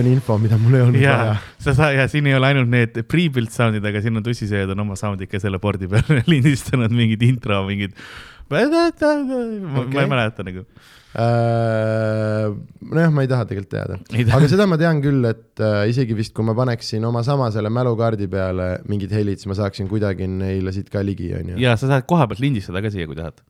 [0.00, 1.36] on info, mida mul ei olnud ja vaja.
[1.62, 4.84] sa saa- ja siin ei ole ainult need pre-built sound'id, aga siin on tussisööjad on
[4.86, 7.96] oma sound'id ka selle board'i peal lindistanud mingid intro, mingid.
[8.50, 8.62] ma
[9.86, 10.66] ma ei mäleta nagu.
[11.16, 12.50] Äh,
[12.92, 13.94] nojah, ma ei taha tegelikult teada,
[14.36, 17.70] aga seda ma tean küll, et äh, isegi vist, kui ma paneksin oma sama selle
[17.72, 21.56] mälukaardi peale mingid helid, siis ma saaksin kuidagi neile siit ka ligi, onju.
[21.62, 23.40] ja sa saad koha pealt lindistada ka siia, kui tahad.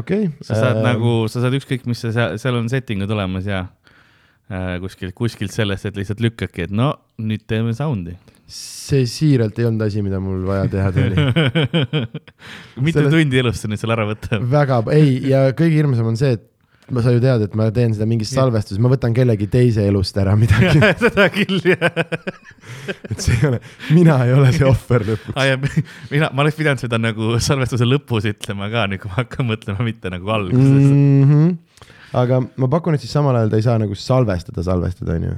[0.00, 0.30] okei.
[0.40, 0.86] sa saad äh...
[0.86, 3.66] nagu, sa saad ükskõik, mis sa seal, seal on setting'ud olemas ja
[4.82, 8.16] kuskilt, kuskilt sellest, et lihtsalt lükkadki, et no nüüd teeme sound'i.
[8.54, 11.16] see siiralt ei olnud asi, mida mul vaja teha oli.
[12.84, 14.44] mitu Selle- tundi elust see nüüd seal ära võtab?
[14.52, 16.50] väga, ei, ja kõige hirmsam on see, et
[16.92, 20.16] ma sa ju tead, et ma teen seda mingis salvestuses, ma võtan kellegi teise elust
[20.20, 21.86] ära midagi, seda küll jah.
[23.10, 23.60] et see ei ole,
[23.96, 25.36] mina ei ole see ohver lõpuks.
[25.40, 25.54] ah,.
[26.12, 29.86] mina, ma oleks pidanud seda nagu salvestuse lõpus ütlema ka, nüüd kui ma hakkan mõtlema,
[29.88, 30.90] mitte nagu alguses.
[30.90, 31.93] Mm -hmm.
[32.14, 35.36] Aga ma pakun, et siis samal ajal ta ei saa nagu salvestada, salvestada, onju.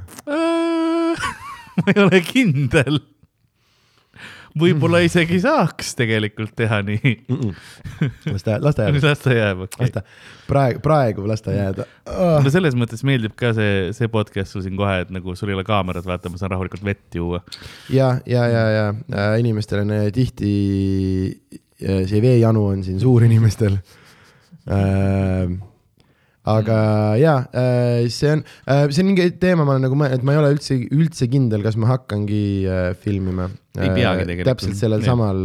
[1.77, 2.99] ma ei ole kindel.
[4.57, 7.11] võib-olla isegi saaks tegelikult teha nii.
[8.31, 9.93] las ta, las ta jääb, las ta jääb, okei las.
[9.93, 10.01] ta,
[10.49, 12.39] praegu, praegu las ta jääda oh..
[12.41, 15.59] no selles mõttes meeldib ka see, see podcast sul siin kohe, et nagu sul ei
[15.59, 17.43] ole kaamerat, vaata, ma saan rahulikult vett juua.
[17.93, 20.51] ja, ja, ja, ja äh, inimestel on äh, tihti
[21.53, 23.77] äh, see veejanu on siin suur inimestel
[24.65, 25.57] äh,.
[26.47, 26.79] Aga
[27.19, 30.35] ja äh,, see on äh,, see on mingi teema, ma olen nagu mõelnud, et ma
[30.35, 33.49] ei ole üldse, üldse kindel, kas ma hakkangi äh, filmima.
[33.77, 34.49] Ei peagi tegelikult.
[34.49, 35.13] täpselt sellel Jah.
[35.13, 35.43] samal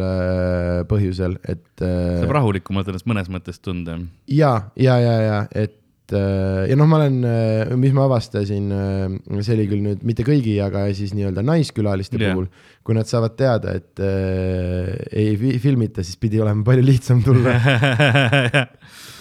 [0.88, 3.98] põhjusel, et saab rahulikumalt ennast mõnes mõttes tunda.
[4.32, 5.78] ja, ja, ja, ja et
[6.12, 7.18] ja noh, ma olen,
[7.80, 8.66] mis ma avastasin,
[9.40, 12.34] see oli küll nüüd mitte kõigi, aga siis nii-öelda naiskülaliste yeah.
[12.34, 12.48] puhul,
[12.84, 17.56] kui nad saavad teada, et äh, ei fi- filmita, siis pidi olema palju lihtsam tulla.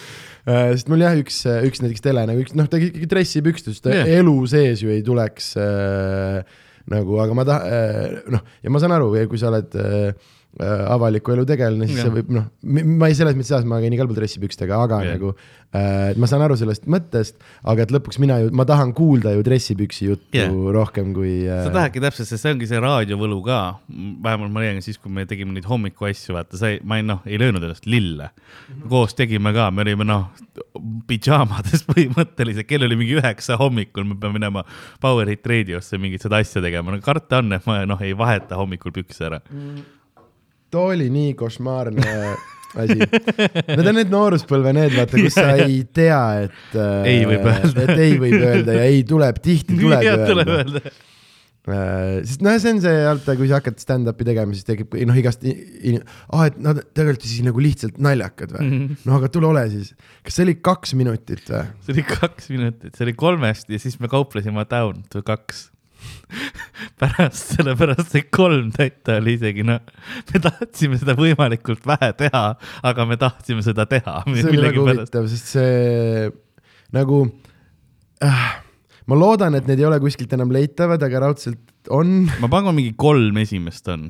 [0.45, 4.07] sest mul jah, üks, üks näiteks tele nagu üks, noh, ta ikkagi dressipükstes, ta Jah.
[4.07, 4.21] yeah.
[4.23, 6.41] elu sees ju ei tuleks äh,
[6.91, 10.31] nagu, aga ma tahan äh,, noh, ja ma saan aru, kui sa oled äh, äh,
[10.59, 12.09] avaliku elu tegelane, siis Jah.
[12.09, 15.15] see võib noh, ma ei selles mõttes ma käin igal pool dressipükstega, aga yeah.
[15.15, 17.37] nagu äh, ma saan aru sellest mõttest,
[17.71, 20.51] aga et lõpuks mina ju, ma tahan kuulda ju dressipüksi juttu yeah.
[20.75, 23.61] rohkem kui äh, sa tahadki täpselt, sest see ongi see raadiovõlu ka,
[24.27, 27.23] vähemalt ma leian siis, kui me tegime neid hommikuasju, vaata, sa ei, ma ei noh,
[27.29, 28.27] ei löönud ennast lille.
[28.91, 30.27] koos tegime ka, me olime noh,
[31.07, 34.67] pidžaamades põhimõtteliselt, kell oli mingi üheksa hommikul, me peame minema
[34.99, 38.59] Power Hit Radiosse mingit seda asja tegema, no karta on, et ma noh, ei vaheta
[38.59, 39.41] hommikul pükse ära.
[40.71, 42.07] Too oli nii košmaarne
[42.81, 42.97] asi.
[43.01, 47.85] Need on need nooruspõlve need, vaata, kus sa ei tea, et äh, Ei võib öelda.
[47.85, 50.83] et ei võib öelda ja ei tuleb, tihti tuleb tuleb öelda.
[50.85, 50.99] öelda.
[51.61, 55.17] Äh, sest noh, see on see, vaata, kui sa hakkad stand-up'i tegema, siis tekib noh,
[55.19, 58.79] igast, aa, et nad tegelikult siis nagu lihtsalt naljakad või?
[59.05, 59.91] no aga tule ole siis.
[60.25, 61.67] kas see oli kaks minutit või?
[61.85, 65.67] see oli kaks minutit, see oli kolmest ja siis me kauplesime down to kaks.
[67.01, 69.81] pärast, sellepärast see kolm täita oli isegi noh,
[70.31, 72.43] me tahtsime seda võimalikult vähe teha,
[72.87, 74.21] aga me tahtsime seda teha.
[74.29, 76.27] see oli väga huvitav, sest see
[76.95, 77.23] nagu
[78.25, 78.45] äh,,
[79.09, 82.93] ma loodan, et need ei ole kuskilt enam leitavad, aga raudselt on, ma pakun mingi
[82.99, 84.09] kolm esimest on,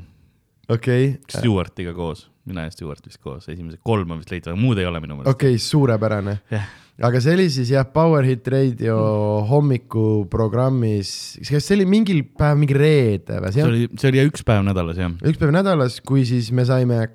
[0.68, 4.81] okei okay., Stewartiga koos, mina ja Stewart vist koos, esimesed kolm on vist leitavad, muud
[4.81, 5.34] ei ole minu meelest.
[5.36, 6.38] okei okay,, suurepärane.
[6.54, 6.70] jah,
[7.01, 8.97] aga see oli siis jah, Power Hit Radio
[9.50, 11.13] hommikuprogrammis,
[11.47, 13.56] kas see oli mingil päev, mingi reede või?
[13.56, 15.16] see oli, see oli üks päev nädalas jah.
[15.25, 17.07] üks päev nädalas, kui siis me saime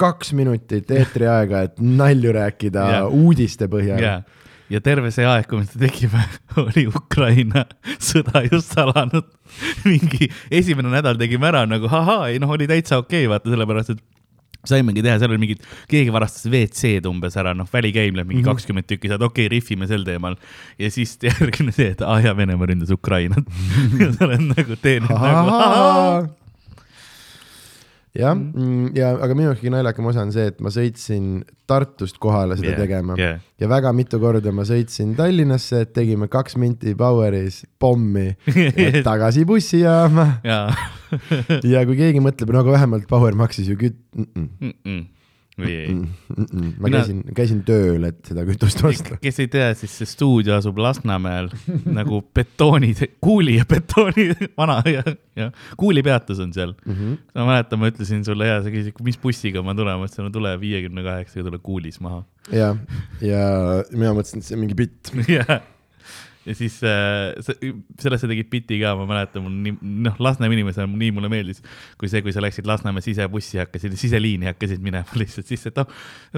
[0.00, 3.10] kaks minutit eetriaega, et nalju rääkida yeah.
[3.12, 4.14] uudiste põhjal ja,
[4.72, 6.24] ja terve see aeg, kui me seda tegime,
[6.64, 7.66] oli Ukraina
[7.98, 9.28] sõda just alanud.
[9.90, 13.96] mingi esimene nädal tegime ära nagu ahaa, ei noh, oli täitsa okei okay,, vaata sellepärast,
[13.96, 14.02] et
[14.68, 18.50] saimegi teha, seal oli mingid, keegi varastas WC-d umbes ära, noh, välikäimlad mingi Mhm.
[18.50, 20.36] kakskümmend tükki, saad okei okay,, rihvime sel teemal.
[20.78, 23.44] ja siis järgmine see, et aa ah, jaa, Venemaa ründas Ukrainat.
[24.00, 26.41] ja sa oled nagu, teen nagu
[28.18, 28.36] jah,
[28.96, 32.74] ja aga minu jaoks kõige naljakam osa on see, et ma sõitsin Tartust kohale seda
[32.74, 33.16] yeah, tegema.
[33.16, 33.38] yeah.
[33.60, 39.46] ja väga mitu korda ma sõitsin Tallinnasse, et tegime kaks minti Poweris pommi ja tagasi
[39.48, 40.28] bussijaama.
[40.44, 40.68] Jaa.
[41.64, 44.28] ja kui keegi mõtleb, no aga vähemalt Power maksis ju küt- mm,
[44.60, 45.02] -mm,
[45.58, 46.68] või ei mm, mm, mm.
[46.78, 49.18] ma Mina- käisin, käisin tööl, et seda kütust osta.
[49.20, 51.50] kes ei tea, siis see stuudio asub Lasnamäel
[51.98, 55.04] nagu betooni, kuuli ja betooni vana ja,
[55.36, 55.50] ja
[55.80, 56.94] kuulipeatus on seal mm.
[56.94, 57.18] -hmm.
[57.36, 60.32] ma mäletan, ma ütlesin sulle ja sa küsisid, mis bussiga ma tulen, ma ütlesin, no
[60.34, 62.24] tule viiekümne kaheksaga, tule kuulis maha.
[62.52, 62.72] ja,
[63.20, 63.44] ja
[63.92, 65.12] mina mõtlesin, et see on mingi bitt.
[65.28, 65.60] ja,
[66.46, 67.56] ja siis äh, se-
[68.00, 69.74] sellest sa tegid biti ka, ma mäletan, mul nii,
[70.06, 71.62] noh, Lasnamäe inimesena nii mulle meeldis,
[72.00, 75.92] kui see, kui sa läksid Lasnamäe sisebussi, hakkasid, siseliini hakkasid minema lihtsalt sisse, et noh,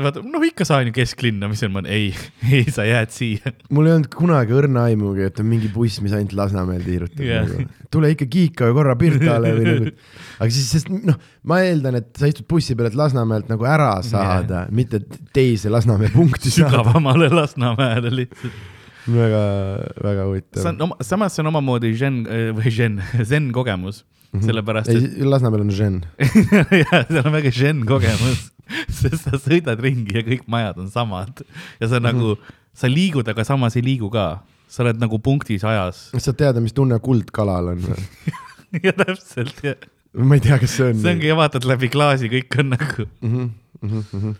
[0.04, 2.10] vaata, noh ikka saan ju kesklinna, mis on, ma ei,
[2.50, 3.54] ei, sa jääd siia.
[3.72, 7.64] mul ei olnud kunagi õrna aimugi, et on mingi buss, mis ainult Lasnamäel tiirutab yeah..
[7.94, 9.94] tule ikka kiika korra Pirtale või nagu,
[10.40, 11.16] aga siis, sest noh,
[11.48, 15.00] ma eeldan, et sa istud bussi peal, et Lasnamäelt nagu ära saada yeah., mitte
[15.32, 16.76] teise Lasnamäe punkti saada.
[16.76, 18.73] sügavamale Lasnamäele lihtsalt.
[19.06, 19.44] väga,
[20.00, 20.80] väga see huvitav on.
[20.88, 22.22] oma, samas see on omamoodi žen
[22.56, 22.98] või žen,
[23.30, 24.02] zen kogemus,
[24.34, 26.00] sellepärast et Lasnamäel on žen.
[26.82, 28.48] jah, see on väga žen kogemus,
[29.00, 31.44] sest sa sõidad ringi ja kõik majad on samad
[31.80, 32.36] ja sa nagu,
[32.76, 34.42] sa liigud, aga samas ei liigu ka.
[34.68, 36.08] sa oled nagu punktis ajas.
[36.18, 38.06] sa tead, mis tunne kuldkalal on või?
[38.86, 39.76] ja täpselt, ja
[40.14, 41.02] ma ei tea, kas see on.
[41.02, 43.34] see ongi, vaatad läbi klaasi, kõik on nagu, mm.
[43.34, 43.50] -hmm,
[43.84, 44.34] mm -hmm.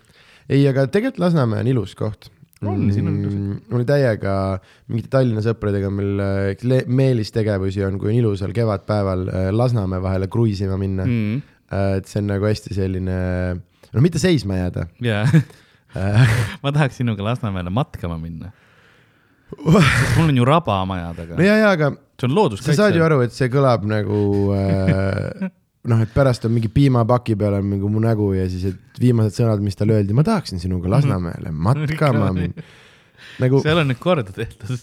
[0.49, 2.31] ei, aga tegelikult Lasnamäe on ilus koht.
[2.63, 3.33] On, siin on ilus.
[3.35, 4.33] mul oli täiega
[4.87, 10.29] mingite Tallinna sõpradega, meil äh, le- meelistegevusi on, kui on ilusal kevadpäeval äh, Lasnamäe vahele
[10.31, 11.33] kruiisima minna mm..
[11.35, 13.17] mm, et see on nagu hästi selline,
[13.91, 15.35] no mitte seisma jääda äh.
[16.63, 18.53] ma tahaks sinuga Lasnamäele matkama minna.
[19.51, 22.79] sest mul on ju raba maja taga no, ja, ja aga see on sa looduskaitse.
[22.79, 24.23] saad ju aru, et see kõlab nagu
[24.55, 25.51] äh,
[25.85, 29.37] noh, et pärast on mingi piimapaki peal on mingi mu nägu ja siis, et viimased
[29.37, 32.63] sõnad, mis talle öeldi, ma tahaksin sinuga Lasnamäele matkama minna.
[33.43, 34.77] nagu seal on nüüd korda tehtud.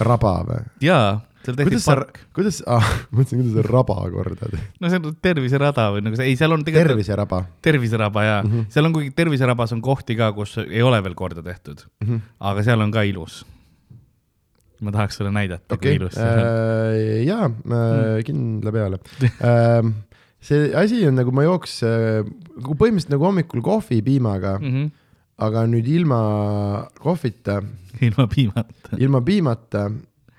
[0.00, 0.60] raba või?
[0.84, 2.84] jaa, seal tehti kuidas park., kuidas ah,
[3.16, 4.62] mõtlesin, kuidas sa raba korda teed.
[4.80, 8.48] no see on terviserada või nagu see, ei, seal on tegelikult terviseraba terviseraba ja mm
[8.50, 8.60] Mhm.
[8.60, 8.70] -hmm.
[8.76, 12.08] seal on, kuigi terviserabas on kohti ka, kus ei ole veel korda tehtud, mm.
[12.08, 12.20] -hmm.
[12.40, 13.44] aga seal on ka ilus.
[14.80, 16.42] Ma tahaks sulle näidata okay., okei kui ilus see on.
[16.42, 19.00] äh,, jaa äh,, kindla peale
[19.40, 19.92] äh,.
[20.40, 24.90] see asi on nagu ma jooks nagu põhimõtteliselt nagu hommikul kohvi piimaga, Mm -hmm.
[25.38, 26.20] aga nüüd ilma
[27.00, 27.62] kohvita,
[28.06, 28.96] ilma piimata.
[28.96, 29.90] ilma piimata,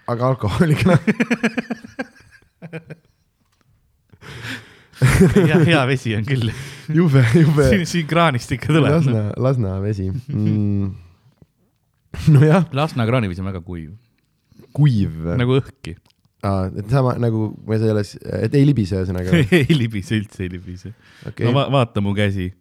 [0.07, 0.97] aga alkoholiga.
[5.35, 6.51] hea, hea vesi on küll.
[6.93, 8.91] jube, jube siin, siin kraanist ikka tuleb.
[8.91, 10.91] Lasna, Lasna vesi mm..
[12.33, 13.91] nojah, Lasna kraanivesi on väga kuiv,
[14.77, 15.57] kuiv nagu....
[15.61, 15.97] õhki.
[16.77, 18.05] et sama nagu, saa jälle,
[18.45, 19.41] et ei libise ühesõnaga.
[19.61, 21.31] ei libise, üldse ei libise okay..
[21.33, 22.51] okei no va vaata mu käsi,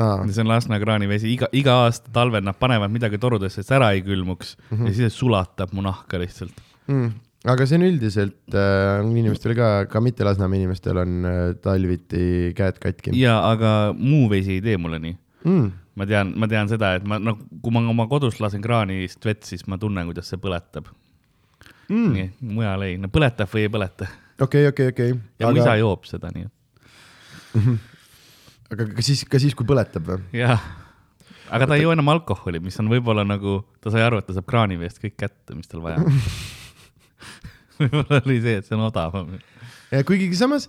[0.00, 3.76] Aa, see on Lasna kraanivesi, iga, iga aasta talvel nad panevad midagi torudesse, et see
[3.76, 4.88] ära ei külmuks mm -hmm.
[4.88, 6.62] ja siis sulatab mu nahka lihtsalt.
[6.86, 7.10] mm.
[7.44, 12.80] aga see on üldiselt äh, inimestel ka, ka mitte Lasnamäe inimestel on äh, talviti käed
[12.80, 15.16] katki ja aga muu vesi ei tee mulle nii.
[15.44, 15.70] mm..
[15.94, 19.44] ma tean, ma tean seda, et ma noh, kui ma oma kodus lasen kraanist vett,
[19.44, 20.88] siis ma tunnen, kuidas see põletab
[21.88, 22.34] mm..
[22.58, 24.10] mujal ei, no põletab või ei põleta.
[24.40, 25.16] okei, okei, okei.
[25.38, 26.58] ja mu isa aga, joob seda, nii et
[28.72, 30.20] aga ka siis, ka siis, kui põletab või?
[30.36, 30.62] jah.
[31.52, 34.36] aga ta ei joo enam alkoholi, mis on võib-olla nagu, ta sai aru, et ta
[34.36, 36.20] saab kraaniveest kõik kätte, mis tal vaja on.
[37.80, 39.34] võib-olla oli see, et see on odavam.
[40.08, 40.68] kuigi samas,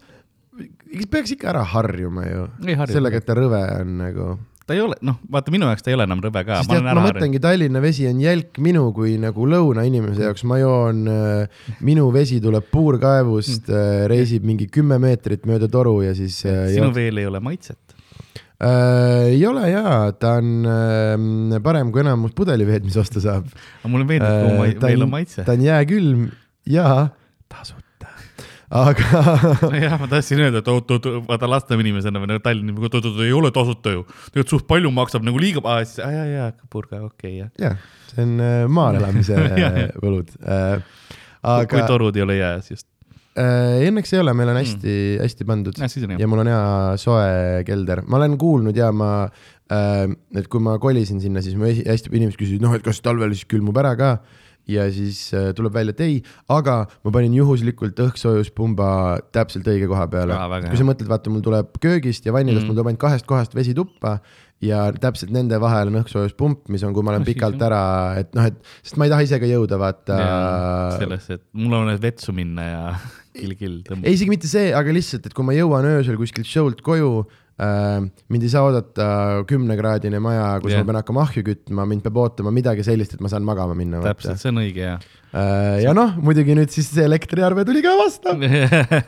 [1.12, 2.48] peaks ikka ära harjuma ju
[2.92, 4.33] sellega, et ta rõve on nagu.
[4.65, 6.62] Ta ei ole, noh, vaata minu jaoks ta ei ole enam rõve ka.
[6.68, 11.65] tead, ma mõtlengi, Tallinna vesi on jälk minu kui nagu lõunainimese jaoks, ma joon äh,,
[11.83, 16.88] minu vesi tuleb puurkaevust äh,, reisib mingi kümme meetrit mööda toru ja siis äh, sinu
[16.92, 17.80] joob- veel ei ole maitset.
[18.63, 19.33] äh,.
[19.33, 24.07] ei ole jaa, ta on äh, parem kui enamus pudeliveed, mis osta saab aga mulle
[24.07, 24.80] meeldib, kui ma- äh,.
[24.88, 25.44] veel on maitse.
[25.44, 26.27] ta on jääkülm
[26.71, 26.88] ja
[27.51, 27.82] tasuta,
[28.74, 29.24] aga
[29.84, 33.52] jah, ma tahtsin öelda, et oot-oot, vaata Lasnamäe inimesena või nagu Tallinna oot-oot, ei ole
[33.54, 34.06] tasuta ju.
[34.31, 37.52] tegelikult suht palju maksab nagu liiga, aa siis, aa jaa, jaa, purga, okei okay,, jah.
[37.62, 37.78] jah,
[38.12, 40.81] see on äh, maal elamise äh, võlud äh,.
[41.42, 41.69] aga...
[41.69, 42.88] kui torud ei ole jääs just.
[43.38, 46.21] äh, õnneks ei ole, meil on hästi mm., hästi pandud hea.
[46.24, 46.64] ja mul on hea
[47.02, 50.07] soe kelder, ma olen kuulnud ja ma äh,,
[50.40, 53.38] et kui ma kolisin sinna, siis mu esi- hästi inimesed küsisid, noh, et kas talvel
[53.38, 54.16] siis külmub ära ka
[54.70, 56.22] ja siis äh, tuleb välja, et ei,
[56.54, 58.88] aga ma panin juhuslikult õhksoojuspumba
[59.36, 60.38] täpselt õige koha peale
[60.70, 63.56] kui sa mõtled, vaata, mul tuleb köögist ja vannilast mm., mul tuleb ainult kahest kohast
[63.58, 64.18] vesi tuppa
[64.64, 67.68] ja täpselt nende vahel on õhksoojuspump, mis on, kui ma olen No pikalt jah.
[67.68, 67.82] ära,
[68.22, 70.20] et noh, et sest ma ei taha ise ka jõuda, vaata.
[71.02, 72.82] sellesse, et mul on vaja vetsu minna ja
[73.40, 74.14] kill-kill ei, tõmbada.
[74.16, 78.50] isegi mitte see, aga lihtsalt, et kui ma jõuan öösel kuskilt show'lt koju mind ei
[78.50, 79.07] saa oodata
[79.45, 80.80] kümnekraadine maja, kus Jah.
[80.80, 80.86] yeah.
[80.86, 84.02] ma pean hakkama ahju kütma, mind peab ootama midagi sellist, et ma saan magama minna.
[84.02, 84.95] täpselt, see on õige ja.
[85.33, 88.33] Äh, ja noh, muidugi nüüd siis see elektriarve tuli ka vastu,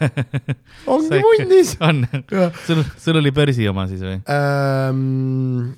[0.93, 1.73] ongi munnis.
[1.87, 2.05] on,
[2.67, 4.21] sul, sul oli börsi oma siis või?
[4.29, 5.73] Ähm,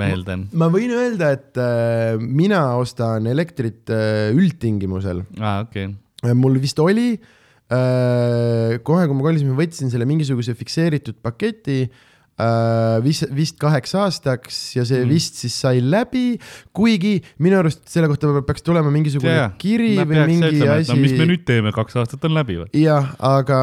[0.00, 0.48] ma eeldan.
[0.56, 5.96] ma võin öelda, et äh, mina ostan elektrit äh, üldtingimusel aa, okei okay..
[6.24, 7.32] Äh, mul vist oli äh,,
[8.86, 11.84] kohe kui ma kolisin, võtsin selle mingisuguse fikseeritud paketi,
[12.40, 15.12] äh, vist, vist kaheks aastaks ja see mm.
[15.12, 16.38] vist siis sai läbi,
[16.76, 21.28] kuigi minu arust selle kohta peaks tulema mingisugune kiri või mingi asi no mis me
[21.30, 22.70] nüüd teeme, kaks aastat on läbi või?
[22.80, 23.60] jah, aga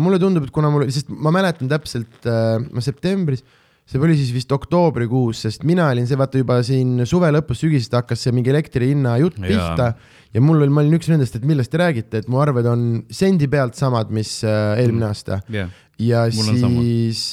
[0.00, 3.44] mulle tundub, et kuna mul, sest ma mäletan täpselt äh,, ma septembris,
[3.90, 7.96] see oli siis vist oktoobrikuus, sest mina olin see vaata juba siin suve lõpus, sügisest
[7.98, 9.88] hakkas see mingi elektri hinna jutt pihta
[10.34, 12.84] ja mul oli, ma olin üks nendest, et millest te räägite, et mu arved on
[13.10, 15.08] sendi pealt samad, mis äh, eelmine Mm.
[15.10, 15.40] aasta.
[15.50, 17.24] Jah, ja siis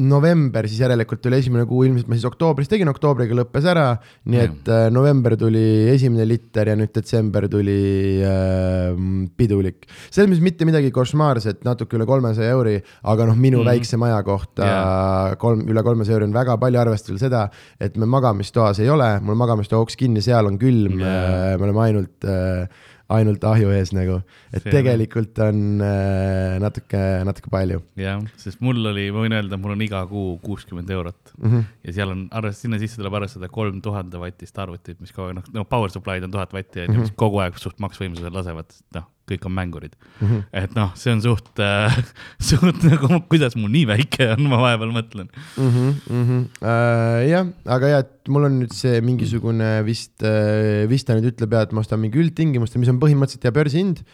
[0.00, 3.86] november siis järelikult oli esimene kuu, ilmselt ma siis oktoobris tegin, oktoobriga lõppes ära,
[4.32, 8.96] nii et äh, november tuli esimene liter ja nüüd detsember tuli äh,
[9.36, 9.84] pidulik.
[10.08, 12.78] selles mõttes mitte midagi košmaarset, natuke üle kolmesaja euri,
[13.12, 13.68] aga noh, minu mm.
[13.68, 15.36] väikse maja kohta Jaa.
[15.42, 17.42] kolm, üle kolmesaja euri on väga palju, arvestada seda,
[17.76, 21.84] et me magamistoas ei ole, mul magamistoa uks kinni, seal on külm yeah., me oleme
[21.84, 24.18] ainult äh, ainult ahju ees nagu,
[24.52, 29.58] et See- tegelikult on äh, natuke, natuke palju jah, sest mul oli, ma võin öelda,
[29.60, 31.48] mul on iga kuu kuuskümmend eurot mm.
[31.50, 31.64] -hmm.
[31.88, 35.38] ja seal on arvestada, sinna sisse tuleb arvestada kolm tuhande vatist arvutit, mis kogu aeg,
[35.40, 37.00] noh, no power supply'd on tuhat vatti, Mhm.
[37.06, 40.42] mis kogu aeg suht maksvõimsusel lasevad, noh, kõik on mängurid Mm -hmm.
[40.52, 41.94] et noh, see on suht äh,
[42.50, 45.28] suht nagu, kuidas mul nii väike on, ma vahepeal mõtlen.
[45.56, 46.42] Mm -hmm, mm -hmm.
[46.62, 51.32] Uh, jah, aga jah, et mul on nüüd see mingisugune vist uh,, vist ta nüüd
[51.32, 54.04] ütleb ja, et ma ostan mingi üldtingimustel, mis on põhimõtteliselt ja börsihind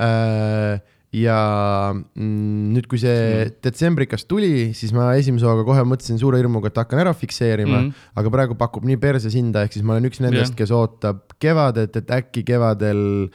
[0.00, 0.80] uh,.
[1.12, 6.70] ja mm, nüüd, kui see detsembrikas tuli, siis ma esimese hooga kohe mõtlesin suure hirmuga,
[6.72, 7.90] et hakkan ära fikseerima mm, Mhm.
[7.90, 8.16] -hmm.
[8.16, 10.56] aga praegu pakub nii perses hinda, ehk siis ma olen üks nendest, Jah.
[10.56, 13.28] kes ootab kevadet, et äkki kevadel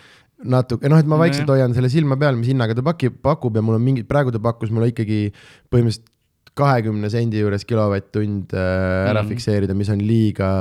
[0.46, 1.65] natuke, noh, et ma vaikselt Nojah.
[1.65, 4.41] hoian selle silma peal, mis hinnaga ta pakib, pakub ja mul on mingi, praegu ta
[4.44, 5.32] pakkus mulle ikkagi
[5.72, 6.13] põhimõtteliselt
[6.58, 9.32] kahekümne sendi juures kilovatt-tund äh, ära mm.
[9.32, 10.51] Fikseerida, mis on liiga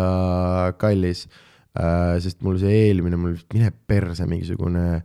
[0.80, 2.16] kallis äh,.
[2.24, 5.00] sest mul see eelmine, mul mine perse mingisugune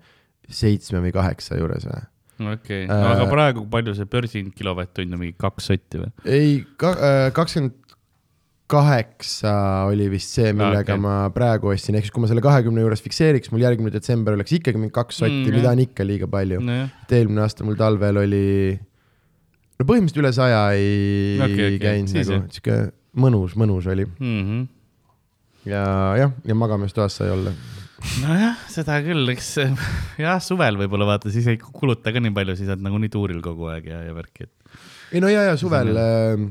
[0.51, 2.01] seitsme või kaheksa juures või?
[2.42, 6.12] okei okay., no Äh, aga praegu palju see börsihind kilovatt-tund on, mingi kaks sotti või?
[6.25, 7.78] ei, kakskümmend
[8.72, 9.51] kaheksa
[9.90, 11.01] oli vist see, millega okay.
[11.04, 14.56] ma praegu ostsin, ehk siis kui ma selle kahekümne juures fikseeriks, mul järgmine detsember oleks
[14.58, 16.62] ikkagi mingi kaks sotti Mm, mm,, mida on ikka liiga palju.
[16.66, 18.46] nojah, et eelmine aasta mul talvel oli,
[19.80, 22.80] no põhimõtteliselt üle saja ei okei, okay, käinud nagu sihuke
[23.25, 24.63] mõnus, mõnus oli Mhm.
[25.70, 25.84] ja
[26.22, 27.51] jah, ja magamistoas sai olla.
[28.24, 29.51] nojah, seda küll, eks
[30.25, 33.70] jah, suvel võib-olla vaata, siis ei kuluta ka nii palju, siis oled nagunii tuuril kogu
[33.74, 34.80] aeg ja, ja värki, et
[35.12, 36.48] ei no ja, ja suvel äh,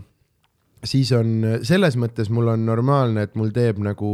[0.84, 4.10] siis on selles mõttes mul on normaalne, et mul teeb nagu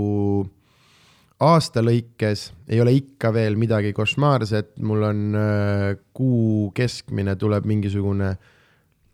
[1.43, 8.31] aasta lõikes ei ole ikka veel midagi košmaarset, mul on äh, kuu keskmine tuleb mingisugune,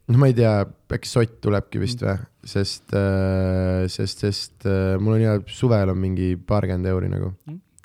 [0.06, 0.54] noh, ma ei tea,
[0.92, 2.16] äkki sott tulebki vist või,
[2.46, 7.34] sest äh,, sest, sest äh, mul on hea, suvel on mingi paarkümmend euri nagu.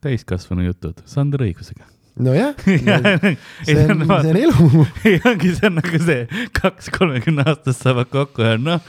[0.05, 1.89] täiskasvanu jutud, Sander õigusega.
[2.21, 4.85] nojah, see see on, see on elu.
[5.09, 8.85] ei ongi, see on nagu see, kaks kolmekümne aastast saavad kokku ja noh,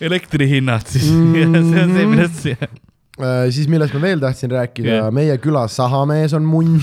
[0.00, 1.70] elektrihinnad siis mm, -hmm.
[1.72, 2.74] see on see, millest see
[3.16, 5.06] Äh, siis millest ma veel tahtsin rääkida Jah.
[5.06, 6.76] yeah., meie küla sahamees on munn.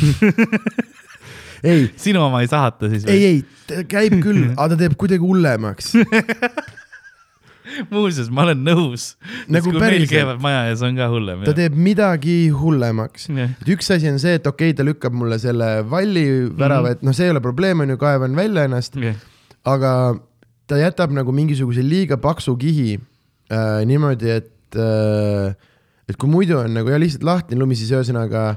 [1.70, 5.22] ei, sinu oma ei sahata siis ei, ei, ta käib küll, aga ta teeb kuidagi
[5.22, 5.91] hullemaks.
[7.93, 9.12] muuseas, ma olen nõus.
[9.53, 10.10] Nagu päriselt.
[10.10, 11.46] käivad maja ees, on ka hullem.
[11.46, 13.29] ta teeb midagi hullemaks.
[13.29, 16.98] jah, et üks asi on see, et okei okay,, ta lükkab mulle selle valli värava,
[16.98, 18.98] et noh, see ei ole probleem, on ju, kaevan välja ennast,
[19.70, 19.93] aga
[20.74, 25.53] ta jätab nagu mingisuguse liiga paksu kihi äh, niimoodi, et äh,,
[26.10, 28.56] et kui muidu on nagu ja lihtsalt lahtine lumi, siis ühesõnaga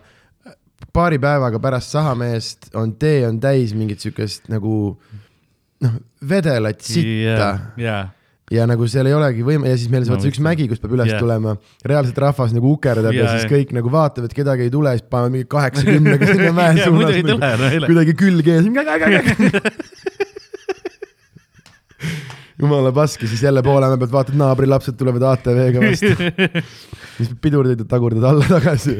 [0.96, 4.96] paari päevaga pärast sahameest on tee on täis mingit siukest nagu
[5.84, 5.96] noh,
[6.28, 7.50] vedelat sitta.
[7.80, 7.96] ja,
[8.52, 10.96] ja nagu seal ei olegi võime ja siis meil on no, üks mägi, kus peab
[10.96, 11.22] üles yeah.
[11.22, 14.96] tulema, reaalselt rahvas nagu ukerdab ja, Jaa, ja siis kõik nagu vaatavad, kedagi ei tule,
[14.96, 18.66] siis panevad mingi kaheksakümnega sinna mäe ja muidu ei suunas tule, no kuidagi külge ees.
[22.60, 26.62] jumala pask ja siis jälle Poolemäe pealt vaatad, naabrilapsed tulevad ATV-ga vastu,
[27.18, 28.96] siis pidurdid ja tagurdad alla tagasi.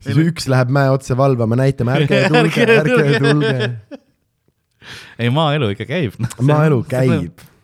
[0.00, 3.70] siis Meil- üks läheb mäe otsa valvama, näitama, ärge tulge, Ärge tulge.
[5.18, 6.30] ei, maaelu ikka käib no,.
[6.52, 7.44] maaelu käib.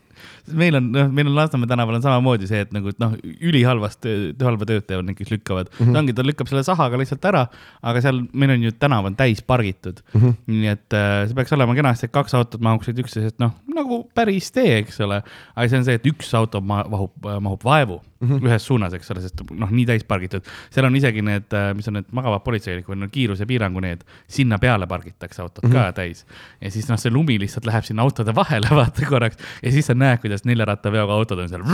[0.53, 4.09] meil on, noh, meil on Lasnamäe tänaval on samamoodi see, et nagu et noh, ülihalvast,
[4.43, 5.77] halba tööd teevad need, kes lükkavad mm.
[5.79, 5.91] Mhm.
[5.91, 5.99] -hmm.
[6.01, 7.47] ongi, ta lükkab selle sahaga lihtsalt ära,
[7.83, 10.21] aga seal meil on ju tänav on täis pargitud mm.
[10.21, 10.29] Mhm.
[10.29, 10.61] -hmm.
[10.61, 14.51] nii et äh, see peaks olema kenasti, et kaks autot mahuksid üksteisest, noh, nagu päris
[14.53, 15.23] tee, eks ole.
[15.57, 18.35] aga see on see, et üks auto ma- mahub, mahub vaevu mm Mhm.
[18.39, 18.49] -hmm.
[18.49, 20.43] ühes suunas, eks ole, sest noh, nii täis pargitud.
[20.71, 25.43] seal on isegi need, mis on need magavad politseinikud, no kiirusepiirangu need, sinna peale pargitakse
[25.43, 25.75] autod mm -hmm.
[25.75, 26.27] ka täis.
[26.61, 29.95] ja siis noh, see lumi lihtsalt läheb sinna autode vahele, vaata korraks ja siis sa
[29.95, 31.65] näed, kuidas neljarattaveoga autod on seal.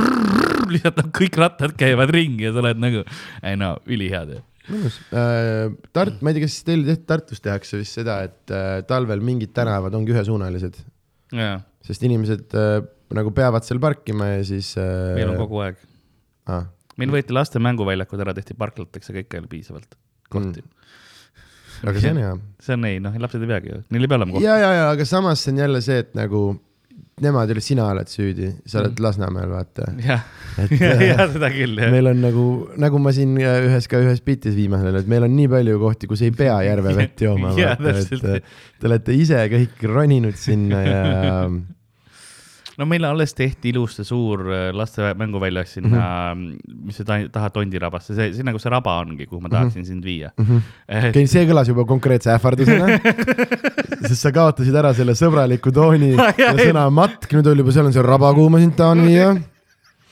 [0.70, 3.02] lihtsalt kõik rattad käivad ringi ja sa oled nagu,
[3.46, 4.44] ei no ülihea töö.
[4.70, 5.00] mõnus.
[5.96, 9.54] Tart-, ma ei tea, kas teil tehti Tartus tehakse vist seda, et äh, talvel mingid
[9.56, 10.78] tänavad ongi ühesuunalised,
[11.34, 12.76] jaa, sest inimesed äh,
[13.16, 15.80] nagu peavad seal parkima ja siis äh, meil on kogu aeg.
[16.50, 16.68] ah,.
[17.00, 19.96] meil võeti laste mänguväljakud ära, tehti parklateks ja kõike oli piisavalt
[20.30, 21.88] kohti mm..
[21.90, 22.34] aga see on hea.
[22.64, 24.46] see on ei, noh, lapsed ei peagi ju, neil ei pea olema kohti.
[24.46, 26.44] ja, ja, ja aga samas see on jälle see, et nagu
[27.24, 29.04] nemad ei ole, sina oled süüdi, sa oled Mm.
[29.04, 29.86] Lasnamäel, vaata.
[30.04, 30.24] jah,
[30.60, 31.92] äh, seda küll, jah.
[31.94, 32.46] meil on nagu,
[32.80, 36.08] nagu ma siin äh, ühes ka ühes bitis viimasel, et meil on nii palju kohti,
[36.10, 36.58] kus ei pea
[37.24, 38.24] jooma, vaata, et täpselt.
[38.24, 41.02] äh, te olete ise kõik roninud sinna ja
[42.80, 46.00] no meil alles tehti ilus see suur äh, laste mänguväljas sinna
[46.34, 46.86] mm, -hmm.
[46.88, 49.84] mis see ta- taha tondirabasse, see, sinna, kus see raba ongi, kuhu ma tahaksin mm
[49.84, 49.88] -hmm.
[49.88, 50.32] sind viia.
[50.38, 52.98] okei okay,, see kõlas juba konkreetse ähvardusena.
[54.08, 57.96] sest sa kaotasid ära selle sõbraliku tooni ja sõna matk, nüüd oli juba, seal on
[57.96, 59.32] see raba, kuhu ma sind tahan viia.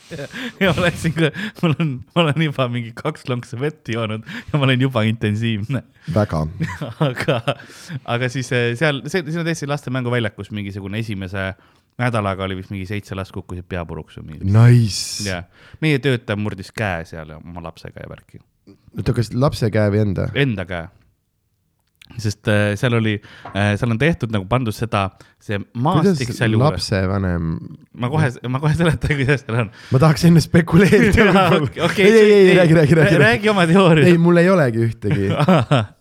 [0.62, 1.14] ja ma läksin,
[1.62, 5.82] mul on, ma olen juba mingi kaks lonksu vett joonud ja ma olen juba intensiivne.
[6.14, 6.44] väga.
[7.04, 7.40] aga,
[8.16, 11.50] aga siis eh, seal, see, siin on täiesti laste mänguväljakus mingisugune esimese
[11.98, 14.52] nädalaga oli vist mingi seitse last kukkusid pea puruks või mingi.
[14.52, 15.26] Nice.
[15.26, 15.42] ja
[15.84, 18.40] meie töötaja murdis käe seal oma lapsega ja värki,
[18.96, 20.28] oota, kas lapse käe või enda?
[20.38, 20.86] enda käe.
[22.22, 25.08] sest äh, seal oli äh,, seal on tehtud nagu pandud seda,
[25.42, 26.78] see maastik seal juures.
[26.78, 27.52] lapsevanem,
[27.98, 29.74] ma kohe, ma kohe seletan, kuidas seal on.
[29.90, 31.28] ma tahaks enne spekuleerida.
[31.90, 33.22] okei, ei, ei, ei, räägi, räägi, räägi.
[33.26, 35.30] räägi oma teooria ei, mul ei olegi ühtegi.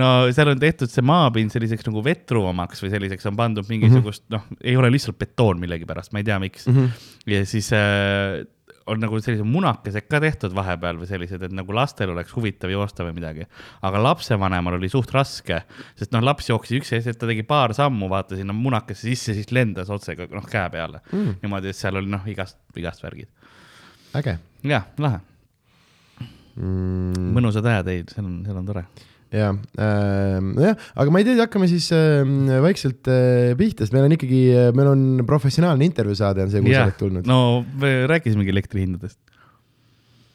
[0.00, 4.38] no seal on tehtud see maapind selliseks nagu vetruvamaks või selliseks on pandud mingisugust mm,
[4.38, 4.56] -hmm.
[4.56, 6.78] noh, ei ole lihtsalt betoon millegipärast, ma ei tea, miks mm.
[6.78, 7.08] -hmm.
[7.34, 8.42] ja siis äh,
[8.86, 13.06] on nagu sellised munakesed ka tehtud vahepeal või sellised, et nagu lastel oleks huvitav joosta
[13.06, 13.46] või midagi.
[13.82, 15.62] aga lapsevanemal oli suht raske,
[15.98, 19.52] sest noh, laps jooksis üks hetk, ta tegi paar sammu, vaata sinna munakesse sisse, siis
[19.52, 21.38] lendas otse noh käe peale mm..
[21.42, 23.30] niimoodi, et seal oli noh, igast, igast värgid.
[24.18, 25.22] äge jah, lahe,
[26.56, 27.32] mm,.
[27.36, 28.86] mõnusad ajad, ei, seal on, seal on tore.
[29.32, 32.22] Ja äh,, nojah, aga ma ei tea, hakkame siis äh,
[32.64, 34.42] vaikselt äh, pihta, sest meil on ikkagi,
[34.76, 37.28] meil on professionaalne intervjuu saade on see, kuhu sa oled tulnud.
[37.28, 39.18] no me rääkisimegi elektrihindadest.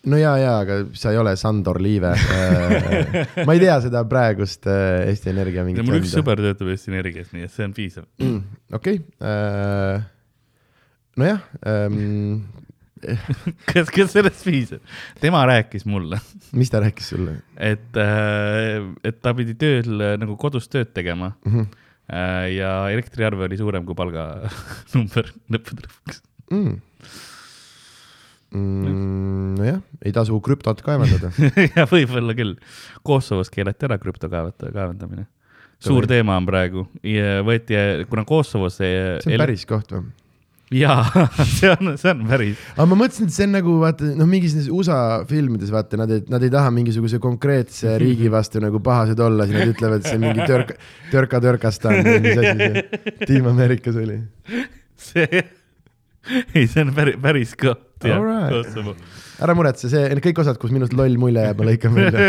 [0.10, 3.38] no ja, ja, aga sa ei ole Sandor Liive äh,.
[3.46, 7.34] ma ei tea seda praegust äh, Eesti Energia mingit mul üks sõber töötab Eesti Energias,
[7.36, 8.10] nii et see on piisav.
[8.24, 8.62] mm,.
[8.82, 10.06] okei äh,,
[11.22, 12.48] nojah ähm,,
[13.72, 14.96] kas, kas sellest piisab?
[15.22, 16.20] tema rääkis mulle,
[16.58, 18.02] mis ta rääkis sulle et,
[19.08, 21.54] et ta pidi tööl äh, nagu kodus tööd tegema mm?
[21.54, 21.68] -hmm.
[22.56, 26.22] ja elektriarve oli suurem kui palganumber lõppude lõpuks.
[26.52, 26.78] Mm.
[28.56, 31.34] Mm, nojah, ei tasu krüptot kaevandada.
[31.76, 32.54] ja võib-olla küll.
[33.04, 35.28] Kosovos keelati ära krüptokaevata, kaevandamine.
[35.84, 37.76] suur teema on praegu ja võeti,
[38.10, 40.08] kuna Kosovos see on päris koht või?
[40.76, 41.28] Jaa,
[41.58, 42.62] see on, see on päris.
[42.76, 45.00] aga ma mõtlesin, et see on nagu vaata noh, mingis USA
[45.30, 49.62] filmides vaata, nad ei, nad ei taha mingisuguse konkreetse riigi vastu nagu pahased olla, siis
[49.62, 50.78] nad ütlevad, et see mingi törka,
[51.14, 54.20] törka Törkastan või mis asi see Team Ameerikas oli.
[55.10, 55.44] see,
[56.54, 58.24] ei, see on päris, päris koht jah.
[58.52, 58.98] Kosovo.
[59.44, 62.28] ära muretse, see, kõik osad, kus minust loll mulje jääb, ma lõikan välja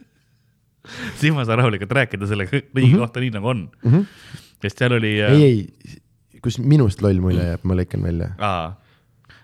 [1.20, 3.90] siis ma saan rahulikult rääkida selle riigi kohta nii nagu on, mm.
[3.92, 4.38] -hmm.
[4.64, 5.18] sest seal oli.
[5.20, 5.98] ei, ei,
[6.44, 8.32] kus minust loll mulje jääb, ma lõikan välja.
[8.38, 8.72] aa,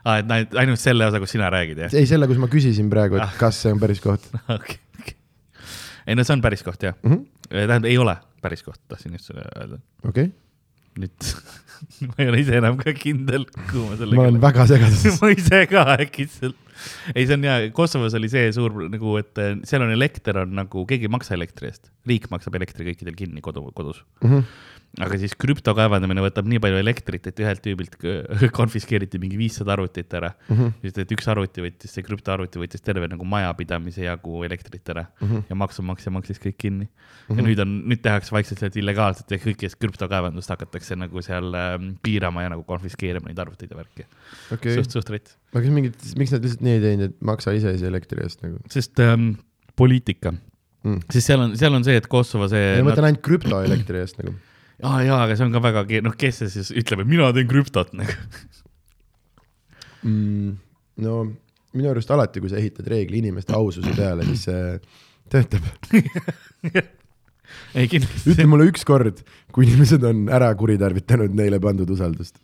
[0.04, 1.94] aa, et ainult- selle osa, kus sina räägid jah?
[1.94, 5.14] ei, selle, kus ma küsisin praegu, et kas see on päris koht okei.
[6.06, 7.12] ei no see on päris koht jah mm.
[7.12, 7.52] -hmm.
[7.52, 9.80] tähendab, ei ole päris koht, tahtsin just seda öelda.
[10.04, 10.35] okei okay.,
[11.00, 11.32] nüüd
[12.09, 14.44] ma ei ole ise enam ka kindel, kuhu ma ma olen sellega.
[14.46, 15.18] väga segaduses.
[15.22, 16.56] ma ise ka äkitselt.
[17.14, 20.56] ei, see on hea, Kosovos oli see suur nagu, et eh, seal on elekter on
[20.62, 24.02] nagu, keegi ei maksa elektri eest, riik maksab elektri kõikidel kinni kodu, kodus.
[24.24, 24.64] Mm -hmm.
[25.04, 27.98] aga siis krüpto kaevandamine võtab nii palju elektrit, et ühelt tüübilt
[28.58, 30.54] konfiskeeriti mingi viissada arvutit ära mm.
[30.54, 30.62] Mhm.
[30.62, 30.72] -hmm.
[30.82, 35.26] sest et üks arvuti võttis, see krüptoarvuti võttis terve nagu majapidamise jagu elektrit ära mm
[35.26, 35.36] Mhm.
[35.36, 35.44] -hmm.
[35.50, 36.90] ja maksumaksja maksis kõik kinni mm.
[37.28, 37.38] -hmm.
[37.38, 41.90] ja nüüd on, nüüd tehakse vaikselt sealt illegaalselt ja kõike krüptokaevandust hakatakse nagu seal ähm,
[42.02, 44.06] piirama ja nagu konfiskeerima neid arvuteid ja värki
[44.52, 44.74] okay..
[44.74, 47.72] suht, suht rets, aga kas mingid, miks nad lihtsalt nii ei teinud, et maksa ise
[47.76, 49.30] siis elektri eest nagu sest ähm,
[49.78, 51.06] poliitika, mm.?
[51.12, 52.76] sest seal on, seal on see, et Kosovo see.
[52.80, 54.35] ma mõtlen ainult krüptoelektri eest nagu.
[54.88, 57.50] aa jaa, aga see on ka väga, noh, kes see siis ütleb, et mina teen
[57.50, 58.18] krüptot nagu.
[60.02, 60.54] mm,.
[61.06, 61.18] no
[61.76, 64.78] minu arust alati, kui sa ehitad reegli inimeste aususe peale, siis see
[65.32, 65.66] töötab.
[67.78, 68.32] ei kindlasti.
[68.32, 69.22] ütle mulle ükskord,
[69.54, 72.38] kui inimesed on ära kuritarvitanud neile pandud usaldust.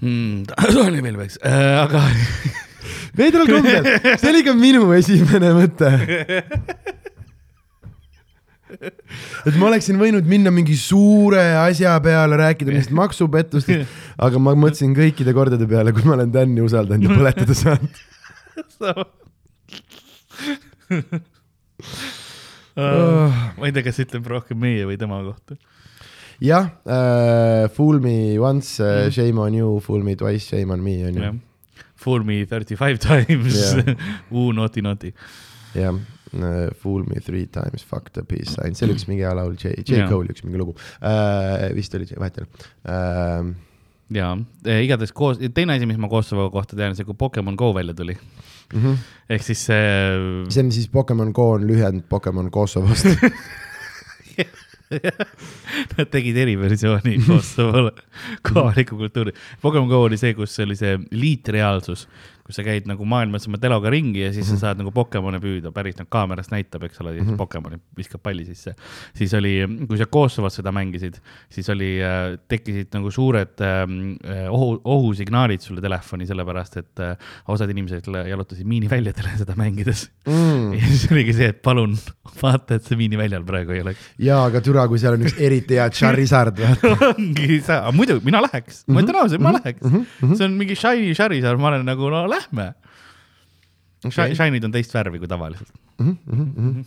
[0.00, 2.02] Tony Milbeks äh,, aga
[3.18, 3.86] veidral kombel,
[4.20, 5.90] see oli ka minu esimene mõte.
[9.46, 14.92] et ma oleksin võinud minna mingi suure asja peale, rääkida mingist maksupettustest, aga ma mõtlesin
[14.96, 18.02] kõikide kordade peale, kui ma olen Tänni usaldanud ja põletada saanud.
[22.76, 25.56] uh, ma ei tea, kas ütleb rohkem meie või tema kohta.
[26.40, 29.06] Jah äh,, fool me once uh, Mm.
[29.06, 31.32] mm., shame on you, fool me twice, shame on me on ju.
[31.96, 33.96] Fool me thirty five times Jah.
[34.32, 35.12] Uu naughty naughty.
[35.74, 39.32] jah uh,, fool me three times, fuck the peace sign, see oli üks mingi hea
[39.34, 40.08] laul, J, J Jaa.
[40.10, 42.50] Cole üks mingi lugu uh,, vist oli, vahet ei ole
[42.92, 43.54] uh,.
[44.16, 44.34] ja
[44.84, 48.16] igatahes koos, teine asi, mis ma Kosovo kohta tean, see, kui Pokemon Go välja tuli,
[48.74, 48.96] Mm -hmm.
[49.30, 53.06] ehk siis see see on siis Pokemon Go on lühend Pokemon Kosovost
[55.96, 57.92] Nad tegid eriversiooni Kosovole
[58.46, 59.34] kohaliku kultuuri.
[59.62, 62.06] Pokemon Go oli see, kus oli see liitreaalsus,
[62.46, 65.72] kus sa käid nagu maailmas oma teloga ringi ja siis sa saad nagu Pokemone püüda,
[65.74, 68.76] päris nagu kaamerast näitab, eks ole, siis Pokemoni viskab palli sisse.
[69.16, 69.56] siis oli,
[69.88, 71.18] kui sa Kosovos seda mängisid,
[71.52, 71.90] siis oli,
[72.48, 78.68] tekkisid nagu suured ähm, äh, ohu, ohusignaalid sulle telefoni, sellepärast et äh, osad inimesed jalutasid
[78.70, 80.76] miiniväljadele seda mängides mm..
[80.76, 81.96] ja siis oligi see, et palun
[82.42, 84.06] vaata, et see miiniväljal praegu ei oleks.
[84.22, 86.62] jaa, aga türa, kui seal on üks eriti hea Charizard,
[87.10, 87.60] ongi
[87.96, 89.82] muidu mina läheks, ma ütlen ausalt, ma läheks.
[89.82, 92.70] Mhm, see on mingi shiny Charizard, ma olen nagu no lähme.
[94.06, 95.72] Shiny'd on teist värvi kui tavaliselt.
[95.98, 96.84] Mhm,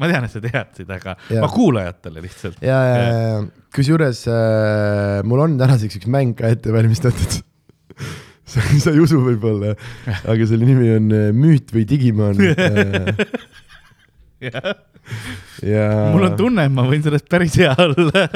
[0.00, 1.42] ma tean, et sa teadsid, aga yeah.
[1.44, 2.58] ma kuulajatele lihtsalt.
[2.64, 3.42] ja, ja, ja
[3.74, 7.38] kusjuures äh, mul on tänaseks üks mäng ka ette valmistatud
[8.50, 9.76] sa, sa ei usu võib-olla,
[10.32, 13.14] aga selle nimi on äh, Müüt või Digimon äh.
[15.66, 18.26] ja mul on tunne, et ma võin sellest päris hea olla.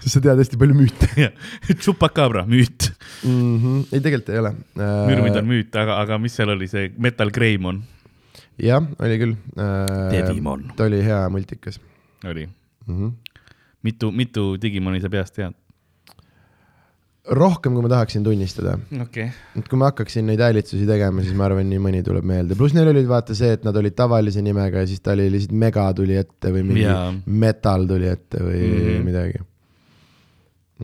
[0.00, 1.30] sest sa tead hästi palju müüte
[1.82, 2.90] Chupacabra, müüt.
[3.24, 3.58] mm.
[3.58, 3.82] -hmm.
[3.90, 4.94] ei, tegelikult ei ole äh,.
[5.10, 7.82] mürmid on müüt, aga, aga mis seal oli, see Metal Greymon
[8.62, 10.10] jah, oli küll äh,.
[10.14, 10.70] Devimon.
[10.76, 11.80] ta oli hea multikas
[12.24, 12.48] oli.
[12.86, 12.96] mm.
[12.96, 13.12] -hmm.
[13.82, 15.54] mitu, mitu Digimoni sa peast tead?
[17.34, 19.30] rohkem, kui ma tahaksin tunnistada okay..
[19.58, 22.74] et kui ma hakkaksin neid häälitsusi tegema, siis ma arvan, nii mõni tuleb meelde, pluss
[22.76, 25.88] neil olid vaata see, et nad olid tavalise nimega ja siis ta oli lihtsalt mega
[25.98, 27.08] tuli ette või mingi Jaa.
[27.26, 28.86] metal tuli ette või mm Mhm.
[28.92, 29.04] -hmm.
[29.10, 29.38] midagi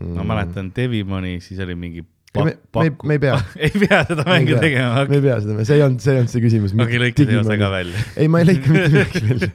[0.01, 0.15] mm.
[0.17, 0.23] ma.
[0.33, 2.03] mäletan Devimoni, siis oli mingi.
[2.33, 3.35] Ei, me- me ei- me ei pea.
[3.67, 6.31] ei pea seda mängu tegema, me ei pea seda, see ei olnud, see ei olnud
[6.33, 6.73] see küsimus.
[6.81, 8.03] okei, lõika see osa ka välja.
[8.17, 9.49] ei, ma ei lõika mitte midagi välja.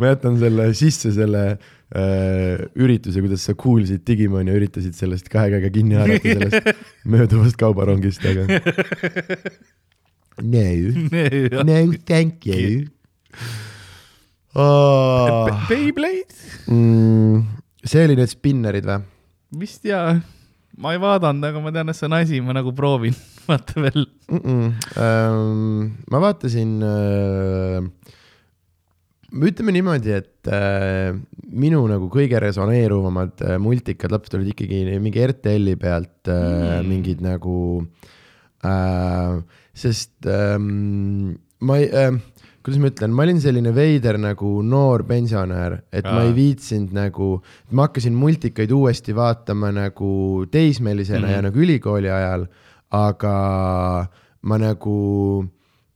[0.00, 1.44] ma jätan selle sisse, selle
[1.96, 7.58] äh, ürituse, kuidas sa kuulsid Digimoni ja üritasid sellest kahe käega kinni haarata sellest mööduvast
[7.60, 8.60] kaubarongist, aga.
[10.40, 12.86] no, no thank you
[14.54, 15.50] oh..
[15.68, 16.34] Beyblade?
[16.70, 17.42] Mm,
[17.84, 19.02] see oli need spinnerid või?
[19.58, 20.14] vist jaa,
[20.78, 23.16] ma ei vaadanud, aga ma tean, et see on asi, ma nagu proovin,
[23.48, 24.06] vaata veel.
[24.30, 24.72] Mm -mm.
[24.94, 28.14] Um, ma vaatasin uh,,
[29.30, 31.14] ütleme niimoodi, et uh,
[31.52, 36.88] minu nagu kõige resoneeruvamad uh, multikad lapsed olid ikkagi mingi RTL-i pealt uh, Mm.
[36.88, 37.56] mingid nagu
[38.64, 39.38] uh,,
[39.74, 42.18] sest um, ma ei uh,
[42.60, 46.12] kuidas ma ütlen, ma olin selline veider nagu noor pensionär, et Aa.
[46.12, 47.28] ma ei viitsinud nagu,
[47.72, 51.30] ma hakkasin multikaid uuesti vaatama nagu teismelisena mm Mhm.
[51.30, 51.36] -hmm.
[51.36, 52.44] ja nagu ülikooli ajal,
[52.90, 53.36] aga
[54.42, 54.98] ma nagu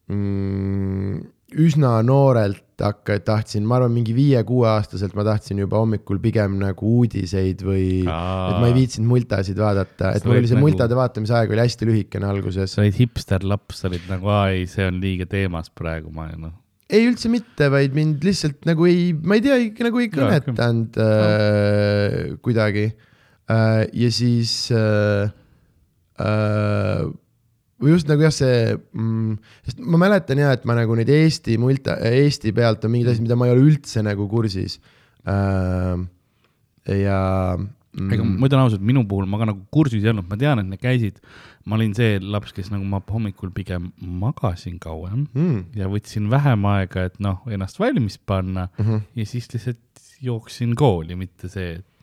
[0.09, 1.21] mm,
[1.61, 7.63] üsna noorelt hakka-, tahtsin, ma arvan, mingi viie-kuueaastaselt ma tahtsin juba hommikul pigem nagu uudiseid
[7.67, 11.55] või, et ma ei viitsinud multasid vaadata, et mul oli see nagu- multade vaatamise aeg
[11.55, 12.83] oli hästi lühikene alguses sa.
[12.83, 16.55] olid hipsterlaps, sa olid nagu, ai, see on liiga teemas praegu, ma noh.
[16.91, 22.21] ei üldse mitte, vaid mind lihtsalt nagu ei, ma ei tea, nagu ei kõnetanud äh,
[22.45, 23.85] kuidagi äh,.
[23.95, 25.31] ja siis äh,
[26.19, 27.05] äh,
[27.93, 29.37] just nagu jah, see mm,,
[29.69, 33.25] sest ma mäletan ja, et ma nagu neid Eesti multa, Eesti pealt on mingid asjad,
[33.27, 34.79] mida ma ei ole üldse nagu kursis
[35.29, 35.97] äh,.
[37.05, 37.21] ja
[37.57, 40.63] mm, ega ma ütlen ausalt, minu puhul ma ka nagu kursis ei olnud, ma tean,
[40.63, 41.23] et need käisid.
[41.65, 46.69] ma olin see laps, kes nagu ma hommikul pigem magasin kauem mm, ja võtsin vähem
[46.75, 49.09] aega, et noh, ennast valmis panna mm -hmm.
[49.21, 49.81] ja siis lihtsalt
[50.25, 51.94] jooksin kooli, mitte see, et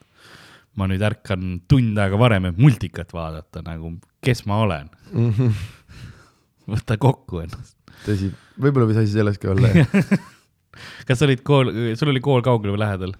[0.79, 5.51] ma nüüd ärkan tund aega varem, et multikat vaadata nagu, kes ma olen, Mm -hmm.
[6.71, 7.75] võta kokku ennast.
[8.05, 9.88] tõsi, võib-olla võis asi selles ka olla jah
[11.07, 13.12] kas sa olid kool, sul oli kool kaugel või lähedal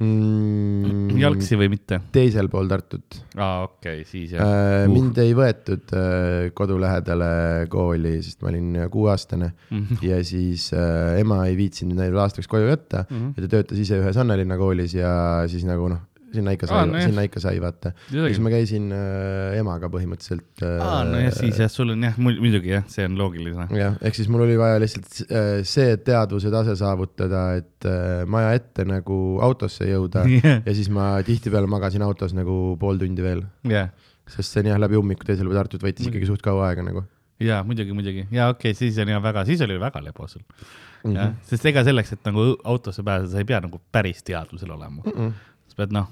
[0.00, 1.18] mm,.
[1.20, 1.98] jalgsi või mitte?
[2.14, 4.92] teisel pool Tartut aa, okei okay,, siis jah Äh, Uh.
[4.92, 9.98] mind ei võetud äh, kodu lähedale kooli, sest ma olin äh, kuueaastane Mhm.
[10.06, 13.32] ja siis äh, ema ei viitsinud neil aastaks koju jätta Mhm.
[13.36, 16.00] ja ta töötas ise ühes Annelinna koolis ja siis nagu noh,
[16.34, 17.06] sinna ikka sai ah,, nojah.
[17.08, 17.92] sinna ikka sai vaata.
[18.14, 20.76] ja siis ma käisin äh, emaga põhimõtteliselt äh,.
[20.84, 23.68] aa, nojah, siis jah, sul on jah, muidugi jah, see on loogiline.
[23.76, 28.54] jah, ehk siis mul oli vaja lihtsalt äh, see teadvuse tase saavutada, et äh, maja
[28.58, 33.44] ette nagu autosse jõuda jah, ja siis ma tihtipeale magasin autos nagu pool tundi veel,
[33.70, 33.90] jah,
[34.30, 37.06] sest see on jah, läbi ummiku teisel pool Tartut võttis ikkagi suht kaua aega nagu
[37.40, 40.42] ja muidugi, muidugi ja okei okay,, siis on ja väga, siis oli väga lebo sul
[40.42, 41.10] mm.
[41.10, 41.16] -hmm.
[41.16, 45.02] jah, sest ega selleks, et nagu autosse pääseda, sa ei pea nagu päris teadvusel olema
[45.02, 45.12] mm.
[45.12, 45.32] -mm.
[45.68, 46.08] sa pead noh,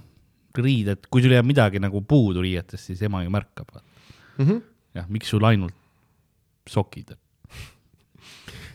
[0.64, 3.70] riided, kui sul jääb midagi nagu puudu riietest, siis ema ju märkab.
[4.38, 4.44] mm.
[4.44, 4.62] -hmm.
[4.94, 5.74] jah, miks sul ainult
[6.68, 7.16] sokid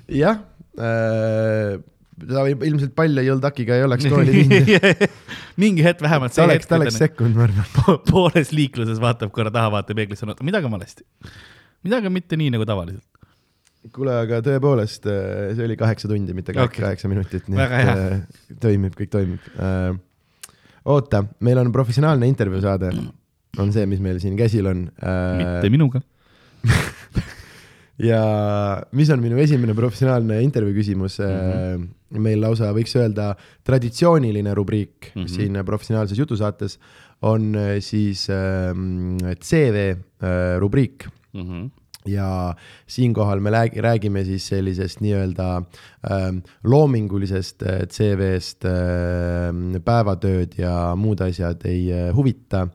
[0.09, 0.39] jah
[0.79, 1.79] äh,,
[2.13, 5.07] ta ilmselt palja jõldakiga ei oleks kooli viinud.
[5.63, 7.65] mingi hetk vähemalt ta oleks, ta oleks sekkunud, ma arvan.
[7.77, 11.05] po- pooles liikluses vaatab korra taha, vaatab peeglisse, oota, midagi on valesti.
[11.85, 13.07] midagi on mitte nii nagu tavaliselt.
[13.93, 15.09] kuule, aga tõepoolest,
[15.57, 16.69] see oli kaheksa tundi, mitte Okei.
[16.69, 16.85] okay.
[16.87, 18.17] kaheksa minutit, nii et äh,
[18.63, 19.93] toimib, kõik toimib äh,.
[20.85, 22.91] oota, meil on professionaalne intervjuu saade,
[23.59, 25.71] on see, mis meil siin käsil on mitte äh,.
[25.71, 26.01] minuga.
[28.09, 28.21] ja
[28.97, 31.33] mis on minu esimene professionaalne intervjuu küsimus mm.
[31.33, 32.21] -hmm.
[32.25, 35.21] meil lausa võiks öelda traditsiooniline rubriik mm.
[35.21, 35.27] -hmm.
[35.27, 36.79] siin professionaalses jutusaates
[37.21, 38.73] on äh, siis äh,
[39.39, 41.65] CV äh, rubriik Mhm.
[42.09, 42.53] Ja
[42.87, 45.47] siinkohal me räägi- räägime siis sellisest nii-öelda
[46.11, 52.67] ähm, loomingulisest äh, CV-st äh,, päevatööd ja muud asjad ei äh, huvita.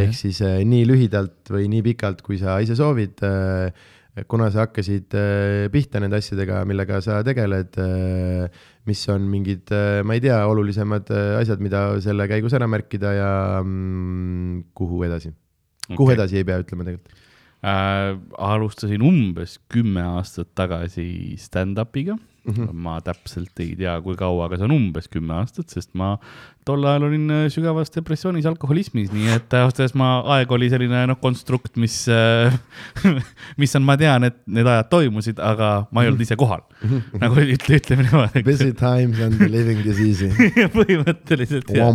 [0.00, 3.20] Ehk siis äh, nii lühidalt või nii pikalt, kui sa ise soovid
[4.28, 5.14] kuna sa hakkasid
[5.72, 7.76] pihta nende asjadega, millega sa tegeled
[8.88, 9.70] mis on mingid
[10.04, 13.30] ma ei tea, olulisemad asjad, mida selle käigus ära märkida ja
[13.62, 17.14] mm, kuhu edasi okay., kuhu edasi ei pea ütlema tegelikult.
[17.64, 18.16] äh,.
[18.38, 22.54] alustasin umbes kümme aastat tagasi stand-up'iga mm.
[22.54, 22.72] -hmm.
[22.72, 26.14] ma täpselt ei tea, kui kaua, aga see on umbes kümme aastat, sest ma
[26.64, 31.04] tol ajal olin äh, sügavas depressioonis, alkoholismis, nii et ausalt öeldes ma, aeg oli selline
[31.10, 32.02] noh, konstrukt, mis,
[33.60, 36.64] mis on, ma tean, et need ajad toimusid, aga ma ei olnud ise kohal.
[37.20, 38.44] nagu ütle, ütleme niimoodi.
[38.46, 40.30] Busy times and the living is easy.
[40.76, 41.92] põhimõtteliselt jah.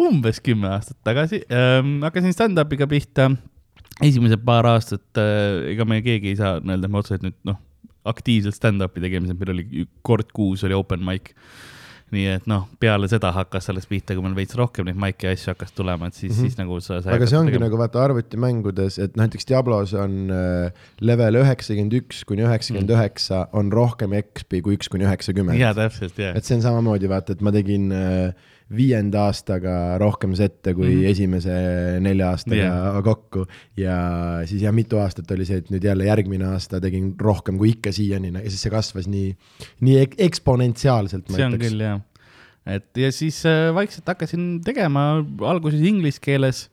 [0.00, 3.30] Umbes kümme aastat tagasi ähm, hakkasin stand-up'iga pihta.
[4.00, 7.58] esimesed paar aastat äh,, ega me keegi ei saa öelda, et me otseselt nüüd noh,
[8.08, 11.34] aktiivselt stand-up'i tegemisel, meil oli kord kuus oli open mic.
[12.10, 15.52] nii et noh, peale seda hakkas alles pihta, kui meil veits rohkem neid ja asju
[15.52, 16.48] hakkas tulema, et siis mm, -hmm.
[16.48, 16.96] siis nagu sa.
[16.98, 17.14] Mhm.
[17.14, 22.42] aga see ongi nagu vaata arvutimängudes, et näiteks Diablos on äh, level üheksakümmend üks kuni
[22.42, 25.60] üheksakümmend üheksa on rohkem XP kui üks kuni üheksakümmend.
[25.60, 26.34] jaa, täpselt jah.
[26.34, 28.34] et see on samamoodi vaata, et ma tegin äh,
[28.70, 31.00] viienda aastaga rohkem sette kui mm.
[31.00, 31.10] -hmm.
[31.10, 31.54] esimese
[32.02, 32.98] nelja aastaga yeah.
[33.04, 33.44] kokku
[33.76, 33.96] ja
[34.46, 37.92] siis jah, mitu aastat oli see, et nüüd jälle järgmine aasta tegin rohkem kui ikka
[37.92, 39.34] siiani ja siis see kasvas nii,
[39.80, 42.00] nii ek- eksponentsiaalselt, see on küll jah.
[42.66, 46.68] et ja siis äh, vaikselt hakkasin tegema alguses inglise keeles.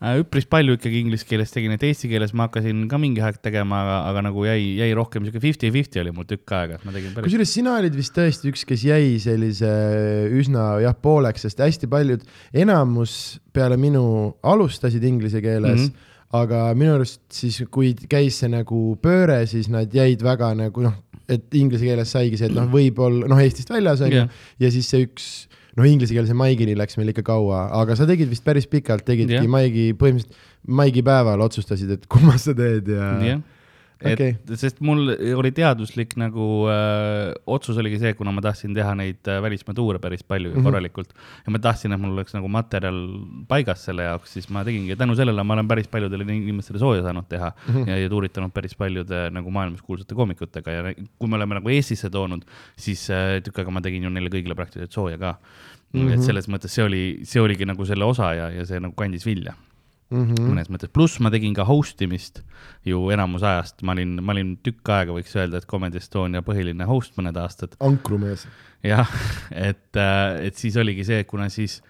[0.00, 3.82] Üpris palju ikkagi inglise keeles tegin, et eesti keeles ma hakkasin ka mingi aeg tegema,
[3.84, 7.12] aga, aga nagu jäi, jäi rohkem sihuke fifty-fifty oli mul tükk aega, et ma tegin
[7.12, 7.28] päris.
[7.28, 9.72] kusjuures sina olid vist tõesti üks, kes jäi sellise
[10.40, 12.24] üsna jah pooleks, sest hästi paljud,
[12.64, 13.12] enamus
[13.52, 14.04] peale minu
[14.40, 15.92] alustasid inglise keeles mm.
[15.92, 16.16] -hmm.
[16.40, 20.96] aga minu arust siis, kui käis see nagu pööre, siis nad jäid väga nagu noh,
[21.28, 24.44] et inglise keeles saigi see, et noh, võib-olla noh, Eestist väljas on ju Jah.
[24.64, 28.30] ja siis see üks noh, inglise keelse maigini läks meil ikka kaua, aga sa tegid
[28.30, 29.48] vist päris pikalt, tegidki Jah.
[29.50, 33.40] maigi, põhimõtteliselt maigi päeval otsustasid, et kumma sa teed ja Okei.
[34.00, 34.34] Okay.
[34.56, 39.42] sest mul oli teaduslik nagu äh, otsus oligi see, kuna ma tahtsin teha neid äh,
[39.42, 40.68] välismaa tuure päris palju ja Mhm.
[40.68, 41.14] korralikult
[41.46, 42.98] ja ma tahtsin, et mul oleks nagu materjal
[43.48, 47.02] paigas selle jaoks, siis ma tegingi ja tänu sellele ma olen päris paljudele inimestele sooja
[47.06, 47.74] saanud teha mm.
[47.74, 47.88] -hmm.
[47.88, 52.10] ja, ja tuuritanud päris paljude nagu maailmas kuulsate koomikutega ja kui me oleme nagu Eestisse
[52.10, 52.44] toonud,
[52.76, 55.34] siis äh, tükk aega ma tegin ju neile kõigile praktiliselt sooja ka
[55.92, 56.00] mm.
[56.00, 56.14] -hmm.
[56.14, 59.26] et selles mõttes see oli, see oligi nagu selle osa ja, ja see nagu kandis
[59.26, 59.54] vilja
[60.10, 60.48] mm -hmm.
[60.50, 62.42] mõnes mõttes, pluss ma tegin ka host imist
[62.86, 66.86] ju enamus ajast, ma olin, ma olin tükk aega, võiks öelda, et Comedy Estonia põhiline
[66.86, 67.76] host mõned aastad.
[67.80, 68.46] ankrumees
[68.82, 69.08] jah,
[69.70, 71.80] et, et siis oligi see, kuna siis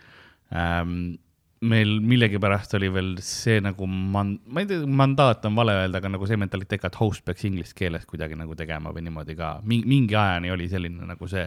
[0.54, 1.18] ähm,
[1.60, 6.12] meil millegipärast oli veel see nagu man-, ma ei tea, mandaat on vale öelda, aga
[6.14, 9.58] nagu see mentaliteet et host peaks inglise keeles kuidagi nagu tegema või niimoodi ka.
[9.68, 11.44] mingi, mingi ajani oli selline nagu see,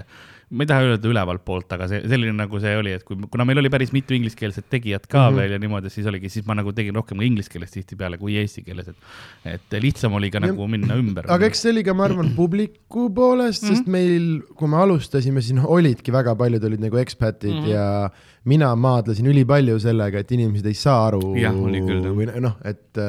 [0.53, 3.45] ma ei taha öelda ülevalt poolt, aga see selline nagu see oli, et kui, kuna
[3.47, 5.25] meil oli päris mitu ingliskeelset tegijat ka mm.
[5.25, 5.39] -hmm.
[5.41, 8.63] veel ja niimoodi, siis oligi, siis ma nagu tegin rohkem inglise keeles tihtipeale kui eesti
[8.67, 9.07] keeles, et,
[9.55, 11.25] et lihtsam oli ka Ja- nagu minna ümber.
[11.27, 15.57] aga eks see oli ka, ma arvan, publiku poolest, sest meil, kui me alustasime, siis
[15.57, 17.63] noh, olidki väga paljud olid nagu ekspatid mm.
[17.63, 17.73] -hmm.
[17.73, 18.09] ja
[18.45, 23.01] mina maadlesin ülipalju sellega, et inimesed ei saa aru Jah, oli küll, või noh, et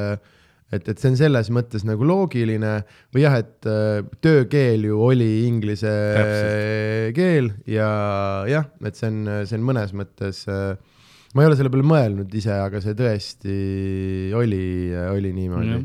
[0.77, 2.75] et, et see on selles mõttes nagu loogiline
[3.15, 7.15] või jah, et äh, töökeel ju oli inglise Täpselt.
[7.19, 7.91] keel ja
[8.51, 10.75] jah, et see on, see on mõnes mõttes äh,
[11.35, 13.59] ma ei ole selle peale mõelnud ise, aga see tõesti
[14.39, 14.65] oli,
[15.11, 15.83] oli niimoodi Jah.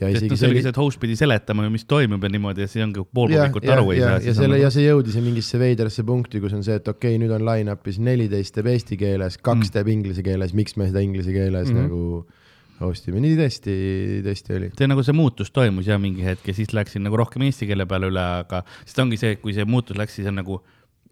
[0.00, 2.32] ja et isegi noh, see oligi see, et host pidi seletama ju, mis toimub ja
[2.34, 4.24] niimoodi ja see ongi pool ja, publikut ja, aru ei ja, saa.
[4.26, 7.34] ja selle ja see jõudis mingisse veidrasse punkti, kus on see, et okei okay,, nüüd
[7.36, 9.68] on line-up'is neliteist teeb eesti keeles, kaks Mm.
[9.68, 9.74] mm.
[9.78, 11.76] teeb inglise keeles, miks me seda inglise keeles mm.
[11.76, 11.86] -hmm.
[11.86, 12.39] nagu
[12.80, 13.76] host ima, nii tõesti,
[14.26, 14.72] tõesti oli.
[14.78, 17.88] see nagu see muutus toimus ja mingi hetk ja siis läksin nagu rohkem eesti keele
[17.90, 20.60] peale üle, aga siis ongi see, kui see muutus läks, siis on nagu,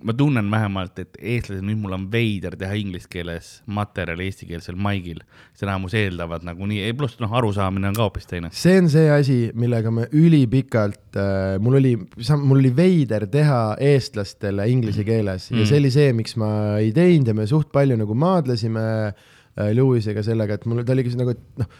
[0.06, 5.20] ma tunnen vähemalt, et eestlased, nüüd mul on veider teha inglise keeles materjali eestikeelsel maigil.
[5.58, 8.52] see enamus eeldavad nagunii, pluss noh, arusaamine on ka hoopis teine.
[8.54, 13.62] see on see asi, millega me ülipikalt äh,, mul oli, mul oli veider teha
[13.94, 15.62] eestlastele inglise keeles mm.
[15.62, 19.26] ja see oli see, miks ma ei teinud ja me suht palju nagu maadlesime äh,
[19.58, 21.74] Lewisega sellega, et mul, ta oli nagu, et noh,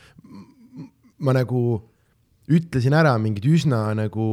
[1.25, 1.63] ma nagu
[2.49, 4.27] ütlesin ära mingeid üsna nagu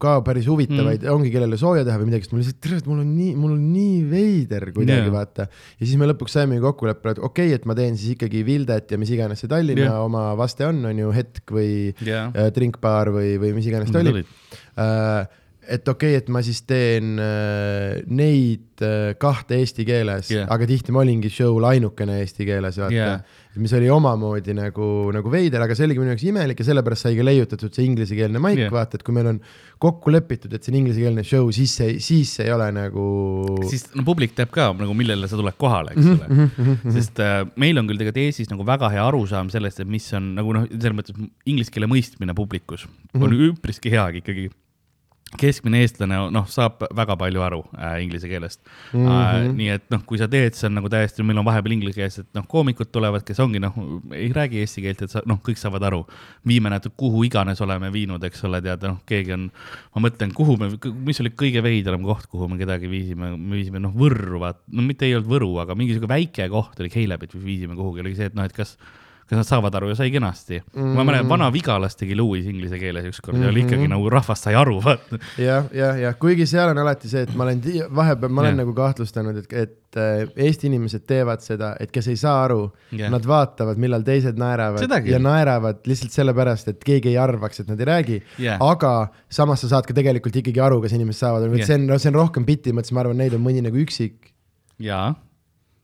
[0.00, 3.02] ka päris huvitavaid mm., ongi kellele sooja teha või midagi, sest mul lihtsalt, tere, mul
[3.02, 5.12] on nii, mul on nii veider kuidagi yeah.
[5.12, 5.48] vaata.
[5.76, 8.94] ja siis me lõpuks saime kokkuleppele, et okei okay,, et ma teen siis ikkagi Vildet
[8.94, 9.98] ja mis iganes see Tallinna yeah.
[10.06, 12.30] oma vaste on, on ju hetk või Jaa.
[12.32, 14.24] äh, drinkbaar või, või mis iganes ta oli.
[15.68, 20.66] Et okei okay,, et ma siis teen äh, neid äh, kahte eesti keeles yeah., aga
[20.68, 23.40] tihti ma olingi show'l ainukene eesti keeles, vaata yeah..
[23.60, 27.26] mis oli omamoodi nagu, nagu veider, aga see oligi minu jaoks imelik ja sellepärast saigi
[27.26, 29.40] leiutatud see inglisekeelne maik yeah., vaata, et kui meil on
[29.82, 33.08] kokku lepitud, et see on inglisekeelne show, siis see, siis see ei ole nagu.
[33.68, 36.78] siis no publik teab ka nagu, millele sa tuled kohale, eks ole.
[36.96, 40.32] sest äh, meil on küll tegelikult Eestis nagu väga hea arusaam sellest, et mis on
[40.38, 44.48] nagu noh, selles mõttes inglise keele mõistmine publikus on üpriski hea ikkagi
[45.36, 49.04] keskmine eestlane noh, saab väga palju aru äh, inglise keelest mm.
[49.04, 49.08] -hmm.
[49.18, 52.30] Äh, nii et noh, kui sa teed, see on nagu täiesti, meil on vahepeal inglisekeelsed
[52.38, 53.76] noh, koomikud tulevad, kes ongi noh,
[54.16, 56.06] ei räägi eesti keelt, et sa noh, kõik saavad aru.
[56.48, 59.50] viime nad kuhu iganes oleme viinud, eks ole, tead noh, keegi on,
[59.94, 60.70] ma mõtlen, kuhu me,
[61.04, 64.82] mis oli kõige veidram koht, kuhu me kedagi viisime, me viisime noh, Võrru, vaat, no
[64.86, 68.38] mitte ei olnud Võru, aga mingisugune väike koht oli Keilabit viisime kuhugi, oli see, et
[68.38, 68.78] noh, et kas
[69.28, 70.82] kas nad saavad aru ja sai kenasti mm.
[70.82, 70.94] -hmm.
[70.96, 73.44] ma mäletan, Vana-Vigalas tegi Louis inglise keeles ükskord mm -hmm.
[73.44, 75.18] ja oli ikkagi nagu rahvas sai aru, vaata.
[75.38, 77.62] jah, jah, jah, kuigi seal on alati see, et ma olen
[77.94, 78.58] vahepeal, ma olen Jah.
[78.62, 83.10] nagu kahtlustanud, et, et äh, Eesti inimesed teevad seda, et kes ei saa aru Jah.
[83.10, 87.80] nad vaatavad, millal teised naeravad ja naeravad lihtsalt sellepärast, et keegi ei arvaks, et nad
[87.80, 88.56] ei räägi Jah.
[88.60, 91.98] aga samas sa saad ka tegelikult ikkagi aru, kas inimesed saavad aru, et see on,
[91.98, 94.32] see on rohkem biti mõttes, ma arvan, neid on mõni nagu üksik.
[94.78, 95.14] jaa,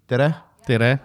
[0.06, 0.34] tere
[0.66, 0.98] tere.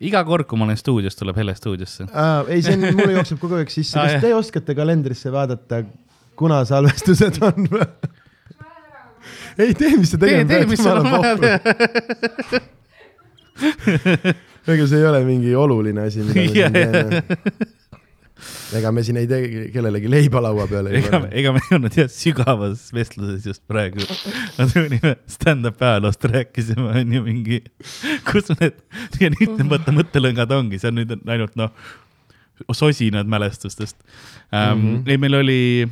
[0.00, 2.08] Iga kord, kui ma olen stuudios, tuleb Hele stuudiosse.
[2.12, 2.44] ah,.
[2.48, 4.22] ei, see on, mul jookseb kogu aeg sisse, kas jah.
[4.24, 5.82] te oskate kalendrisse vaadata,
[6.38, 7.68] kuna salvestused on
[9.58, 10.60] ei tee, mis sa tegema
[10.94, 11.58] on vaja teha.
[14.68, 17.22] ega see ei ole mingi oluline asi, mida me siin teeme.
[18.78, 22.10] Ega me siin ei tee kellelegi leiba laua peale ega, ega me ei olnud jah
[22.12, 24.04] sügavas vestluses just praegu.
[24.58, 27.62] me tulime stand-up ajaloost rääkisime, on ju mingi,
[28.28, 28.82] kus need,
[29.20, 31.72] ja nüüd need mõtte, mõttelõngad ongi, see on nüüd ainult noh,
[32.72, 33.96] sosinad mälestustest
[34.52, 34.58] um,.
[34.58, 34.82] Mm.
[34.82, 35.10] -hmm.
[35.10, 35.88] ei, meil oli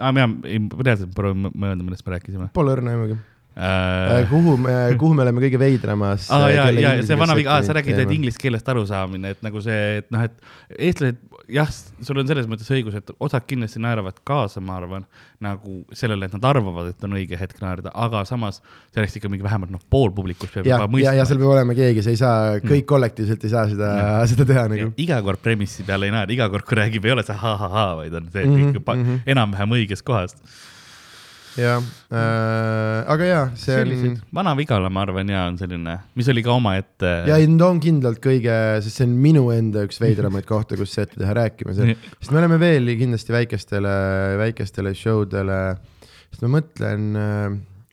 [0.00, 3.16] ah,, ma ei, reaalselt proovin mõelda, millest me rääkisime Pole õrna aimugi.
[3.56, 4.28] uh,.
[4.30, 6.30] kuhu me, kuhu me oleme kõige veidramas?
[6.30, 10.02] aa ja, ja see vana viga, sa räägid, et inglise keelest arusaamine, et nagu see,
[10.02, 10.36] et noh, et
[10.78, 11.68] eestlased, jah,
[12.02, 15.04] sul on selles mõttes õigus, et osad kindlasti naeravad kaasa, ma arvan,
[15.44, 18.60] nagu sellele, et nad arvavad, et on õige hetk naerda, aga samas
[18.94, 21.38] sellest ikka mingi vähemalt noh, pool publikust peab ja juba, ja, ja mõistma seal.
[21.44, 23.90] peab olema keegi, sa ei saa, kõik kollektiivselt ei saa seda,
[24.32, 24.90] seda teha nagu.
[25.06, 28.14] iga kord premissi peale ei naera, iga kord, kui räägib, ei ole see ha-ha-ha, vaid
[28.20, 29.22] on see, et Mhm, ikka pa- mhm.
[29.36, 30.42] enam-vähem õigest kohast.
[31.56, 31.80] Jah
[32.12, 37.12] äh,, aga jaa, see on Vana-Vigala, ma arvan, ja on selline, mis oli ka omaette.
[37.30, 40.96] ja ei, ta on kindlalt kõige, sest see on minu enda üks veidramaid kohti, kus
[41.02, 43.94] ette teha rääkimas, sest me oleme veel kindlasti väikestele,
[44.42, 45.60] väikestele show dele,
[46.28, 47.08] sest ma mõtlen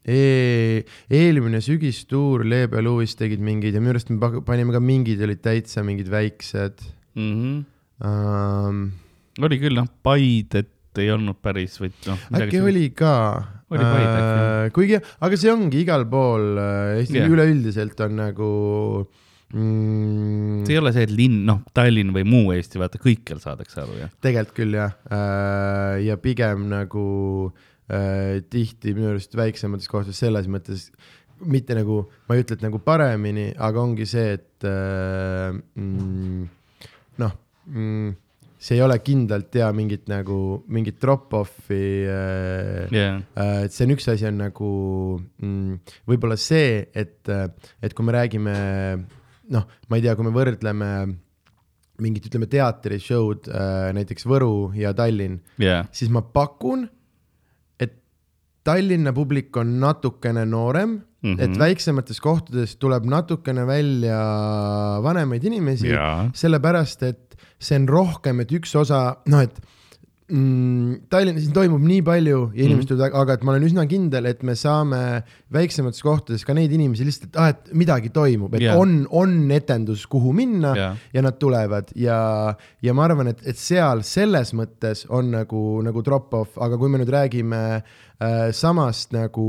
[0.04, 4.84] e, eelmine sügistuur Leebe ja Lewis tegid mingeid ja minu arust me pa- panime ka
[4.84, 6.84] mingid olid täitsa mingid väiksed
[7.16, 7.32] mm.
[7.32, 7.64] -hmm.
[8.04, 8.84] um,.
[9.40, 12.30] oli küll noh, Paidet ei olnud päris või noh.
[12.40, 13.14] äkki oli ka
[13.74, 17.26] Oli Paide äkki, äh,, kuigi, aga see ongi igal pool äh, Eestis Jah.
[17.26, 17.34] yeah.
[17.34, 18.50] üleüldiselt on nagu
[19.54, 23.82] mm, see ei ole see, et linn, noh, Tallinn või muu Eesti, vaata kõikjal saadakse
[23.84, 24.14] aru, jah.
[24.24, 27.06] tegelikult küll jah äh,, ja pigem nagu
[27.90, 30.92] äh, tihti minu arust väiksemates kohtades selles mõttes
[31.44, 36.44] mitte nagu, ma ei ütle, et nagu paremini, aga ongi see, et äh, mm,
[37.24, 37.34] noh
[37.68, 38.14] mm,,
[38.64, 40.38] see ei ole kindlalt tea mingit nagu
[40.72, 44.72] mingit drop-off'i äh, jah, Äh, et see on üks asi on nagu
[45.20, 47.28] mm, võib-olla see, et,
[47.84, 48.56] et kui me räägime
[49.54, 50.90] noh, ma ei tea, kui me võrdleme
[52.04, 56.88] mingit, ütleme teatrishow'd äh, näiteks Võru ja Tallinn, jah, siis ma pakun,
[57.84, 58.00] et
[58.64, 61.40] Tallinna publik on natukene noorem mm, Mhm.
[61.40, 61.44] -hmm.
[61.44, 64.18] et väiksemates kohtades tuleb natukene välja
[65.04, 65.88] vanemaid inimesi
[66.36, 67.23] sellepärast et
[67.64, 69.58] see on rohkem, et üks osa, noh, et
[70.34, 72.94] mm, Tallinnas toimub nii palju ja inimesed Mhm.
[72.94, 75.02] tulevad mm,, aga et ma olen üsna kindel, et me saame
[75.54, 78.80] väiksemates kohtades ka neid inimesi lihtsalt, et ah, et midagi toimub, et yeah.
[78.80, 80.94] on, on etendus, kuhu minna Jaa.
[81.14, 86.04] ja nad tulevad ja, ja ma arvan, et, et seal selles mõttes on nagu, nagu
[86.06, 88.02] drop-off, aga kui me nüüd räägime äh,
[88.54, 89.48] samast nagu,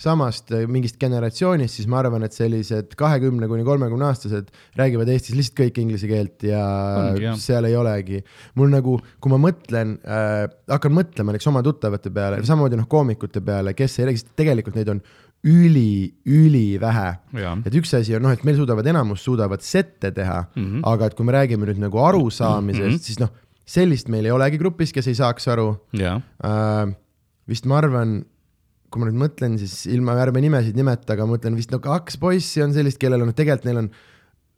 [0.00, 5.36] samast äh, mingist generatsioonist, siis ma arvan, et sellised kahekümne kuni kolmekümne aastased räägivad Eestis
[5.36, 6.62] lihtsalt kõik inglise keelt ja
[7.02, 7.38] Ongi, jah.
[7.40, 8.22] seal ei olegi.
[8.54, 13.42] mul nagu, kui ma mõtlen äh,, hakkan mõtlema näiteks oma tuttavate peale, samamoodi noh, koomikute
[13.44, 15.02] peale, kes ei räägi, tegelikult neid on
[15.46, 17.08] üli, ülivähe
[17.66, 20.62] et üks asi on noh, et meil suudavad, enamus suudavad sette teha mm.
[20.62, 20.86] -hmm.
[20.92, 22.94] aga et kui me räägime nüüd nagu arusaamisest mm.
[22.94, 23.02] -hmm.
[23.02, 23.32] siis noh,
[23.66, 25.76] sellist meil ei olegi grupis, kes ei saaks aru
[26.44, 26.94] äh,.
[27.50, 28.18] Vist ma arvan,
[28.90, 32.18] kui ma nüüd mõtlen, siis ilma, ärme nimesid nimeta, aga ma mõtlen vist no kaks
[32.22, 33.90] poissi on sellist, kellel on tegelikult neil on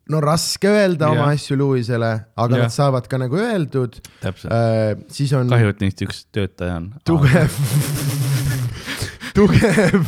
[0.08, 1.14] no raske öelda yeah.
[1.14, 2.64] oma asju Louisele, aga yeah.
[2.64, 4.96] nad saavad ka nagu öeldud äh,.
[5.12, 6.90] siis on kahju, et neist üks töötaja on.
[7.08, 7.58] tugev,
[9.38, 9.98] tugev,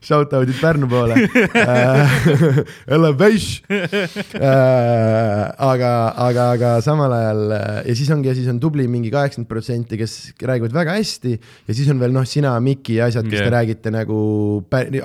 [0.00, 2.14] shout out'id Pärnu poole äh.
[2.96, 5.52] Elevation äh,.
[5.70, 5.92] aga,
[6.26, 9.98] aga, aga samal ajal äh, ja siis ongi, ja siis on tubli mingi kaheksakümmend protsenti,
[10.00, 13.50] kes räägivad väga hästi ja siis on veel noh, sina, Miki ja asjad, kes yeah.
[13.50, 14.20] Te räägite nagu,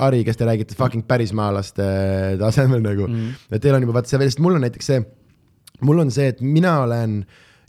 [0.08, 1.86] Ari, kes te räägite fucking pärismaalaste
[2.42, 3.50] tasemel nagu mm..
[3.52, 5.04] et teil on juba vaata see, sest mul on näiteks see,
[5.86, 7.22] mul on see, et mina olen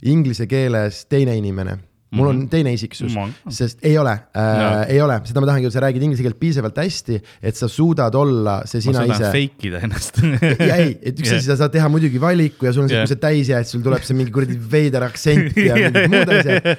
[0.07, 1.79] inglise keeles teine inimene
[2.15, 5.83] mul on teine isiksus Ma-, sest ei ole äh, ei ole, seda ma tahangi, sa
[5.83, 9.31] räägid inglise keelt piisavalt hästi, et sa suudad olla see ma sina suudan ise.
[9.35, 10.21] fake ida ennast.
[10.69, 13.07] ja ei, et üks asi, sa saad teha muidugi valiku ja sul on see yeah.,
[13.07, 16.71] kui sa täis jääd, sul tuleb see mingi kuradi veider aktsent ja mingid muud asjad.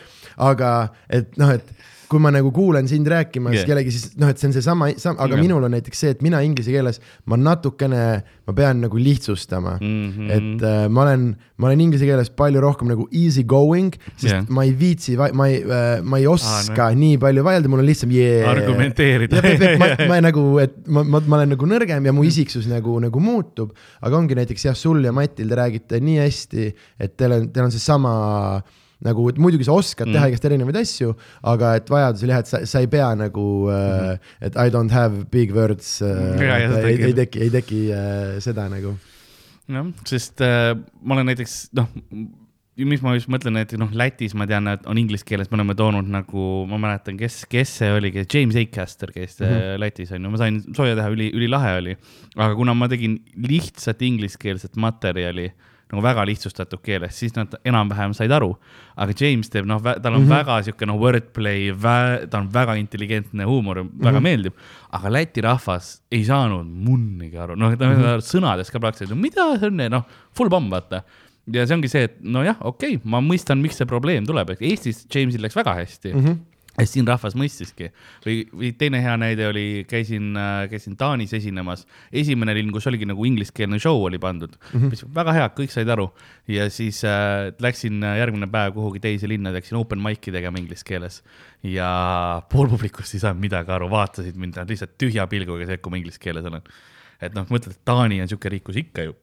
[0.49, 0.73] aga
[1.13, 1.78] et noh, et
[2.09, 3.67] kui ma nagu kuulen sind rääkimas yeah.
[3.69, 5.29] kellegi, siis noh, et see on seesama, aga Jah.
[5.29, 5.43] yeah.
[5.43, 8.05] minul on näiteks see, et mina inglise keeles, ma natukene,
[8.49, 10.09] ma pean nagu lihtsustama mm.
[10.15, 10.31] -hmm.
[10.37, 11.27] et äh, ma olen,
[11.59, 14.49] ma olen inglise keeles palju rohkem nagu easy going, sest yeah.
[14.49, 17.89] ma ei viitsi, ma ei äh,, ma ei oska ah, nii palju vaielda, mul on
[17.89, 18.49] lihtsam yeah.
[18.51, 19.45] Argumenteerida.
[19.79, 23.21] ma, ma nagu, et ma, ma, ma olen nagu nõrgem ja mu isiksus nagu, nagu
[23.21, 26.69] muutub, aga ongi näiteks jah, sul ja Matil te räägite nii hästi,
[27.05, 28.13] et teil on, teil on seesama
[29.05, 30.17] nagu, et muidugi sa oskad mm.
[30.17, 31.13] teha igast erinevaid asju,
[31.53, 34.11] aga et vajadusel jah, et sa, sa ei pea nagu mm, -hmm.
[34.17, 37.07] äh, et I don't have big words äh, seda ei, küll.
[37.07, 38.97] ei teki, ei teki äh, seda nagu.
[39.69, 41.89] jah, sest äh, ma olen näiteks noh,
[42.87, 45.75] mis ma just mõtlen, et noh, Lätis ma tean, et on inglise keeles, me oleme
[45.79, 49.55] toonud nagu, ma mäletan, kes, kes see oli, James Acaster käis mm Mhm.
[49.55, 49.81] -hmm.
[49.83, 51.97] Lätis on ju, ma sain sooja teha, üli, ülilahe oli.
[52.37, 55.53] aga kuna ma tegin lihtsat ingliskeelset materjali
[55.93, 58.51] nagu väga lihtsustatud keeles, siis nad enam-vähem said aru.
[58.97, 60.35] aga James teeb noh, tal on mm -hmm.
[60.37, 61.73] väga sihuke noh, wordplay,
[62.31, 64.23] ta on väga intelligentne huumor, väga mm -hmm.
[64.23, 64.53] meeldib.
[64.93, 68.21] aga Läti rahvas ei saanud munnigi aru, noh, ta mm -hmm.
[68.21, 71.03] sõnadest ka praktiliselt, no mida see on, noh, full pomm, vaata
[71.53, 74.63] ja see ongi see, et nojah, okei okay,, ma mõistan, miks see probleem tuleb, et
[74.63, 76.25] Eestis Jamesil läks väga hästi mm.
[76.25, 76.39] -hmm
[76.79, 77.91] ja siin rahvas mõistiski.
[78.25, 80.31] Või, või teine hea näide oli, käisin,
[80.71, 84.55] käisin Taanis esinemas, esimene linn, kus oligi nagu ingliskeelne show oli pandud.
[84.73, 85.15] Mm, -hmm.
[85.15, 86.09] väga hea, kõik said aru.
[86.49, 91.23] Ja siis äh, läksin järgmine päev kuhugi teise linna, läksin open mic'i tegema inglise keeles.
[91.63, 95.99] Ja pool publikust ei saanud midagi aru, vaatasid mind lihtsalt tühja pilguga, see, kui ma
[95.99, 96.63] inglise keeles olen.
[97.21, 99.15] et noh, mõtled, et Taani on sihuke riik, kus ikka ju.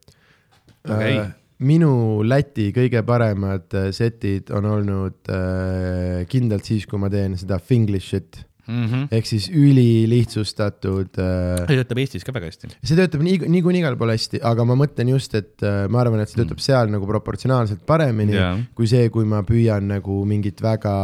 [0.83, 1.19] aga ei.
[1.19, 1.33] Äh,
[1.63, 7.59] minu Läti kõige paremad äh, setid on olnud äh, kindlalt siis, kui ma teen seda
[7.63, 8.85] Finglishit mm.
[8.85, 9.07] -hmm.
[9.11, 12.71] ehk siis ülilihtsustatud äh, see töötab Eestis ka väga hästi.
[12.83, 16.23] see töötab nii, niikuinii igal pool hästi, aga ma mõtlen just, et äh, ma arvan,
[16.23, 18.57] et see töötab seal nagu proportsionaalselt paremini Jaa.
[18.75, 20.95] kui see, kui ma püüan nagu mingit väga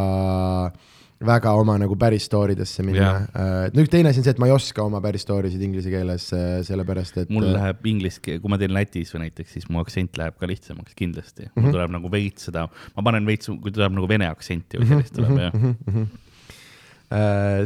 [1.25, 3.69] väga oma nagu päris story desse minna Jaa..
[3.73, 5.91] no üks teine asi on see, et ma ei oska oma päris story sid inglise
[5.93, 6.29] keeles,
[6.67, 9.81] sellepärast et mul äh, läheb inglise keel, kui ma teen Lätis või näiteks, siis mu
[9.83, 11.51] aktsent läheb ka lihtsamaks kindlasti mm.
[11.51, 11.53] Mhm.
[11.55, 11.67] -hmm.
[11.67, 15.15] mul tuleb nagu veits seda, ma panen veits, kui tuleb nagu vene aktsenti või sellist
[15.17, 15.53] tuleb Mhm, jah.
[15.55, 16.30] Äh,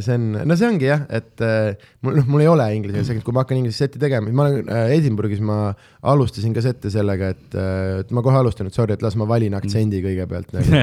[0.02, 3.22] see on, no see ongi jah, et äh, mul, noh, mul ei ole inglise keeles,
[3.24, 5.58] kui ma hakkan inglise setti tegema, ma olen äh, Edinburgh'is, ma
[6.06, 9.28] alustasin ka sette sellega, et äh,, et ma kohe alustan, et sorry, et las ma
[9.30, 10.82] valin aktsendi kõigepealt nagu,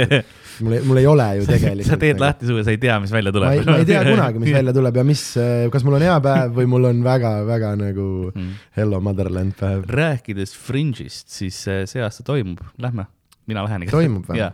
[0.66, 1.90] mul ei, mul ei ole ju tegelikult.
[1.92, 4.54] sa teed lahti suve, sa ei tea, mis välja tuleb ma ei tea kunagi, mis
[4.58, 5.24] välja tuleb ja mis,
[5.72, 8.50] kas mul on hea päev või mul on väga-väga nagu Mm.
[8.76, 9.82] hello motherland päev.
[9.90, 13.06] rääkides Fringe'ist, siis äh, see aasta toimub, lähme,
[13.48, 13.86] mina lähen.
[13.90, 14.38] Toimub või?
[14.38, 14.50] jaa,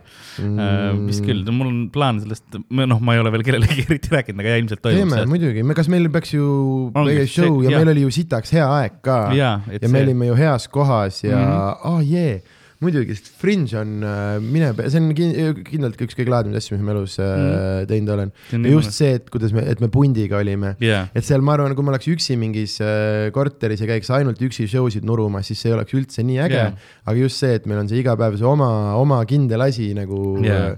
[1.07, 4.53] vist küll, mul on plaan sellest, noh, ma ei ole veel kellelegi eriti rääkinud, aga
[4.55, 5.31] ja ilmselt toimub teeme see.
[5.33, 6.47] muidugi, me, kas meil peaks ju
[6.95, 7.81] meie see- show ja jaa.
[7.83, 11.37] meil oli ju sitaks hea aeg ka ja me see- olime ju heas kohas ja
[11.37, 11.51] mm.
[11.51, 11.91] -hmm.
[11.91, 12.41] oh jee,
[12.83, 16.83] muidugi, sest Fringe on äh, mine, see on kin- kindlalt üks kõige lahedamaid asju, mis
[16.85, 17.87] ma elus äh, Mhm.
[17.89, 18.33] teinud olen.
[18.69, 21.85] Just see, et kuidas me, et me pundiga olime jaa, et seal ma arvan, kui
[21.87, 25.71] ma oleks üksi mingis äh, korteris ja käiks ainult üksi show sid nurumas, siis see
[25.73, 26.77] ei oleks üldse nii äge yeah..
[27.05, 28.69] aga just see, et meil on see iga päev see oma,
[28.99, 30.77] oma kindel asi nagu yeah.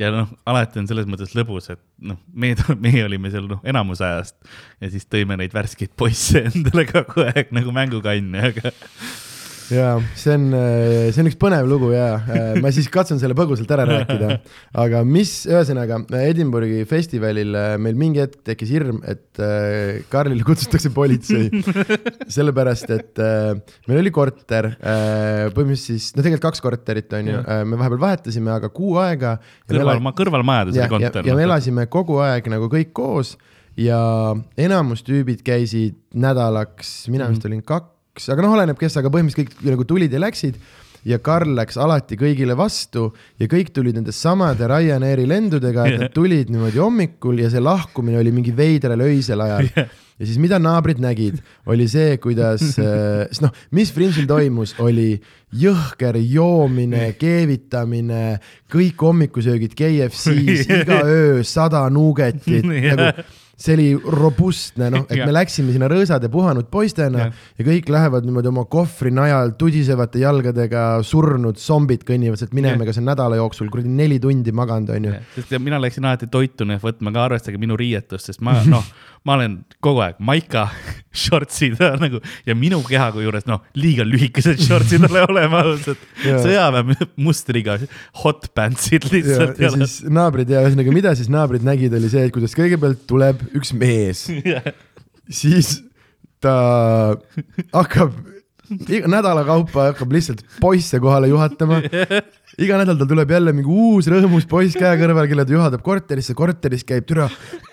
[0.00, 4.00] ja noh, alati on selles mõttes lõbus, et noh, meie, meie olime seal noh, enamus
[4.04, 4.36] ajast
[4.80, 8.72] ja siis tõime neid värskeid poisse endale kogu aeg nagu mängukanne, aga
[9.74, 10.48] ja see on,
[11.12, 12.08] see on üks põnev lugu ja
[12.62, 14.38] ma siis katsun selle põgusalt ära rääkida.
[14.82, 20.92] aga mis, ühesõnaga Edinburghi festivalil äh, meil mingi hetk tekkis hirm, et äh, Karlile kutsutakse
[20.94, 21.48] politsei.
[22.30, 23.54] sellepärast, et äh,
[23.90, 27.38] meil oli korter, põhimõtteliselt siis, no tegelikult kaks korterit on ju,
[27.70, 29.36] me vahepeal vahetasime, aga kuu aega.
[29.70, 31.30] kõrval, kõrvalmajades ja, oli ja, kontor.
[31.30, 33.36] ja me elasime kogu aeg nagu kõik koos
[33.80, 34.00] ja
[34.60, 37.52] enamus tüübid käisid nädalaks, mina vist Mhm.
[37.52, 40.60] olin kaks, aga noh, oleneb kes, aga põhimõtteliselt kõik nagu tulid ja läksid.
[41.08, 43.06] Ja Karl läks alati kõigile vastu
[43.40, 48.20] ja kõik tulid nende samade Ryanairi lendudega, et nad tulid niimoodi hommikul ja see lahkumine
[48.20, 49.70] oli mingi veidral öisel ajal.
[50.20, 51.40] ja siis mida naabrid nägid,
[51.72, 55.14] oli see, kuidas, sest noh, mis Fringe'il toimus, oli
[55.56, 58.24] jõhker joomine, keevitamine,
[58.70, 62.68] kõik hommikusöögid KFC-s, iga öö sada nuugetit.
[62.68, 63.00] Jah.
[63.00, 67.42] nagu see oli robustne, noh, et me läksime sinna rõõsade puhanud poistena Jah.
[67.60, 72.94] ja kõik lähevad niimoodi oma kohvri najal tudisevate jalgadega, surnud zombid kõnnivad sealt minema, ega
[72.96, 75.14] see nädala jooksul kuradi neli tundi maganud, onju.
[75.36, 78.86] sest ja mina läksin alati toituna võtma ka arvestage minu riietust, sest ma noh,
[79.26, 80.66] ma olen kogu aeg maika,
[81.22, 86.02] shortsid nagu ja minu kehaga juures noh, liiga lühikesed shortsid ole olema ausalt.
[86.22, 86.96] Sõjaväe
[87.26, 87.76] mustriga
[88.22, 89.60] hot pantsid ja, lihtsalt.
[89.60, 93.44] ja siis naabrid ja ühesõnaga, mida siis naabrid nägid, oli see, et kuidas kõigepealt tuleb
[93.56, 94.26] üks mees,
[95.30, 95.78] siis
[96.40, 96.54] ta
[97.74, 98.16] hakkab
[99.10, 101.80] nädala kaupa hakkab lihtsalt poisse kohale juhatama.
[102.60, 106.34] Iga nädal tal tuleb jälle mingi uus rõõmus poiss käe kõrval, kelle ta juhatab korterisse,
[106.36, 107.28] korteris käib türa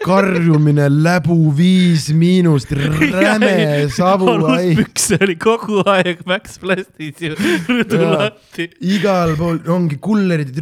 [0.06, 2.72] karjumine, läbu viis miinust,
[3.22, 8.70] räme savu, aluspükse oli kogu aeg Max Plastis ju rõdulatti.
[8.96, 10.54] igal pool ongi kullerid,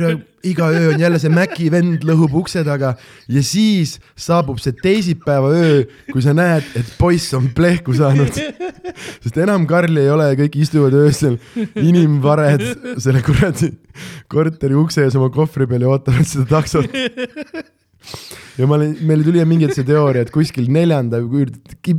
[0.49, 2.93] iga öö on jälle see Maci vend lõhub ukse taga
[3.31, 8.35] ja siis saabub see teisipäeva öö, kui sa näed, et poiss on plehku saanud.
[9.23, 11.39] sest enam Karli ei ole, kõik istuvad öösel
[11.81, 12.63] inimvared
[13.01, 13.73] selle kuradi
[14.31, 16.91] korteri ukse ees oma kohvri peal ja ootavad seda taksot.
[18.59, 21.19] ja ma olin, meil tuli mingi see teooria, et kuskil neljanda,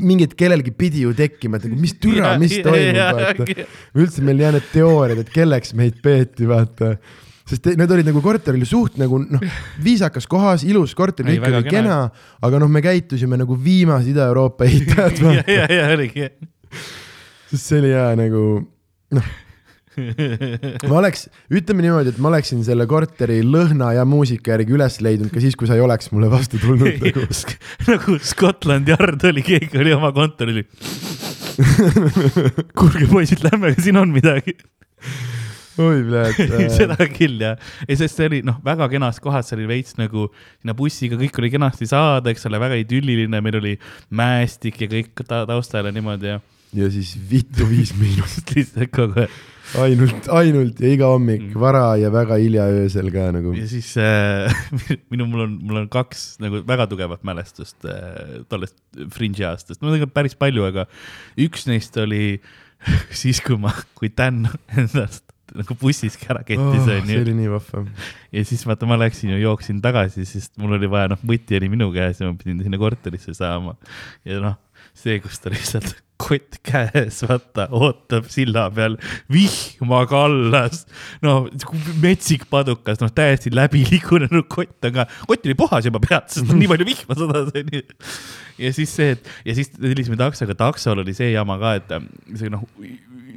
[0.01, 3.69] mingit kellelgi pidi ju tekkima, et nagu mis türa, mis toimub, vaata.
[3.99, 6.97] üldse meil ei jäänud teooriad, et kelleks meid peeti, vaata
[7.47, 9.43] sest need olid nagu korter oli suht nagu noh,
[9.83, 11.99] viisakas kohas, ilus korter, kõik oli kena.
[12.43, 16.31] aga noh, me käitusime nagu viimased Ida-Euroopa ehitajad, ja, ja, ja oligi.
[17.51, 18.47] sest see oli jaa nagu
[19.17, 19.35] noh,
[19.97, 25.33] ma oleks, ütleme niimoodi, et ma oleksin selle korteri lõhna ja muusika järgi üles leidnud
[25.33, 27.27] ka siis, kui sa ei oleks mulle vastu tulnud nagu.
[27.89, 30.65] nagu Scotland Yard oli, keegi oli oma kontoril.
[32.79, 34.59] kuulge poisid, lähme, siin on midagi.
[35.83, 36.67] oi, pljääd.
[36.73, 40.29] seda küll jah, ei sest see oli noh, väga kenas kohas, see oli veits nagu
[40.35, 43.75] sinna bussiga, kõik oli kenasti saada, eks ole, väga idülliline, meil oli
[44.11, 46.41] mäestik ja kõik ta taustal ja niimoodi ja
[46.77, 49.37] ja siis vittu viis miinust, lihtsalt kogu aeg.
[49.83, 51.61] ainult, ainult ja iga hommik Mm.
[51.61, 53.53] vara ja väga hilja öösel ka nagu.
[53.57, 54.53] ja siis äh,
[55.13, 58.77] minu, mul on, mul on kaks nagu väga tugevat mälestust äh, tollest
[59.15, 60.87] Fringe'i aastast, no tegelikult päris palju, aga
[61.47, 62.41] üks neist oli
[63.23, 64.45] siis, kui ma, kui Dan
[64.77, 65.26] endast
[65.61, 67.85] nagu bussiski ära kettis oh, onju see oli nii vahva.
[68.37, 71.71] ja siis vaata, ma läksin ju jooksin tagasi, sest mul oli vaja, noh, võti oli
[71.73, 73.77] minu käes ja ma pidin sinna korterisse saama.
[74.29, 74.59] ja noh,
[74.97, 78.97] see, kus ta lihtsalt kott käes, vaata, ootab silla peal,
[79.33, 80.85] vihma kallas.
[81.25, 81.47] no
[82.03, 86.71] metsik padukas, noh, täiesti läbi ligunenud kott, aga kott oli puhas juba pealt, sest nii
[86.73, 87.83] palju vihma sadas, onju.
[88.65, 91.97] ja siis see, et ja siis tellisime taksoga, taksol oli see jama ka, et
[92.41, 92.65] see noh,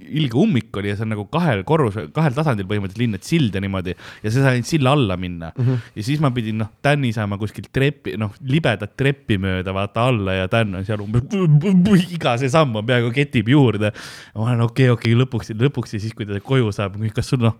[0.09, 3.55] ilge ummik oli ja see on nagu kahel korrusel, kahel tasandil põhimõtteliselt linn, et sild
[3.55, 5.65] ja niimoodi ja sa said silla alla minna mm.
[5.65, 5.89] -hmm.
[5.95, 10.37] ja siis ma pidin noh, Tänni saama kuskilt trepi, noh, libedat treppi mööda vaata alla
[10.37, 13.91] ja Tän on seal umbes, iga see samm on peaaegu ketib juurde.
[14.35, 17.29] ma olen okei okay,, okei okay,, lõpuks, lõpuks ja siis, kui ta koju saab, kas
[17.29, 17.57] sul noh,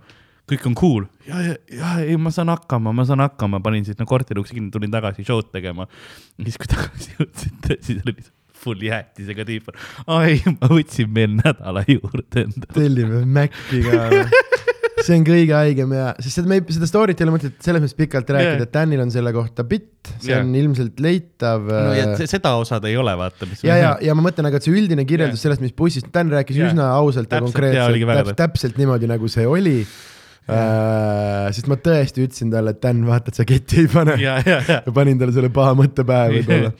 [0.49, 1.05] kõik on cool.
[1.27, 4.71] ja, ja, ja ei, ma saan hakkama, ma saan hakkama, panin sinna korteri ukse kinni,
[4.73, 5.87] tulin tagasi show'd tegema.
[6.41, 9.72] siis, kui tagasi jõudsin, siis oli lihtsalt full jäätisega tüüp.
[10.07, 12.74] ai, ma võtsin veel nädala juurde endale.
[12.76, 14.26] tellime Maci ka.
[14.99, 17.80] see on kõige haigem ja, sest seda me ei, seda story't ei ole mõtet selles
[17.84, 20.41] mõttes pikalt rääkida yeah., et Danil on selle kohta bitt, see Jaa.
[20.43, 23.93] on ilmselt leitav no ja äh, se- seda osa ta ei ole, vaata, ja, ja,
[24.03, 25.47] ja ma mõtlen, aga et see üldine kirjeldus Jaa.
[25.47, 26.74] sellest, mis bussist, Dan rääkis Jaa.
[26.74, 29.78] üsna ausalt ja Täpselt, oligi konkreetselt, väga täpselt, niimoodi, nagu see oli.
[30.49, 34.39] Äh, sest ma tõesti ütlesin talle, et Dan, vaata, et sa ketti ei pane ja,
[34.41, 34.82] ja, ja.
[34.86, 36.74] ja panin talle selle paha mõtte pähe võib-olla.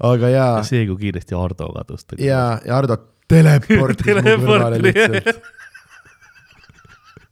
[0.00, 2.06] aga jaa, see, kui kiiresti Ardo kadus.
[2.18, 2.96] ja, ja Ardo
[3.30, 5.42] teleportis mu kõrvale lihtsalt.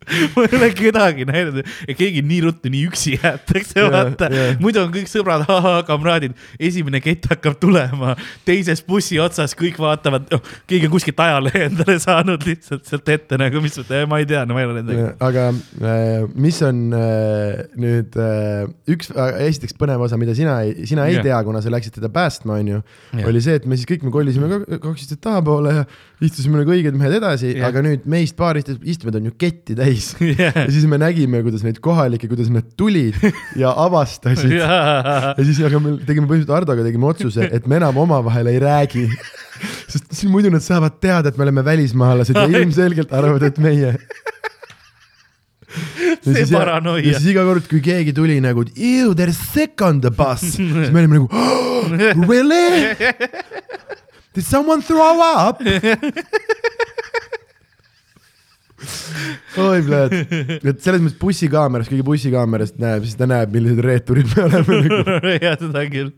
[0.34, 4.54] ma ei ole kedagi näinud, et keegi nii ruttu nii üksi jäetakse, vaata jah..
[4.62, 5.44] muidu on kõik sõbrad,
[5.88, 8.14] kamraadid, esimene kett hakkab tulema,
[8.48, 13.38] teises bussi otsas kõik vaatavad, noh, keegi on kuskilt ajalehe endale saanud lihtsalt sealt ette
[13.40, 13.78] nagu, mis,
[14.08, 15.12] ma ei tea, no ma ei ole nendega.
[15.28, 19.12] aga äh, mis on äh, nüüd äh, üks,
[19.48, 21.26] esiteks põnev osa, mida sina ei, sina ei Jah.
[21.28, 22.82] tea, kuna sa läksid teda päästma, onju,
[23.28, 25.86] oli see, et me siis kõik me kollisime ka- kaks istet tahapoole ja
[26.24, 29.97] istusime nagu õiged mehed edasi, aga nüüd meist paarist istumed on ju ketti täis
[30.38, 30.54] Jah.
[30.54, 33.18] ja siis me nägime, kuidas neid kohalikke, kuidas nad tulid
[33.58, 38.50] ja avastasid ja siis, aga me tegime põhimõtteliselt Hardoga tegime otsuse, et me enam omavahel
[38.52, 39.06] ei räägi.
[39.92, 43.94] sest siis muidu nad saavad teada, et me oleme välismaalased ja ilmselgelt arvavad, et meie.
[46.24, 47.02] See paranoia.
[47.04, 50.44] ja siis iga kord, kui keegi tuli nagu ew, there is sick on the bus,
[50.56, 52.94] siis me olime nagu oh, really?
[54.34, 55.60] Did someone throw up?
[59.58, 60.16] oi, pljat,
[60.62, 65.36] et selles mõttes bussikaameras, keegi bussikaamerast näeb, siis ta näeb, millised reeturid me oleme nagu
[65.38, 66.12] ja seda küll.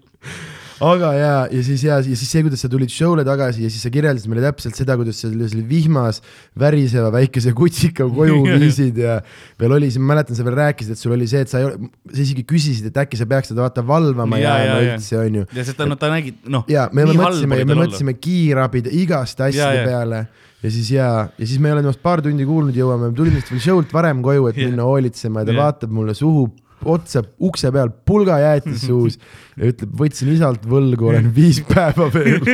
[0.80, 3.82] aga ja, ja siis ja, ja siis see, kuidas sa tulid show'le tagasi ja siis
[3.84, 6.22] sa kirjeldasid meile täpselt seda, kuidas sa selle vihmas
[6.58, 9.18] väriseva väikese kutsika koju viisid ja
[9.60, 11.90] veel oli, ma mäletan, sa veel rääkisid, et sul oli see, et sa ei ole,
[12.14, 14.94] sa isegi küsisid, et äkki sa peaks teda vaata valvama Ja, jääma ja.
[14.94, 15.44] üldse, onju.
[15.58, 16.64] ja sest ta, no ta nägi, noh.
[16.72, 19.88] ja me me mõtlesime me mõtlesime kiirabide igaste asjade Ja, ja.
[19.90, 20.22] peale
[20.62, 21.06] ja siis ja,
[21.38, 24.20] ja siis me ei ole temast paar tundi kuulnud, jõuame, tulime vist veel show'lt varem
[24.24, 24.68] koju, et Jah.
[24.70, 25.62] minna hoolitsema ja ta Jah.
[25.64, 26.48] vaatab mulle suhu
[26.90, 29.18] otsa ukse peal pulga jäätis suus
[29.56, 32.40] ja ütleb, võtsin isalt võlgu, olen viis päeva veel.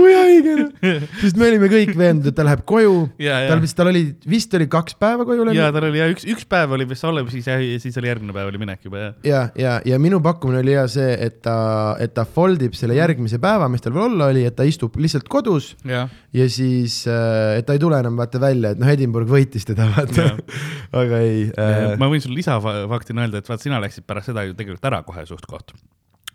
[0.00, 0.54] kui haige
[1.22, 3.50] sest me olime kõik veendunud, et ta läheb koju, Ja, ja.
[3.52, 5.76] tal vist, tal oli, vist oli kaks päeva koju ja läinud.
[5.76, 7.48] tal oli ja üks, üks päev oli vist olla, siis,
[7.84, 9.14] siis oli järgmine päev oli minek juba jah.
[9.26, 11.56] ja, ja, ja minu pakkumine oli hea see, et ta,
[12.02, 14.96] et ta fold ib selle järgmise päeva, mis tal veel olla oli, et ta istub
[15.00, 19.66] lihtsalt kodus ja siis, et ta ei tule enam vaata välja, et noh, Edinburgh võitis
[19.68, 20.30] teda vaata
[21.00, 21.94] aga ei äh,.
[22.00, 25.24] ma võin sulle lisafaktina öelda, et vaat sina läksid pärast seda ju tegelikult ära kohe
[25.28, 25.74] suht-koht.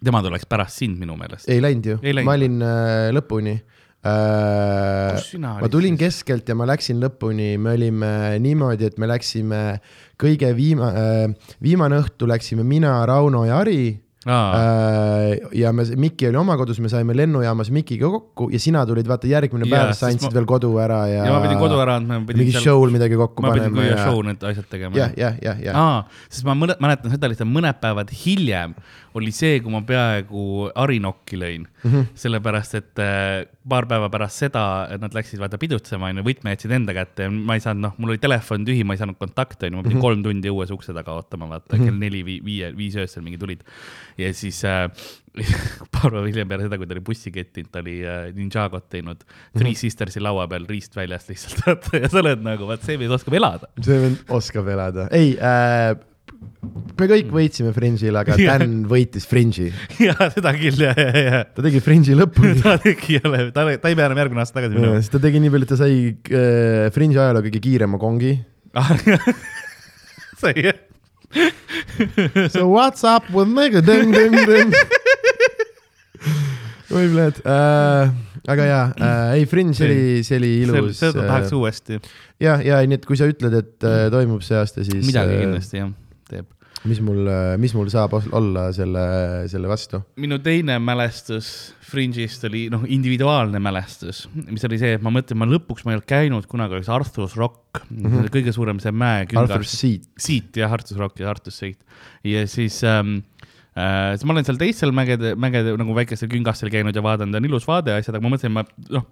[0.05, 1.49] Tema tuleks pärast sind minu meelest.
[1.49, 3.55] ei läinud ju ma olin äh, lõpuni
[4.05, 6.05] äh, ma tulin siis?
[6.21, 9.61] keskelt ja ma läksin lõpuni, me olime niimoodi, et me läksime
[10.21, 13.79] kõige viima- äh,, viimane õhtu läksime mina, Rauno ja Ari
[14.25, 15.49] äh,.
[15.57, 19.29] ja me, Mikki oli oma kodus, me saime lennujaamas Mikiga kokku ja sina tulid vaata
[19.29, 21.25] järgmine päev, sa andsid ma- veel kodu ära ja.
[21.27, 24.21] ja ma pidin kodu ära andma, mingi show'l midagi kokku ma pidin panema ja, show
[24.25, 24.97] need asjad tegema.
[25.01, 25.81] jah, jah, jah, jah.
[25.81, 28.77] aa, sest ma mõne, mäletan seda lihtsalt mõned päevad hiljem
[29.15, 31.83] oli see, kui ma peaaegu Arinokki lõin mm.
[31.85, 31.95] Mhm.
[31.95, 32.07] -hmm.
[32.19, 34.63] sellepärast, et äh, paar päeva pärast seda
[35.01, 38.13] nad läksid vaata pidutsema onju, võtme jätsid enda kätte ja ma ei saanud, noh, mul
[38.15, 39.87] oli telefon tühi, ma ei saanud kontakte onju, ma Mhm.
[39.87, 40.07] pidin mm -hmm.
[40.07, 41.85] kolm tundi õues ukse taga ootama, vaata mm -hmm.
[41.85, 43.63] kell neli, viie, viis öösel mingi tulid.
[44.17, 44.89] ja siis äh,
[45.91, 49.23] paar päeva hiljem peale seda, kui ta oli bussi kettinud, ta oli äh, Ninjagot teinud
[49.57, 49.75] Three Mhm.
[49.75, 53.33] Sistersi laua peal riist väljast lihtsalt, vaata ja sa oled nagu, vaat see mees oskab
[53.33, 53.67] elada.
[53.81, 55.95] see vend oskab elada, ei äh,,
[56.95, 58.57] me kõik võitsime Fringe'il, aga Jah.
[58.61, 59.69] Dan võitis Fringe'i,
[60.07, 62.57] ja seda küll ja, ja, ja ta tegi Fringe'i lõpuni.
[62.63, 65.01] ta tegi jälle, ta, ta ei pea enam järgmine aasta tagasi minema.
[65.01, 68.35] siis ta tegi nii palju, et ta sai äh, Fringe'i ajaloo kõige kiirema kongi.
[70.41, 70.83] sai jah?
[72.53, 74.71] So what's up with nigga ding ding ding.
[76.95, 78.13] oi, bled äh,,
[78.47, 80.99] aga jaa äh,, ei Fringe oli, see oli ilus.
[81.01, 81.99] seda tahaks uuesti.
[82.39, 85.43] ja, ja nii, et kui sa ütled, et äh, toimub see aasta, siis midagi äh,
[85.43, 85.91] kindlasti jah,
[86.29, 86.51] teeb.
[86.85, 87.29] mis mul,
[87.61, 89.05] mis mul saab olla selle,
[89.51, 90.01] selle vastu?
[90.21, 91.49] minu teine mälestus
[91.85, 95.99] Fringe'ist oli noh, individuaalne mälestus, mis oli see, et ma mõtlen, ma lõpuks ma ei
[95.99, 98.31] olnud käinud kunagi, oli see Arthur's Rock mm, -hmm.
[98.33, 99.53] kõige suurem see mäeküngas.
[99.53, 100.09] Arthur Seat.
[100.17, 101.79] siit jah, Artus Rock ja Artus Seit
[102.25, 103.19] ja siis ähm,
[103.77, 107.51] äh, siis ma olen seal teistel mägede, mägede nagu väikestel küngastel käinud ja vaadanud, on
[107.51, 108.65] ilus vaade ja asjad, aga ma mõtlesin, ma
[108.97, 109.07] noh,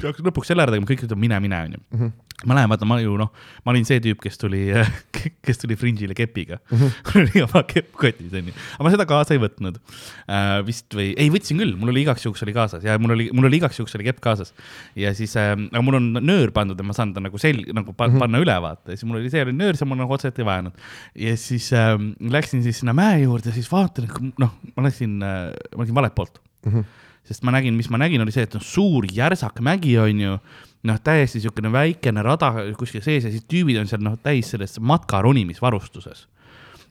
[0.00, 1.80] peaks lõpuks selle ära tegema, kõik ütlevad mine, mine onju.
[1.94, 2.12] -hmm.
[2.50, 3.30] ma lähen, vaata, ma ju noh,
[3.64, 4.66] ma olin see tüüp, kes tuli,
[5.46, 6.78] kes tuli Fringe'ile kepiga mm.
[6.78, 6.96] -hmm.
[7.14, 11.12] mul oli oma kepp kotis onju, aga ma seda kaasa ei võtnud äh, vist või,
[11.20, 13.78] ei võtsin küll, mul oli igaks juhuks oli kaasas ja mul oli, mul oli igaks
[13.78, 14.52] juhuks oli kepp kaasas
[14.98, 17.94] ja siis äh,, aga mul on nöör pandud ja ma saan ta nagu sel-, nagu
[17.94, 18.26] pa, mm -hmm.
[18.26, 20.50] panna üle vaata ja siis mul oli see oli nöör, see mul nagu otseselt ei
[20.50, 20.84] vajanud.
[21.14, 25.86] ja siis äh, läksin siis sinna mäe juurde, siis vaatan, noh, ma läksin äh,, ma
[25.86, 26.72] läksin valet poolt mm.
[26.72, 26.84] -hmm.
[27.24, 30.36] Sest ma nägin, mis ma nägin, oli see, et noh, suur järsak mägi on ju
[30.84, 34.76] noh, täiesti niisugune väikene rada kuskil sees ja siis tüübid on seal noh, täis selles
[34.84, 36.26] matkaronimisvarustuses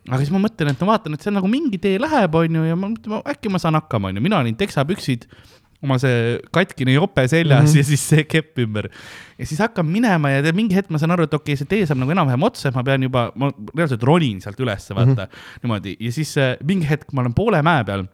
[0.10, 2.76] aga siis ma mõtlen, et ma vaatan, et seal nagu mingi tee läheb, onju, ja
[2.76, 5.30] ma mõtlen, äkki ma saan hakkama, onju, mina olin teksapüksid,
[5.84, 7.78] oma see katkine jope seljas mm -hmm.
[7.78, 8.90] ja siis see kepp ümber.
[9.38, 11.86] ja siis hakkan minema ja mingi hetk ma saan aru, et okei okay,, see tee
[11.86, 15.32] saab nagu enam-vähem otsa, et ma pean juba, ma reaalselt ronin sealt ülesse, vaata mm
[15.32, 15.64] -hmm.
[15.64, 18.08] niimoodi ja siis äh, mingi hetk ma olen poole mäe peal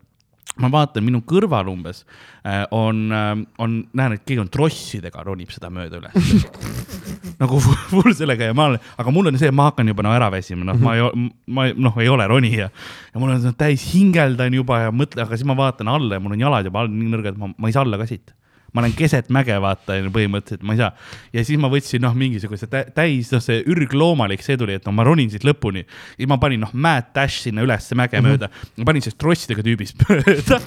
[0.60, 2.02] ma vaatan minu kõrval umbes
[2.43, 6.47] äh, on, on, näen, et keegi on trossidega ronib seda mööda üles
[7.41, 10.32] nagu full sellega ja ma olen, aga mul on see, ma hakkan juba no ära
[10.34, 12.68] väsima, noh, ma ei, ma noh, ei ole ronija.
[13.14, 16.36] Ja mul on täis hingeldan juba ja mõtlen, aga siis ma vaatan alla ja mul
[16.36, 18.34] on jalad juba all nii nõrgad, ma, ma ei saa alla ka siit
[18.74, 20.91] ma olen keset mäge, vaata, põhimõtteliselt ma ei saa.
[21.34, 25.05] ja siis ma võtsin, noh, mingisuguse täis, noh, see ürgloomulik, see tuli, et no ma
[25.07, 25.86] ronin siit lõpuni.
[26.20, 28.30] ja ma panin, noh, Mad Dash sinna ülesse mäge mm -hmm.
[28.30, 28.49] mööda.
[28.78, 30.59] ma panin sellest trossidega tüübist mööda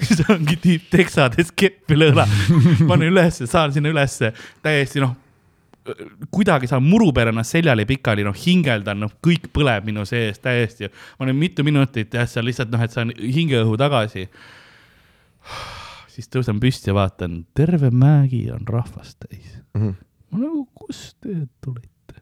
[0.00, 2.26] siis ongi tüüp teksades keppi lõõla.
[2.88, 5.20] panen ülesse, saan sinna ülesse, täiesti, noh
[6.32, 10.88] kuidagi saan muru peal ennast seljali pikali, noh, hingeldan, noh, kõik põleb minu sees täiesti.
[11.18, 14.28] ma olen mitu minutit jah, seal lihtsalt noh, et saan hingeõhu tagasi
[16.14, 19.80] siis tõusen püsti ja vaatan, terve mägi on rahvast täis mm.
[19.80, 19.94] -hmm.
[20.30, 22.20] ma nagu, kust te tulite?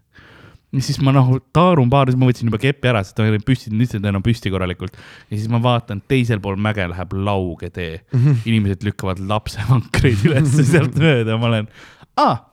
[0.72, 3.44] ja siis ma noh, taarun paar, siis ma võtsin juba kepi ära, sest ma olin
[3.46, 4.96] püsti, lihtsalt enam püsti korralikult.
[5.28, 8.18] ja siis ma vaatan, teisel pool mäge läheb lauge tee mm.
[8.20, 8.46] -hmm.
[8.46, 11.68] inimesed lükkavad lapsevankreid üles sealt mööda, ma olen,
[12.16, 12.48] aa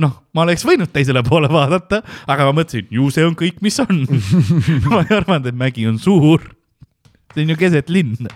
[0.00, 3.76] noh, ma oleks võinud teisele poole vaadata, aga ma mõtlesin, ju see on kõik, mis
[3.84, 4.06] on
[4.88, 6.40] ma ei arvanud, et mägi on suur.
[7.34, 8.32] see on ju keset linna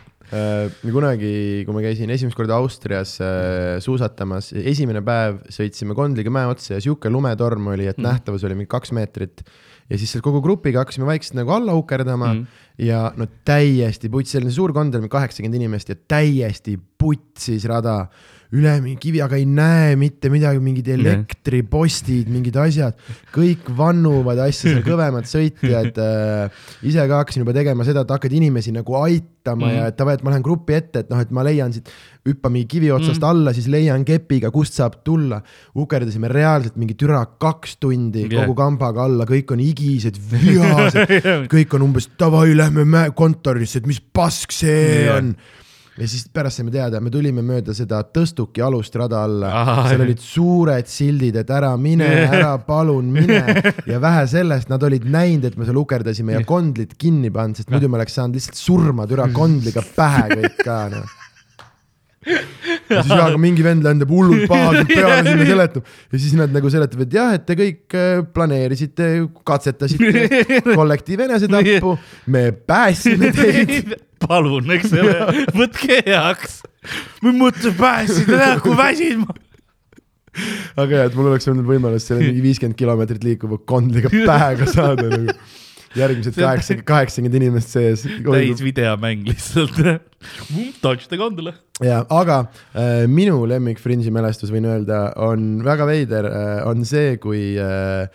[0.94, 1.34] kunagi,
[1.66, 6.82] kui ma käisin esimest korda Austrias äh, suusatamas, esimene päev sõitsime Kondliga mäe otsa ja
[6.84, 8.08] sihuke lumetorm oli, et mm.
[8.08, 9.44] nähtavus oli mingi kaks meetrit.
[9.90, 12.46] ja siis kogu grupiga hakkasime vaikselt nagu alla ukerdama mm.
[12.86, 18.06] ja no täiesti putsis, selline suur kondel, kaheksakümmend inimest ja täiesti putsis rada
[18.54, 22.96] üle mingi kivi, aga ei näe mitte midagi, mingid elektripostid, mingid asjad,
[23.34, 26.58] kõik vannuvad asja seal kõvemad sõitjad äh,.
[26.86, 29.78] ise ka hakkasin juba tegema seda, et hakkad inimesi nagu aitama mm.
[29.78, 31.90] ja et davai, et ma lähen grupi ette, et noh, et ma leian siit,
[32.24, 33.30] hüppan mingi kivi otsast mm.
[33.32, 35.40] alla, siis leian kepiga, kust saab tulla.
[35.74, 38.44] ukerdasime reaalselt mingi türa kaks tundi yeah.
[38.44, 44.00] kogu kambaga alla, kõik on higised, vihased kõik on umbes davai, lähme kontorisse, et mis
[44.00, 45.18] pask see yeah.
[45.18, 45.34] on
[45.94, 49.50] ja siis pärast saime teada, me tulime mööda seda Tõstuki alust rada alla,
[49.86, 53.42] seal olid suured sildid, et ära mine, ära palun mine.
[53.90, 57.70] Ja vähe sellest, nad olid näinud, et me seal ukerdasime ja kondlid kinni pannud, sest
[57.72, 61.20] muidu me oleks saanud lihtsalt surma türa kondliga pähe kõik ka noh.
[62.24, 66.54] Ja siis jah, aga mingi vend lendab hullult pahaselt peale sinna seletab ja siis nad
[66.54, 69.10] nagu seletavad, et jah, et te kõik äh, planeerisite,
[69.46, 70.42] katsetasite
[70.78, 71.94] kollektiiv enesetappu,
[72.32, 73.94] me päästsime teid
[74.28, 76.60] palun, eks ole, võtke heaks.
[77.24, 79.36] ma mõtlesin, päästsid, näe kui väsin ma
[80.80, 84.66] aga jah, et mul oleks olnud võimalus selle mingi viiskümmend kilomeetrit liikuva kondliga pähe ka
[84.70, 85.36] saada nagu
[85.98, 88.06] järgmised kaheksakümmend, kaheksakümmend inimest sees.
[88.24, 89.80] täis videomäng lihtsalt
[90.80, 91.52] Touch the gondola.
[91.82, 92.36] ja, aga
[92.78, 98.06] äh, minu lemmik Fringe'i mälestus, võin öelda, on väga veider äh,, on see, kui äh,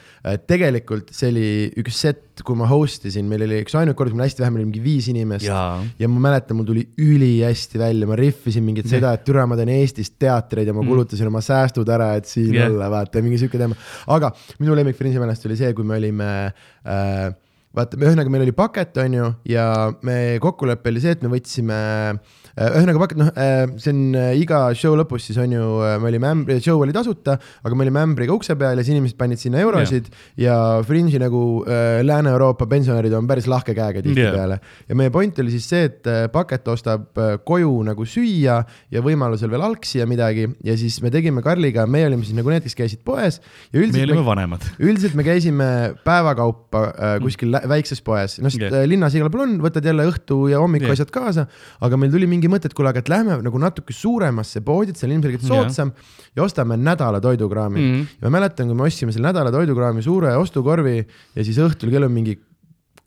[0.47, 1.49] tegelikult see oli
[1.81, 4.53] üks set, kui ma host isin, meil oli üks ainuke kord, kui meil hästi vähe,
[4.55, 5.63] meil oli mingi viis inimest ja,
[5.99, 9.73] ja ma mäletan, mul tuli ülihästi välja, ma rihvisin mingit seda, et türa, ma teen
[9.75, 10.93] Eestis teatreid ja ma mm.
[10.93, 12.71] kulutasin oma säästud ära, et siin yeah.
[12.71, 13.77] olla, vaata, mingi sihuke teema.
[14.15, 14.31] aga
[14.63, 17.27] minu lemmik Fringe'i mälestus oli see, kui me olime äh,
[17.75, 19.65] vaata, ühesõnaga meil oli paket, on ju, ja
[20.05, 24.31] me kokkulepe oli see, et me võtsime äh, ühesõnaga paket, noh, äh, see on äh,
[24.41, 25.67] iga show lõpus siis on ju,
[26.01, 29.17] me olime ämbri, show oli tasuta, aga me olime ämbriga ukse peal ja siis inimesed
[29.19, 34.59] panid sinna eurosid ja, ja Fringe'i nagu äh, Lääne-Euroopa pensionärid on päris lahke käega tihtipeale
[34.59, 34.81] yeah..
[34.89, 38.59] ja meie point oli siis see, et paket ostab koju nagu süüa
[38.91, 42.51] ja võimalusel veel algsi ja midagi ja siis me tegime Karliga, meie olime siis nagu
[42.51, 43.39] need, kes käisid poes.
[43.71, 44.65] me olime vanemad.
[44.89, 45.69] üldiselt me käisime
[46.05, 48.83] päevakaupa äh, kuskil väikses poes, noh yeah.
[48.89, 50.97] linnas igal pool on, võtad jälle õhtu ja hommiku yeah.
[50.97, 51.47] asjad kaasa.
[51.85, 54.99] aga meil tuli mingi mõte, et kuule, aga et lähme nagu natuke suuremasse poodi, et
[54.99, 56.19] see on ilmselgelt soodsam yeah.
[56.39, 57.95] ja ostame nädala toidukraami mm.
[57.95, 58.19] -hmm.
[58.19, 62.07] ja ma mäletan, kui me ostsime selle nädala toidukraami suure ostukorvi ja siis õhtul kell
[62.07, 62.39] on mingi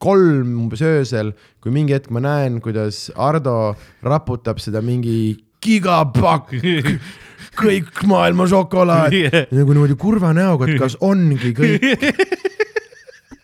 [0.02, 1.32] kolm umbes öösel,
[1.62, 6.56] kui mingi hetk ma näen, kuidas Ardo raputab seda mingi gigapakk
[7.62, 9.46] kõik maailma šokolaad yeah.
[9.54, 11.86] nagu niimoodi kurva näoga, et kas ongi kõik.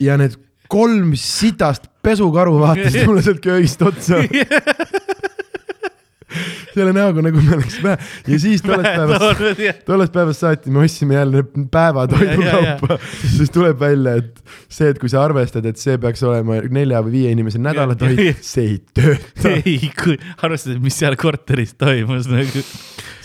[0.07, 0.37] ja need
[0.69, 4.21] kolm sitast pesukaru vaatasid mulle sealt köögist otsa
[6.79, 11.19] selle näoga nagu me oleks päev ja siis tollest päevast, tollest päevast saati me ostsime
[11.19, 12.99] jälle päeva toidukaupa,
[13.37, 17.19] siis tuleb välja, et see, et kui sa arvestad, et see peaks olema nelja või
[17.19, 19.55] viie inimese nädalatoit, see ei tööta.
[19.61, 19.93] ei,
[20.43, 22.65] arvestades, mis seal korteris toimus nagu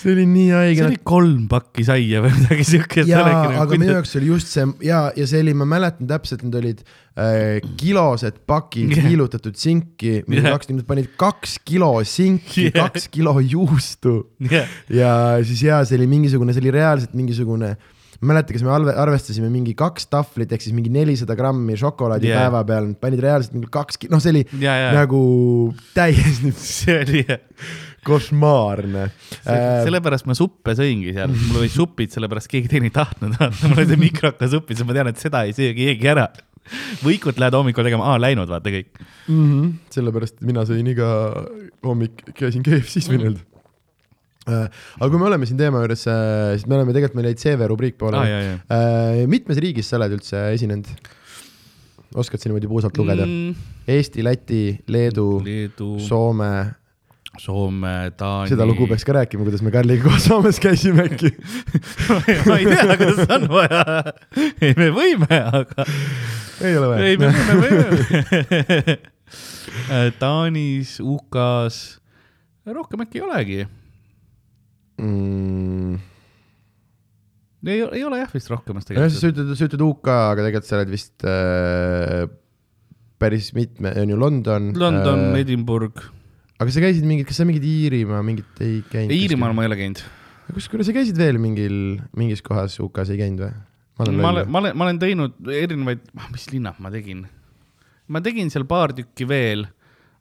[0.04, 0.84] see oli nii haige.
[0.88, 3.10] oli kolm pakki saia või midagi siukest.
[3.10, 6.43] jaa, nagu aga minu jaoks oli just see ja, ja see oli, ma mäletan täpselt,
[6.45, 9.08] need olid äh, kilosed pakid yeah.
[9.08, 10.58] kiilutatud sinki, mida yeah.
[10.58, 14.70] kaks inimest panid kaks kilo sinki yeah., kaks kilo juustu yeah.
[14.91, 15.16] ja
[15.47, 17.76] siis jaa, see oli mingisugune, see oli reaalselt mingisugune
[18.24, 22.45] mäleta, kas me arve- arvestasime mingi kaks tahvlit ehk siis mingi nelisada grammi šokolaadi yeah.
[22.45, 25.24] päeva peal, nad panid reaalselt mingi kaks, noh, see oli ja, ja, nagu
[25.95, 27.43] täiesti see oli jah.
[28.06, 29.06] košmaarne.
[29.43, 33.70] Äh, sellepärast ma suppe sõingi seal, mul olid supid, sellepärast keegi teine ei tahtnud, vaata,
[33.70, 36.28] mul oli see mikrokasupp ja siis ma tean, et seda ei söö keegi ära.
[37.04, 38.91] võikud lähed hommikul tegema, aa läinud vaata kõik.
[39.28, 41.10] mm -hmm, sellepärast mina sõin iga
[41.84, 43.49] hommik, käisin KFC-s või nii-öelda.
[44.99, 47.97] aga kui me oleme siin teema juures, siis me oleme tegelikult, meil jäid CV rubriik
[47.97, 48.30] pooleli.
[48.30, 49.28] ja.
[49.28, 50.88] mitmes riigis sa oled üldse esinenud?
[52.16, 53.56] oskad sa niimoodi puusalt lugeda mm.?
[53.88, 56.83] Eesti, Läti, Leedu, Leedu, Soome,
[57.42, 58.50] Soome, Taani.
[58.52, 61.32] seda lugu peaks ka rääkima, kuidas me Karliga koos Soomes käisime äkki.
[62.46, 64.14] ma ei tea, kuidas on vaja.
[64.62, 65.88] ei, me võime, aga.
[66.62, 67.58] ei ole ei, me vaja.
[67.64, 68.98] võime, võime.
[70.22, 71.98] Taanis, UK-s,
[72.70, 73.60] rohkem äkki ei olegi.
[75.02, 75.98] Mm.
[77.66, 79.20] ei, ei ole jah vist rohkemas nojah, tegelikult.
[79.26, 82.30] sa ütled, sa ütled UK, aga tegelikult sa oled vist äh,
[83.18, 84.76] päris mitme, on ju London.
[84.78, 86.14] London, Edinburgh.
[86.62, 89.14] Aga sa käisid mingit, kas sa mingit Iirimaa mingit ei käinud?
[89.16, 90.01] Iirimaal ma ei ole käinud.
[90.54, 91.78] kus, kuule, sa käisid veel mingil,
[92.20, 93.54] mingis kohas UK-s ei käinud või?
[93.97, 97.26] ma olen, ma olen, ma olen teinud erinevaid, mis linnad ma tegin?
[98.12, 99.66] ma tegin seal paar tükki veel,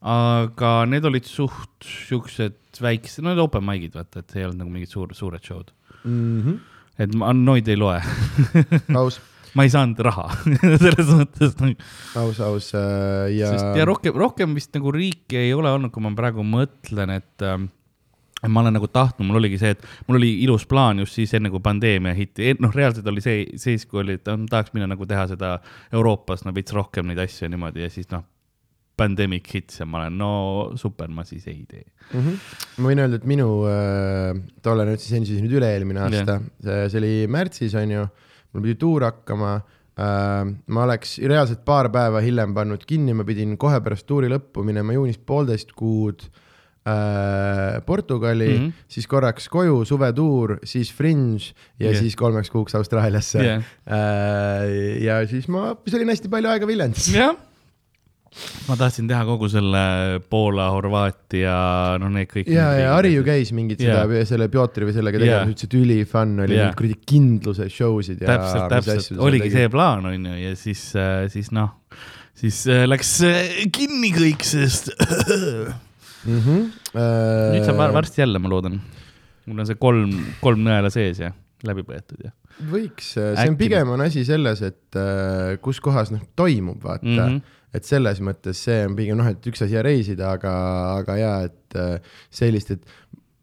[0.02, 4.72] aga need olid suht siuksed väiksed, no need open mic'id, vaata, et ei olnud nagu
[4.72, 5.72] mingid suur, suured show'd.
[6.04, 6.40] mm.
[6.42, 6.58] -hmm.
[7.02, 8.00] et ma noid ei loe,
[8.96, 9.20] aus,
[9.58, 10.28] ma ei saanud raha
[10.84, 11.74] selles mõttes no,.
[12.22, 13.52] aus, aus äh, ja.
[13.76, 17.68] ja rohkem, rohkem vist nagu riiki ei ole olnud, kui ma praegu mõtlen, et ähm,
[18.48, 21.50] ma olen nagu tahtnud, mul oligi see, et mul oli ilus plaan just siis enne,
[21.52, 25.28] kui pandeemia hitti, noh, reaalselt oli see siis, kui oli, et tahaks minna nagu teha
[25.30, 25.56] seda
[25.94, 28.24] Euroopas no veits rohkem neid asju ja niimoodi ja siis noh,
[28.98, 30.32] pandemic hits ja ma olen, no
[30.80, 31.84] super, ma siis ei tee.
[32.12, 32.20] mm.
[32.20, 32.58] -hmm.
[32.78, 37.00] ma võin öelda, et minu äh, tollane nüüd siis endiselt nüüd üle-eelmine aasta yeah., see
[37.00, 38.04] oli märtsis on ju,
[38.52, 40.52] mul pidi tuur hakkama äh,.
[40.66, 44.96] ma oleks reaalselt paar päeva hiljem pannud kinni, ma pidin kohe pärast tuuri lõppu minema
[44.96, 46.24] juunis poolteist kuud
[46.88, 48.64] äh, Portugali mm.
[48.64, 48.88] -hmm.
[48.88, 52.00] siis korraks koju, suvetuur, siis Fringe ja yeah.
[52.00, 53.62] siis kolmeks kuuks Austraaliasse Yeah.
[53.86, 55.02] äh,.
[55.04, 57.08] ja siis ma, siis olin hästi palju aega Viljandis.
[57.14, 57.36] jah.
[58.68, 59.82] Ma tahtsin teha kogu selle
[60.32, 61.56] Poola, Horvaatia,
[62.00, 62.48] no need kõik.
[62.52, 64.06] ja, ja Harri ju käis mingit Jaa.
[64.06, 66.72] seda, selle Piotri või sellega tegemas, ütles, et ülifun oli yeah.
[66.78, 68.32] kuradi kindluse show sid ja.
[68.32, 70.86] täpselt, täpselt, oligi see plaan, on ju, ja siis,
[71.34, 71.74] siis noh,
[72.38, 76.40] siis äh, läks äh, kinni kõik, sest mm.
[76.40, 76.66] -hmm.
[77.52, 78.80] nüüd saab var- varsti jälle, ma loodan.
[79.46, 81.32] mul on see kolm, kolm nõela sees ja
[81.66, 82.30] läbi põetud ja.
[82.70, 87.06] võiks, see Äkki on pigem on asi selles, et äh, kus kohas noh toimub, vaata
[87.06, 87.18] mm.
[87.18, 87.58] -hmm.
[87.74, 90.52] Et selles mõttes see on pigem noh, et üks asi on reisida, aga,
[91.00, 92.84] aga ja et äh, sellist, et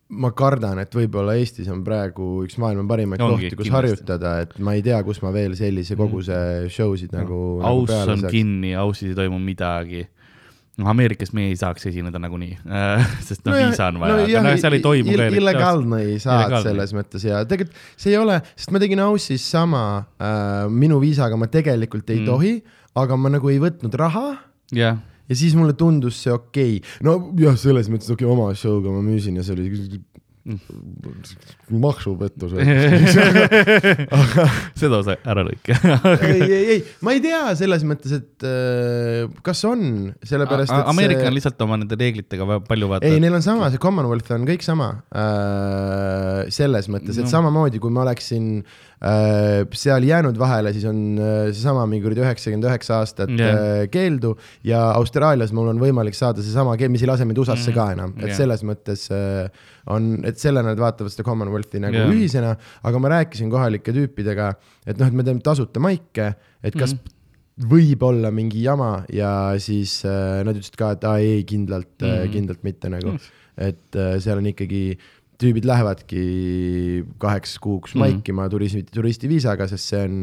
[0.09, 3.75] ma kardan, et võib-olla Eestis on praegu üks maailma parimaid kohti, kus kindlasti.
[3.75, 6.37] harjutada, et ma ei tea, kus ma veel sellise koguse
[6.73, 8.33] show sid nagu, nagu aus peale on saaks.
[8.33, 10.07] kinni, ausis ei toimu midagi.
[10.79, 12.55] noh, Ameerikas me ei saaks esineda nagunii,
[13.27, 15.37] sest noh, Nojah, viisa on vaja, nojah, aga noh, seal ei toimu ill- ka.
[15.43, 19.83] illegaalne ei saa selles mõttes ja tegelikult see ei ole, sest ma tegin Aussis sama
[20.17, 22.25] äh,, minu viisaga ma tegelikult ei Mm.
[22.25, 22.31] mm.
[22.33, 24.25] tohi, aga ma nagu ei võtnud raha
[24.75, 27.05] jah, ja siis mulle tundus see okei okay..
[27.05, 30.01] no jah, selles mõttes okei okay,, oma show'ga ma müüsin ja see oli
[31.69, 32.53] maksupettus.
[34.79, 35.75] seda osa ära lõika.
[36.25, 39.81] ei, ei, ei, ma ei tea selles mõttes, et äh, kas on,
[40.25, 41.31] sellepärast et Ameerika see...
[41.31, 43.09] on lihtsalt oma nende reeglitega palju vaata.
[43.09, 46.47] ei, neil on sama, see Commonwealth on kõik sama äh,.
[46.55, 47.33] selles mõttes, et no.
[47.35, 48.88] samamoodi, kui ma oleksin äh,
[49.79, 53.55] seal jäänud vahele, siis on äh, seesama mingi kuradi üheksakümmend üheksa aastat yeah.
[53.55, 54.33] äh, keeldu
[54.67, 57.77] ja Austraalias mul on võimalik saada seesama keel, mis ei lase mind USA-sse Mhm.
[57.77, 58.37] ka enam, et Jah.
[58.41, 59.47] selles mõttes äh,
[59.87, 62.11] on, et sellena nad vaatavad seda Commonwealthi nagu yeah.
[62.11, 64.51] ühisena, aga ma rääkisin kohalike tüüpidega,
[64.85, 66.33] et noh, et me teeme tasuta maike,
[66.63, 66.99] et kas mm.
[66.99, 67.69] -hmm.
[67.71, 72.07] võib olla mingi jama ja siis äh, nad ütlesid ka, et aa ei, kindlalt mm.
[72.07, 72.31] -hmm.
[72.35, 73.19] kindlalt mitte nagu Mm.
[73.59, 74.97] et äh, seal on ikkagi,
[75.39, 76.23] tüübid lähevadki
[77.21, 77.99] kaheks kuuks Mhm.
[77.99, 78.05] mm.
[78.05, 80.17] maikima turisti, turistiviisaga, sest see on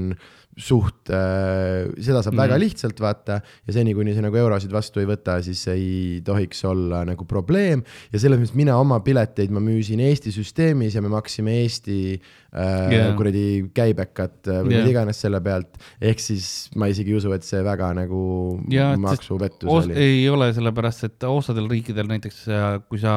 [0.56, 2.38] suht äh,, seda saab mm.
[2.38, 2.42] Mhm.
[2.46, 6.64] väga lihtsalt vaata ja seni, kuni sa nagu eurosid vastu ei võta, siis ei tohiks
[6.64, 11.12] olla nagu probleem ja selles mõttes mina oma pileteid ma müüsin Eesti süsteemis ja me
[11.12, 12.22] maksime Eesti äh.
[12.54, 13.10] Yeah.
[13.18, 13.44] kuradi
[13.76, 14.84] käibekat äh, või Jaa.
[14.84, 18.22] mida iganes selle pealt, ehk siis ma isegi ei usu, et see väga nagu
[18.70, 19.94] et maksupettus oli.
[19.98, 22.44] ei ole, sellepärast et osadel riikidel näiteks,
[22.88, 23.16] kui sa,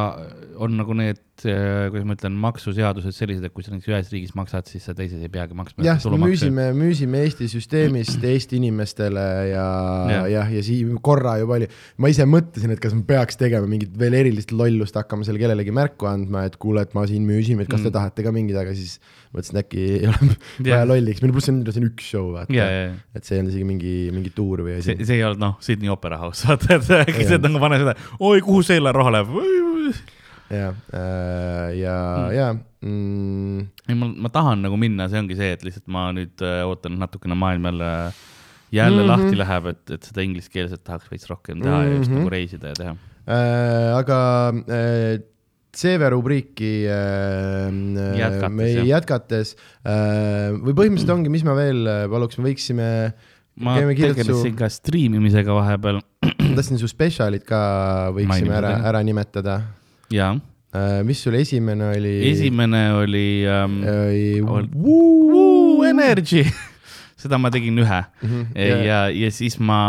[0.60, 4.68] on nagu need, kuidas ma ütlen, maksuseadused sellised, et kui sa näiteks ühes riigis maksad,
[4.68, 5.86] siis sa teises ei peagi maksma.
[5.88, 9.24] jah, me müüsime, müüsime Eesti süsteemist Eesti inimestele
[9.54, 9.68] ja
[10.10, 10.28] Jah.
[10.34, 13.96] jah, ja siin korra juba oli, ma ise mõtlesin, et kas ma peaks tegema mingit
[14.00, 17.72] veel erilist lollust, hakkama seal kellelegi märku andma, et kuule, et ma siin müüsin, et
[17.72, 17.96] kas te Mm.
[17.96, 19.00] tahate ka mingit, aga siis
[19.34, 20.86] mõtlesin, et äkki ei ole vaja Jah.
[20.90, 23.42] lolliks, meil pluss on, see on üks show, vaata ja, ja, ja et see ei
[23.44, 26.46] olnud isegi mingi, mingi tuur või asi see, see ei olnud noh, Sydney Opera House,
[26.50, 29.36] vaata, et äkki see nagu pane seda, oi, kuhu see raha läheb.
[30.50, 30.72] ja,
[31.78, 31.98] ja,
[32.34, 32.48] ja
[32.82, 33.60] mm,
[33.90, 36.98] ei, ma, ma tahan nagu minna, see ongi see, et lihtsalt ma nüüd äh, ootan
[37.02, 37.92] natukene maailm jälle,
[38.74, 39.06] jälle mm.
[39.06, 39.12] -hmm.
[39.14, 41.92] lahti läheb, et, et seda ingliskeelset tahaks veits rohkem teha mm -hmm.
[41.94, 42.20] ja just Mhm.
[42.20, 42.96] nagu reisida ja teha.
[43.30, 44.20] äh, aga
[44.70, 45.20] äh,
[45.76, 47.70] CV rubriiki äh,
[48.20, 48.86] Jätkates, me jah.
[48.96, 49.52] jätkates
[49.86, 52.88] äh, või põhimõtteliselt ongi, mis ma veel äh, paluks, me võiksime,
[53.62, 57.60] ma tegelesin su- ka striimimisega vahepeal ma tahtsin su spetsialid ka
[58.16, 59.60] võiksime ära ära nimetada
[60.14, 60.32] ja
[60.74, 61.04] äh,.
[61.06, 62.16] mis sul esimene oli?
[62.32, 65.84] esimene oli ähm, oli ol- Woo!
[65.90, 66.42] Energy
[67.20, 69.82] seda ma tegin ühe Mhm, ja, ja- ja, ja siis ma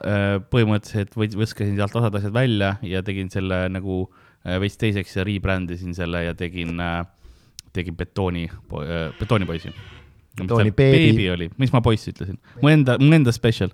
[0.00, 5.16] äh, põhimõtteliselt võt- viskasin sealt osad asjad välja ja tegin selle nagu äh, veits teiseks
[5.16, 7.02] ja rebrand isin selle ja tegin äh,,
[7.72, 8.48] tegin betooni,
[9.18, 9.72] betoonipoisi.
[10.38, 10.98] Betoonibeebi.
[10.98, 13.72] beebi oli, mis ma poiss ütlesin, mu enda, mu enda special.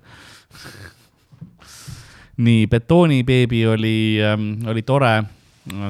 [2.45, 5.13] nii, betoonibeebi oli ähm,, oli tore,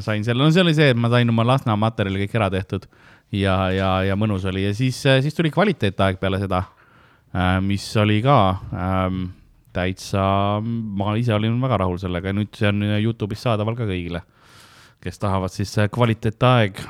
[0.03, 2.85] sain selle, no see oli see, et ma sain oma Lasna materjali kõik ära tehtud
[3.33, 6.61] ja, ja, ja mõnus oli ja siis, siis tuli kvaliteetaeg peale seda
[7.33, 8.37] äh,, mis oli ka
[8.71, 9.25] ähm,
[9.75, 10.23] täitsa,
[10.61, 14.21] ma ise olin väga rahul sellega ja nüüd see on Youtube'is saadaval ka kõigile,
[15.05, 16.81] kes tahavad siis äh, kvaliteetaeg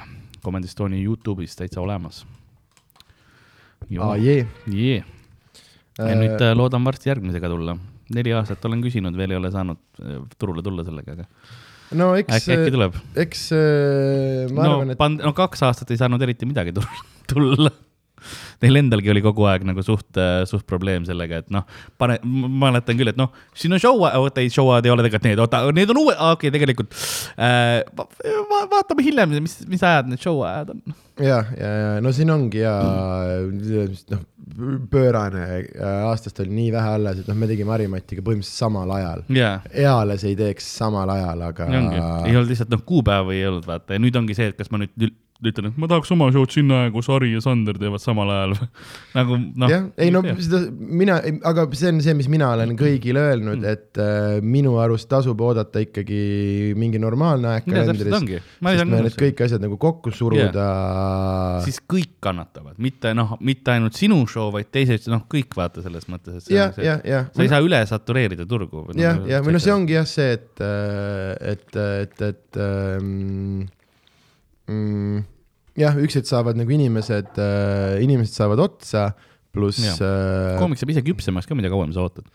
[0.46, 2.24] Comedy Estonia Youtube'is täitsa olemas.
[4.00, 4.48] aa jee.
[4.72, 5.04] jee,
[6.00, 7.78] ja nüüd äh, loodan varsti järgmisega tulla.
[8.16, 12.50] neli aastat olen küsinud, veel ei ole saanud äh, turule tulla sellega, aga no eks
[12.50, 13.00] äkki, tuleb.
[13.26, 16.76] eks äh, ma no arvan, et no kaks aastat ei saanud eriti midagi
[17.32, 17.74] tulla.
[18.64, 20.20] Neil endalgi oli kogu aeg nagu suht,
[20.50, 21.66] suht probleem sellega, et noh,
[22.02, 25.30] pane, ma mäletan küll, et noh, siin on show, oota ei, show'ad ei ole tegelikult
[25.30, 26.94] need, oota, need on uued, okei okay,, tegelikult
[27.38, 28.08] äh, va,
[28.52, 30.82] va, vaatame hiljem, mis, mis ajad need show ajad on.
[31.20, 32.76] ja, ja, ja no siin ongi ja
[34.14, 34.24] noh,
[34.92, 39.26] pöörane äh, aastast oli nii vähe alles, et noh, me tegime Harimatiga põhimõtteliselt samal ajal.
[39.36, 39.56] jaa
[39.86, 44.04] eales ei teeks samal ajal, aga ei olnud lihtsalt noh, kuupäeva ei olnud vaata ja
[44.04, 45.14] nüüd ongi see, et kas ma nüüd
[45.52, 48.56] ütlen, et ma tahaks oma show'd sinna aega, kus Harri ja Sander teevad samal ajal
[49.18, 49.72] nagu noh.
[49.72, 53.72] jah, ei no seda mina, aga see on see, mis mina olen kõigile öelnud, Mm.
[53.72, 58.74] et äh, minu arust tasub oodata ikkagi mingi normaalne aeg kalendris, sest me
[59.06, 60.66] need kõik asjad nagu kokku suruda
[61.66, 66.08] siis kõik kannatavad, mitte noh, mitte ainult sinu show, vaid teised, noh, kõik vaata selles
[66.12, 67.30] mõttes, et jah on, see, jah, jah.
[67.36, 68.86] sa ei saa üle satureerida turgu.
[69.00, 70.66] jah, ja või noh, see ongi jah see, et,
[71.54, 73.66] et, et, et ähm,
[74.68, 75.24] mm,
[75.80, 77.40] jah, üks hetk saavad nagu inimesed,
[78.04, 79.10] inimesed saavad otsa,
[79.56, 82.28] pluss äh, koomik saab ise küpsemaks ka, mida kauem sa ootad.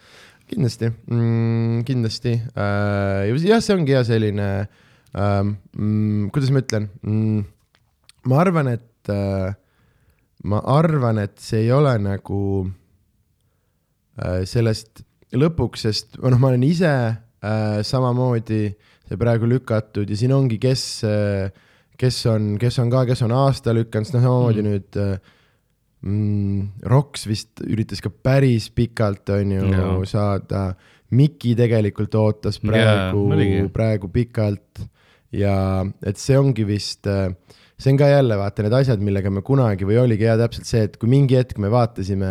[0.51, 3.31] kindlasti mm,, kindlasti äh,.
[3.45, 4.49] jah, see ongi hea selline
[5.15, 7.45] ähm,, mm, kuidas ma ütlen mm,,
[8.31, 9.53] ma arvan, et äh,
[10.51, 12.43] ma arvan, et see ei ole nagu
[14.21, 15.05] äh, sellest
[15.37, 18.65] lõpuks, sest noh, ma olen ise äh, samamoodi
[19.21, 21.51] praegu lükatud ja siin ongi, kes äh,,
[22.01, 24.71] kes on, kes on ka, kes on aasta lükanud, sest noh, samamoodi mm.
[24.71, 25.37] nüüd äh,
[26.07, 29.93] mm, Roks vist üritas ka päris pikalt, on ju Jaa.
[30.09, 30.65] saada.
[31.11, 33.65] Miki tegelikult ootas praegu oligi.
[33.75, 34.85] praegu pikalt
[35.35, 35.55] ja
[36.07, 37.09] et see ongi vist,
[37.81, 40.83] see on ka jälle vaata need asjad, millega me kunagi või oligi ja täpselt see,
[40.89, 42.31] et kui mingi hetk me vaatasime,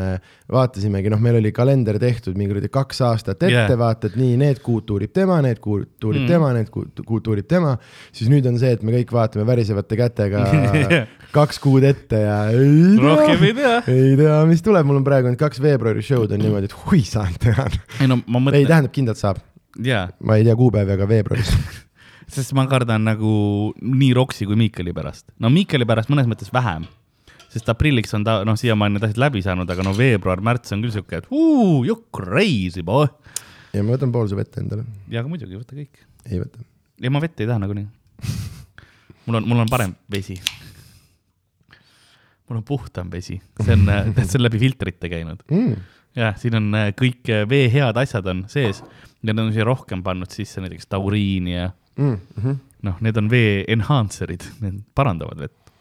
[0.54, 4.38] vaatasimegi, noh, meil oli kalender tehtud mingi kuradi kaks aastat ette yeah., vaata, et nii
[4.39, 6.28] need kuud tuurib tema, need kuud tuurib Mm.
[6.28, 7.76] tema, need kuud, kuud tuurib tema,
[8.12, 10.45] siis nüüd on see, et me kõik vaatame värisevate kätega
[11.38, 13.76] kaks kuud ette ja ei rohkem tea, ei tea.
[13.93, 17.02] ei tea, mis tuleb, mul on praegu need kaks veebruari show'd on niimoodi, et hui
[17.08, 17.66] saan teha.
[18.02, 19.41] ei no ma ei, mõtlen, tähendab kindlalt saab,
[19.86, 21.54] jaa, ma ei tea kuupäevi, aga veebruaris.
[22.30, 23.34] sest ma kardan nagu
[23.82, 25.28] nii Roksi kui Miikeli pärast.
[25.42, 26.86] no Miikeli pärast mõnes mõttes vähem,
[27.50, 30.94] sest aprilliks on ta noh, siiamaani need asjad läbi saanud, aga no veebruar-märts on küll
[30.94, 33.10] siuke, et uu, you crazy boy.
[33.74, 36.06] ja ma võtan poolse vett endale, ja aga muidugi, võta kõik.
[36.30, 36.64] ei võta.
[37.02, 37.88] ei, ma vett ei taha nagunii.
[39.26, 40.38] mul on, mul on parem vesi.
[42.50, 43.88] mul on puhtam vesi, see on,
[44.26, 45.42] see on läbi filtrite käinud.
[45.50, 45.82] Mm.
[46.20, 48.84] jah, siin on äh, kõik äh, vee head asjad on sees
[49.24, 52.58] ja nad on siia rohkem pannud sisse näiteks tauriini ja Mm -hmm.
[52.88, 55.72] noh, need on vee enhancer'id, need parandavad vett.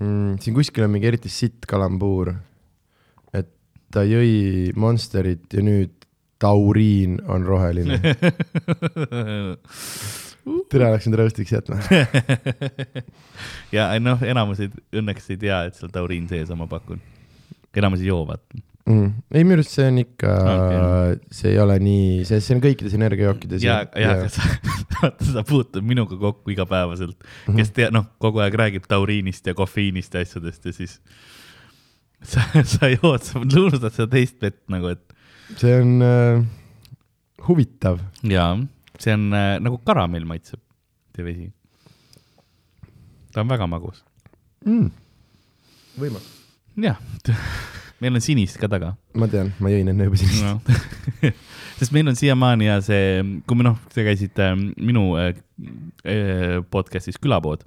[0.00, 0.38] mm,.
[0.40, 2.34] siin kuskil on mingi eriti sitt kalambuur,
[3.32, 3.50] et
[3.90, 6.04] ta jõi Monsterit ja nüüd
[6.38, 8.00] tauriin on roheline.
[10.70, 11.78] tere, läksin roastiks jätma.
[13.76, 14.60] ja noh, enamus
[14.92, 17.00] õnneks ei tea, et seal tauriin sees on, ma pakun.
[17.74, 18.60] enamus ei joo, vaata.
[18.86, 19.10] mm..
[19.32, 22.96] ei, minu arust see on ikka okay., see ei ole nii, see, see on kõikides
[22.98, 23.64] energiajookides.
[23.64, 24.16] ja, ja,
[24.98, 27.16] vaata, sa puutud minuga kokku igapäevaselt,
[27.46, 27.56] Mhm.
[27.60, 30.98] kes tea-, noh, kogu aeg räägib tauriinist ja kofeiinist ja asjadest ja siis
[32.34, 36.44] sa, sa jood, sa luurustad seda teist vett nagu, et see on äh,
[37.48, 38.00] huvitav.
[38.24, 38.54] jaa,
[39.00, 40.60] see on äh, nagu karamell maitseb,
[41.16, 41.50] see vesi.
[43.34, 44.04] ta on väga magus.
[44.64, 44.88] mm..
[46.00, 46.28] võimas.
[46.80, 47.00] jah,
[48.04, 50.58] meil on sinist ka taga ma tean, ma jõin enne juba sinist no.
[51.78, 55.32] sest meil on siiamaani ja see, kui me noh, te käisite minu äh,
[56.06, 57.64] äh, podcast'is Külapood,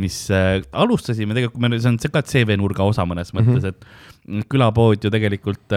[0.00, 4.38] mis äh, alustasime tegelikult, see on ka CV nurga osa mõnes mõttes mm, -hmm.
[4.38, 5.74] et külapood ju tegelikult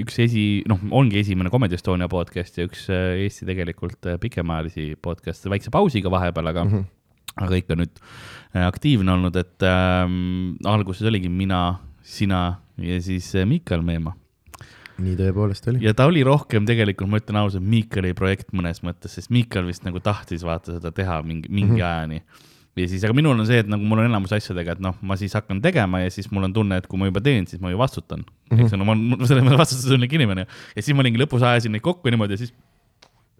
[0.00, 5.70] üks esi, noh, ongi esimene Comedy Estonia podcast ja üks Eesti tegelikult pikemaajalisi podcast'e, väikse
[5.70, 7.44] pausiga vahepeal, aga mm, -hmm.
[7.44, 8.02] aga ikka nüüd
[8.52, 14.16] aktiivne olnud, et ähm, alguses oligi mina, sina ja siis äh, Miikal Meemaa
[15.02, 15.82] nii tõepoolest oli.
[15.84, 19.86] ja ta oli rohkem tegelikult, ma ütlen ausalt, Miikali projekt mõnes mõttes, sest Miikal vist
[19.86, 21.86] nagu tahtis vaata seda teha mingi, mingi mm -hmm.
[21.88, 22.22] ajani.
[22.76, 25.16] ja siis, aga minul on see, et nagu mul on enamus asjadega, et noh, ma
[25.16, 27.70] siis hakkan tegema ja siis mul on tunne, et kui ma juba teen, siis ma
[27.70, 28.56] ju vastutan mm.
[28.56, 28.64] -hmm.
[28.64, 30.46] eks ole, ma olen selles mõttes vastutustundelik inimene
[30.76, 32.54] ja siis ma olingi lõpus ajasin neid kokku niimoodi ja siis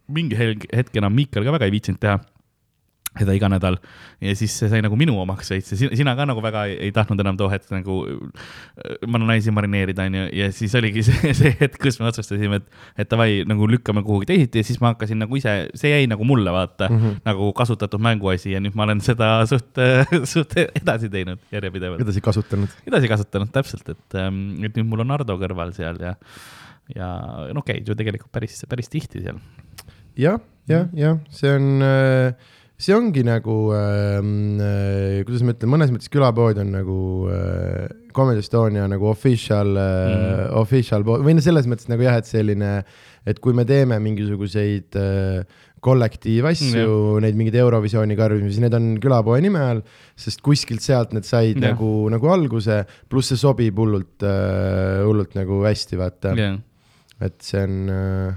[0.09, 2.19] mingi hetk enam Miikal ka väga ei viitsinud teha
[3.19, 3.77] seda iga nädal.
[4.23, 5.73] Ja siis see sai nagu minu omaks veits.
[5.75, 9.53] Ja sina, ka nagu väga ei, ei tahtnud enam too hetk nagu äh, ma naisi
[9.55, 13.69] marineerida, onju, ja siis oligi see, see hetk, kus me otsustasime, et, et davai, nagu
[13.69, 14.63] lükkame kuhugi teisiti.
[14.63, 17.21] Ja siis ma hakkasin nagu ise, see jäi nagu mulle vaata mm, -hmm.
[17.29, 18.55] nagu kasutatud mänguasi.
[18.57, 19.77] Ja nüüd ma olen seda suht,
[20.35, 22.81] suht edasi teinud järjepidevalt, edasi kasutanud.
[22.89, 26.15] edasi kasutanud täpselt, et, et nüüd mul on Ardo kõrval seal ja,
[26.97, 27.11] ja
[27.53, 29.39] noh, käid ju tegelikult päris, päris tihti seal.
[30.19, 30.41] jah,
[30.71, 31.85] jah, jah, see on,
[32.83, 36.99] see ongi nagu äh,, kuidas ma ütlen, mõnes mõttes külapood on nagu
[37.31, 42.29] äh, Comedy Estonia nagu official mm., official pood või no selles mõttes nagu jah, et
[42.29, 42.73] selline,
[43.29, 49.41] et kui me teeme mingisuguseid äh, kollektiivasju mm,, neid mingeid Eurovisiooni karjumisi, need on külapoe
[49.43, 49.81] nime all,
[50.19, 51.73] sest kuskilt sealt need said Jah.
[51.73, 56.59] nagu, nagu alguse, pluss see sobib hullult äh,, hullult nagu hästi, vaata yeah., Yeah.
[57.23, 58.33] et see on äh,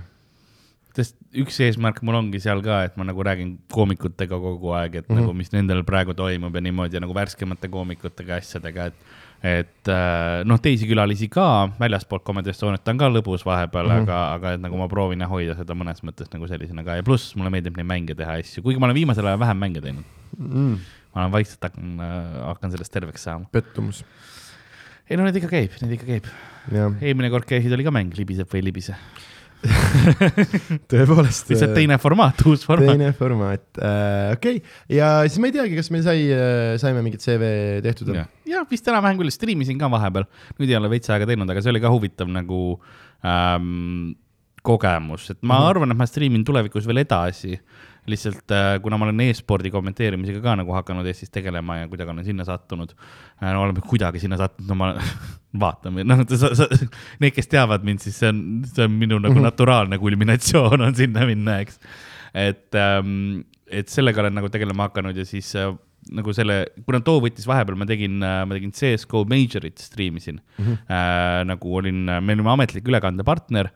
[0.96, 5.10] sest üks eesmärk mul ongi seal ka, et ma nagu räägin koomikutega kogu aeg, et
[5.10, 5.12] mm.
[5.12, 5.22] -hmm.
[5.22, 10.42] nagu mis nendel praegu toimub ja niimoodi ja nagu värskemate koomikutega asjadega, et et äh,
[10.48, 13.98] noh, teisi külalisi ka väljaspoolt Comedy Estoniat on ka lõbus vahepeal mm.
[13.98, 14.08] -hmm.
[14.08, 17.04] aga, aga et nagu ma proovin jah hoida seda mõnes mõttes nagu sellisena ka ja
[17.04, 19.84] pluss mulle meeldib neid mänge teha ja asju, kuigi ma olen viimasel ajal vähem mänge
[19.84, 20.08] teinud.
[20.38, 20.80] mm,
[21.14, 23.46] ma olen vaikselt hakkan äh,, hakkan sellest terveks saama.
[23.52, 24.04] pettumus,
[25.10, 26.32] ei no need ikka käib, need ikka käib.
[27.02, 28.98] eelmine kord käisid, oli ka mäng Libiseb või ei libise.
[30.92, 31.50] tõepoolest.
[31.50, 32.92] lihtsalt teine formaat, uus formaat.
[32.94, 36.28] teine formaat äh,, okei okay., ja siis ma ei teagi, kas meil sai,
[36.82, 37.54] saime mingit CV
[37.86, 40.28] tehtud jah, ja vist enam-vähem küll, striimisin ka vahepeal,
[40.60, 42.62] nüüd ei ole veits aega teinud, aga see oli ka huvitav nagu
[43.26, 44.14] ähm,
[44.66, 45.70] kogemus, et ma mm -hmm.
[45.70, 47.60] arvan, et ma striimin tulevikus veel edasi.
[48.10, 52.28] Lihtsalt äh, kuna ma olen e-spordi kommenteerimisega ka nagu hakanud Eestis tegelema ja kuidagi olen
[52.28, 54.92] sinna sattunud äh,, oleme kuidagi sinna sattunud, no ma
[55.66, 60.86] vaatame, noh, need, kes teavad mind, siis see on, see on minu nagu naturaalne kulminatsioon
[60.90, 61.82] on sinna minna, eks.
[62.34, 65.72] et ähm,, et sellega olen nagu tegelema hakanud ja siis äh,
[66.14, 70.66] nagu selle, kuna too võttis vahepeal, ma tegin, ma tegin CS GO Majorit striimisin mm.
[70.66, 70.82] -hmm.
[70.86, 73.72] äh, nagu olin, me olime ametlik ülekandepartner,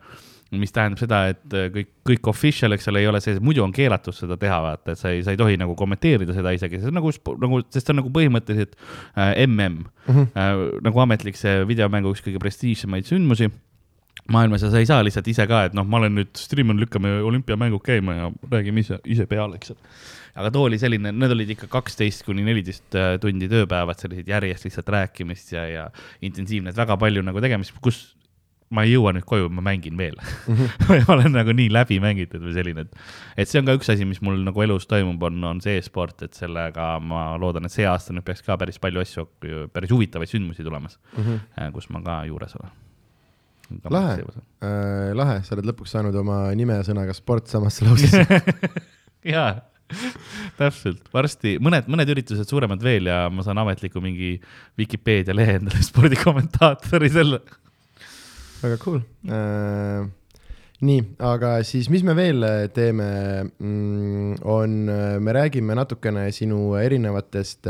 [0.58, 3.74] mis tähendab seda, et äh, kõik, kõik official, eks ole, ei ole see, muidu on
[3.74, 6.90] keelatud seda teha, vaata, et sa ei, sa ei tohi nagu kommenteerida seda isegi, see
[6.90, 7.12] on nagu,
[7.44, 10.30] nagu, sest see on nagu põhimõtteliselt äh, mm mm, -hmm.
[10.34, 13.50] äh, nagu ametlik see videomängu üks kõige prestiižsemaid sündmusi
[14.30, 17.20] maailmas ja sa ei saa lihtsalt ise ka, et noh, ma olen nüüd striimer, lükkame
[17.26, 19.90] olümpiamängud käima ja räägime ise, ise peale, eks ole.
[20.40, 24.68] aga too oli selline, need olid ikka kaksteist kuni neliteist äh, tundi tööpäevad, sellised järjest
[24.68, 25.84] lihtsalt rääkimist ja, ja
[26.26, 28.02] intensiivne, et väga palju nagu tegemist, kus
[28.74, 30.56] ma ei jõua nüüd koju, ma mängin veel mm.
[30.56, 31.06] -hmm.
[31.06, 33.00] ma olen nagu nii läbi mängitud või selline, et,
[33.42, 36.22] et see on ka üks asi, mis mul nagu elus toimub, on, on see e-sport,
[36.26, 39.26] et sellega ma loodan, et see aasta nüüd peaks ka päris palju asju,
[39.74, 41.72] päris huvitavaid sündmusi tulemas mm, -hmm.
[41.74, 42.70] kus ma ka juures olen.
[43.90, 44.14] lahe,
[44.66, 48.26] äh, lahe, sa oled lõpuks saanud oma nime ja sõnaga sport samasse lausesse
[49.34, 49.60] jaa,
[50.58, 54.36] täpselt, varsti mõned, mõned üritused suuremad veel ja ma saan ametliku mingi
[54.78, 57.40] Vikipeedia lehe endale spordikommentaatori selle.
[58.62, 60.08] Väga cool äh,.
[60.80, 63.08] nii, aga siis, mis me veel teeme
[63.44, 64.78] mm,, on,
[65.20, 67.68] me räägime natukene sinu erinevatest,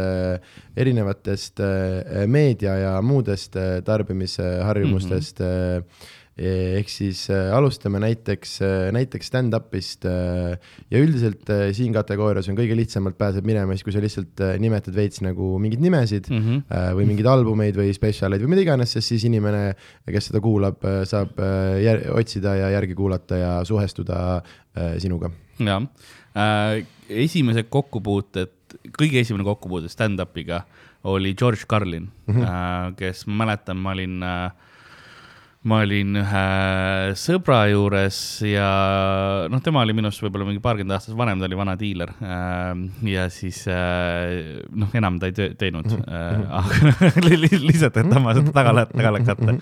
[0.78, 5.46] erinevatest äh, meedia ja muudest äh, tarbimisharjumustest mm.
[5.46, 6.08] -hmm.
[6.40, 10.54] Ehk siis äh, alustame näiteks äh,, näiteks stand-up'ist äh,
[10.92, 14.54] ja üldiselt äh, siin kategoorias on kõige lihtsamalt pääseb minema siis, kui sa lihtsalt äh,
[14.62, 16.62] nimetad veits nagu mingeid nimesid mm -hmm.
[16.72, 19.74] äh, või mingeid albumeid või spetsialeid või mida iganes, sest siis inimene,
[20.08, 25.30] kes seda kuulab äh,, saab äh, jär, otsida ja järgi kuulata ja suhestuda äh, sinuga.
[25.58, 25.84] jah
[26.36, 28.54] äh,, esimesed kokkupuuted,
[28.96, 30.64] kõige esimene kokkupuude stand-up'iga
[31.04, 32.42] oli George Carlin mm, -hmm.
[32.42, 34.50] äh, kes ma mäletan, ma olin äh,
[35.68, 36.42] ma olin ühe
[37.20, 38.16] sõbra juures
[38.48, 38.68] ja
[39.52, 42.14] noh, tema oli minust võib-olla mingi paarkümmend aastat vanem, ta oli vana diiler.
[43.04, 46.94] ja siis noh, enam ta ei teinud, aga
[47.28, 49.56] lihtsalt, et tema seda taga, taga lükata.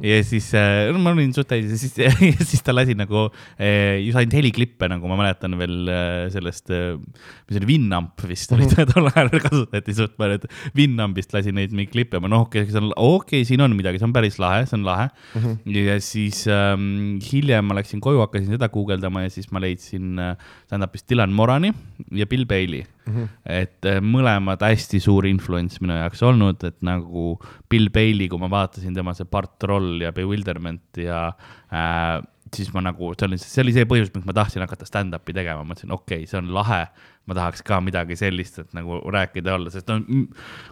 [0.00, 1.98] ja siis no, ma olin suht täis ja siis,
[2.30, 5.92] ja siis ta lasi nagu just ainult heliklippe, nagu ma mäletan veel
[6.32, 10.48] sellest, mis oli Winamp vist oli tol ajal kasutati suht palju, et
[10.80, 14.08] Winampist lasi neid mingeid klippe, ma noh, okei okay,, okei okay,, siin on midagi, see
[14.08, 15.40] on päris lahe, see on lahe mm.
[15.42, 15.76] -hmm.
[15.86, 20.36] ja siis ähm, hiljem ma läksin koju, hakkasin seda guugeldama ja siis ma leidsin äh,
[20.66, 21.72] stand-up'ist Dylan Morani
[22.10, 23.14] ja Bill Bailey mm.
[23.14, 23.28] -hmm.
[23.44, 27.38] et äh, mõlemad hästi suur influence minu jaoks olnud, et nagu
[27.68, 31.28] Bill Bailey, kui ma vaatasin tema see Part Roll ja Bewilderment ja
[31.72, 32.22] äh,
[32.54, 35.66] siis ma nagu, see oli, see oli see põhjus, miks ma tahtsin hakata stand-up'i tegema,
[35.66, 36.84] mõtlesin, okei okay,, see on lahe
[37.26, 39.98] ma tahaks ka midagi sellist, et nagu rääkida olla, sest no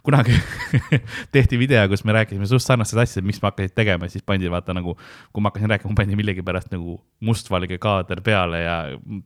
[0.06, 0.36] kunagi
[1.34, 4.76] tehti video, kus me rääkisime suht sarnastest asjadest, miks ma hakkasin tegema, siis pandi vaata
[4.76, 4.94] nagu,
[5.34, 8.76] kui ma hakkasin rääkima, pandi millegipärast nagu mustvalge kaader peale ja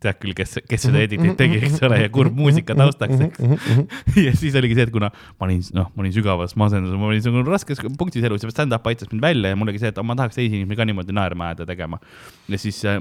[0.00, 3.44] tead küll, kes, kes seda editit tegi, eks ole, ja kurb muusika taustaks, eks.
[4.26, 7.28] ja siis oligi see, et kuna ma olin, noh, ma olin sügavas masenduses, ma olin
[7.28, 10.16] nagu raskes punktis elus ja stand-up aitas mind välja ja mul oli see, et ma
[10.16, 12.00] tahaks teisi inimesi ka niimoodi naerma ajada tegema.
[12.48, 12.98] Ja siis äh,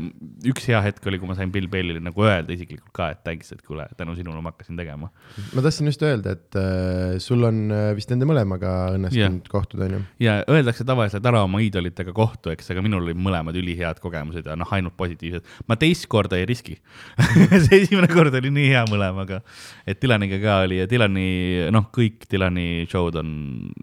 [0.47, 3.53] üks hea hetk oli, kui ma sain Bill Bellile nagu öelda isiklikult ka, et thanks,
[3.55, 5.09] et kuule, tänu sinule ma hakkasin tegema.
[5.55, 9.51] ma tahtsin just öelda, et äh, sul on äh, vist nende mõlemaga õnnestunud yeah.
[9.51, 10.01] kohtuda, on ju?
[10.25, 14.57] ja öeldakse tavaliselt ära oma iidolitega kohtu, eks, aga minul olid mõlemad ülihead kogemused ja
[14.59, 15.47] noh, ainult positiivsed.
[15.69, 16.77] ma teist korda ei riski
[17.67, 19.39] see esimene kord oli nii hea mõlemaga,
[19.87, 21.29] et Dylaniga ka oli ja Dylani,
[21.73, 23.31] noh, kõik Dylani show'd on,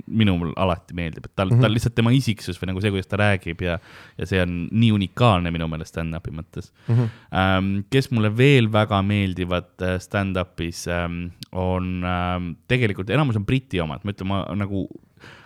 [0.05, 1.65] minul alati meeldib, et tal mm, -hmm.
[1.65, 3.78] tal lihtsalt tema isiksus või nagu see, kuidas ta räägib ja,
[4.19, 6.95] ja see on nii unikaalne minu meelest stand-up'i mõttes mm.
[6.95, 7.13] -hmm.
[7.35, 13.45] Um, kes mulle veel väga meeldivad äh, stand-up'i Euroopis ähm, on ähm, tegelikult, enamus on
[13.47, 14.87] Briti omad, ma ütlen, ma nagu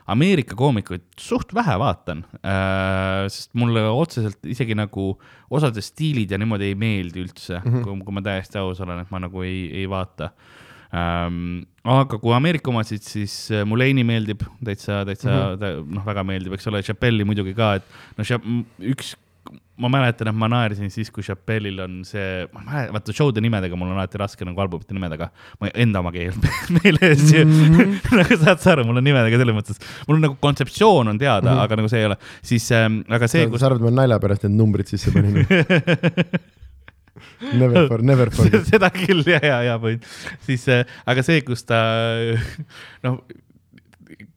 [0.08, 5.12] Ameerika koomikuid suht vähe vaatan äh,, sest mulle otseselt isegi nagu
[5.50, 7.84] osade stiilid ja niimoodi ei meeldi üldse mm, -hmm.
[7.84, 10.30] kui, kui ma täiesti aus olen, et ma nagu ei, ei vaata
[10.94, 11.66] ähm,.
[11.84, 15.94] aga kui Ameerika omasid, siis äh, Mulaney meeldib täitsa, täitsa mm -hmm.
[15.94, 17.84] noh, väga meeldib, eks ole, Chappelli muidugi ka, et
[18.16, 18.52] noh,
[18.94, 19.16] üks
[19.78, 23.42] ma mäletan, et ma naersin siis, kui Chappelle'il on see, ma ei mäleta, vaata show'de
[23.44, 25.30] nimedega mul on alati raske nagu albumite nimedega,
[25.62, 26.36] ma enda oma keel
[26.76, 27.96] meeles ju mm -hmm.
[28.20, 31.50] nagu saad sa aru, mul on nimedega selles mõttes, mul on nagu kontseptsioon on teada
[31.50, 31.64] mm, -hmm.
[31.64, 33.48] aga nagu see ei ole, siis ähm,, aga see.
[33.58, 35.44] Sa arvad, ma nalja pärast need numbrid sisse panin
[37.38, 38.46] Never for, never for.
[38.66, 40.02] seda küll ja, ja, ja point,
[40.46, 41.78] siis äh, aga see, kus ta
[43.06, 43.22] noh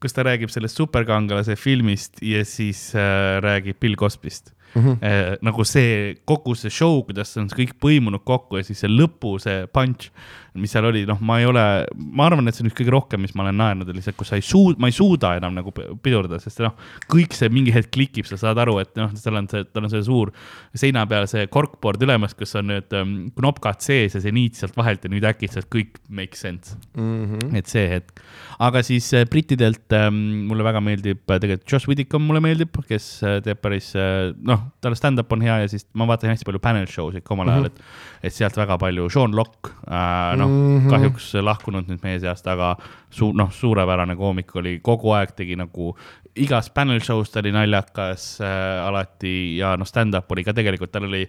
[0.02, 4.82] kus ta räägib sellest superkangelase filmist ja siis äh, räägib Bill Cosby'st mm.
[4.82, 5.38] -hmm.
[5.42, 9.38] Nagu see, kogu see show, kuidas see on kõik põimunud kokku ja siis see lõpu,
[9.42, 10.10] see punch,
[10.54, 11.64] mis seal oli, noh, ma ei ole,
[11.96, 14.40] ma arvan, et see on üks kõige rohkem, mis ma olen naernud, lihtsalt kus sa
[14.40, 16.74] ei suuda, ma ei suuda enam nagu pidurdada, sest noh,
[17.12, 19.92] kõik see mingi hetk klikib, sa saad aru, et noh, tal on see, tal on
[19.92, 20.32] see suur
[20.78, 24.76] seina peal see corkboard ülemas, kus on nüüd um, knopkad sees ja see niit sealt
[24.78, 27.24] vahelt ja nüüd äkitselt kõik make sense mm.
[27.24, 27.56] -hmm.
[27.58, 28.22] et see hetk,
[28.62, 33.08] aga siis äh, brittidelt ähm, mulle väga meeldib äh, tegelikult Josh Whitcomb mulle meeldib, kes
[33.22, 36.88] äh, teeb päris noh, tal stand-up on hea ja siis ma vaatan hästi palju panel
[36.90, 38.20] show sid ka omal ajal mm, -hmm.
[38.22, 40.41] et, et sealt väga palju, Sean Lock äh,, mm -hmm.,
[40.90, 42.74] kahjuks lahkunud nüüd meie seast, aga
[43.10, 45.92] su-, noh, suurepärane koomik oli, kogu aeg tegi nagu,
[46.34, 51.08] igas panel show's ta oli naljakas äh, alati ja noh, stand-up oli ka tegelikult, tal
[51.10, 51.26] oli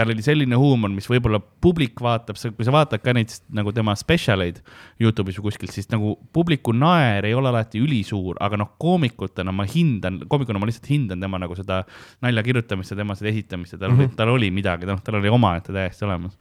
[0.00, 3.92] tal oli selline huumor, mis võib-olla publik vaatab, kui sa vaatad ka neid nagu tema
[3.98, 4.60] special eid
[5.02, 9.66] Youtube'is või kuskilt, siis nagu publiku naer ei ole alati ülisuur, aga noh, koomikutena ma
[9.68, 11.82] hindan, koomikuna ma lihtsalt hindan tema nagu seda
[12.24, 14.16] nalja kirjutamist ja tema seda esitamist ja tal mm, -hmm.
[14.16, 16.38] tal oli midagi, noh, tal oli omaette täiesti olemas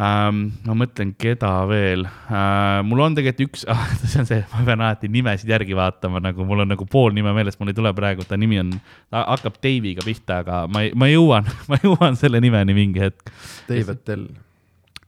[0.00, 0.42] ähm,.
[0.66, 2.80] ma mõtlen, keda veel äh,.
[2.88, 6.46] mul on tegelikult üks ah,, see on see, ma pean alati nimesid järgi vaatama, nagu
[6.48, 8.76] mul on nagu pool nime meeles, mul ei tule praegu, ta nimi on,
[9.12, 13.34] ta hakkab Dave'iga pihta, aga ma, ma jõuan, ma jõuan selle nimeni mingi hetk.
[13.68, 14.30] Dave Attell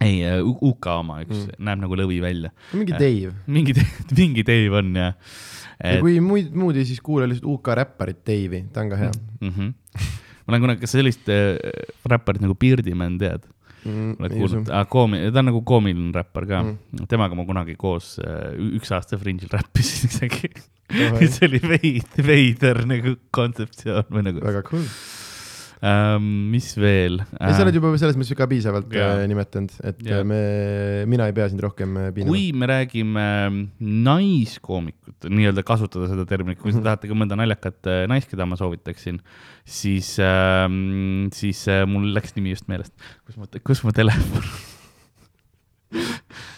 [0.02, 2.52] ei, äh, UK oma üks mm., näeb nagu lõvi välja.
[2.74, 3.32] mingi Dave.
[3.46, 3.74] mingi,
[4.18, 5.14] mingi Dave on jah
[5.78, 5.96] et....
[5.96, 9.12] ja kui muid, muud ei, siis kuula lihtsalt UK räpparit Dave'i, ta on ka hea
[9.12, 9.52] mm.
[9.56, 9.72] -hmm.
[10.42, 11.56] ma olen kunagi, kas sellist äh,
[12.08, 13.46] räpparit nagu Beardyman tead?
[13.84, 14.18] Mm,.
[14.18, 18.52] oled kuulnud, koomi-, ta on nagu koomiline räppar ka mm., temaga ma kunagi koos äh,
[18.78, 20.52] üks aasta Fringe'il räppisin isegi
[20.92, 24.84] mis oli veid, veider nagu kontseptsioon või nagu väga cool.
[25.82, 29.22] ähm,, mis veel ei, sa oled juba selles mõttes ka piisavalt Jaa.
[29.22, 30.22] äh, nimetanud, et Jaa.
[30.22, 30.40] äh, me,
[31.10, 32.32] mina ei pea sind rohkem äh, piinama.
[32.32, 33.26] kui me räägime
[34.08, 38.58] naiskoomikut, nii-öelda kasutada seda terminit, kui te tahate ka mõnda naljakat äh, naist, keda ma
[38.60, 39.22] soovitaksin,
[39.66, 42.94] siis ähm,, siis äh, mul läks nimi just meelest.
[43.26, 44.46] kus mu, kus mu telefon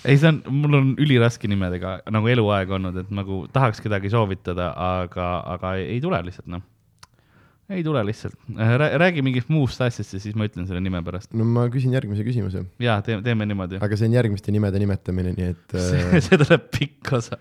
[0.04, 4.70] ei, see on, mul on üliraske nimedega nagu eluaeg olnud, et nagu tahaks kedagi soovitada,
[5.00, 6.64] aga, aga ei, ei tule lihtsalt noh.
[7.72, 8.36] Ei tule lihtsalt,
[9.00, 11.32] räägi mingist muust asjast ja siis ma ütlen selle nime pärast.
[11.36, 13.80] no ma küsin järgmise küsimuse, ja teeme, teeme niimoodi.
[13.84, 17.38] aga see on järgmiste nimede nimetamine, nii et see äh, see tuleb pikk osa.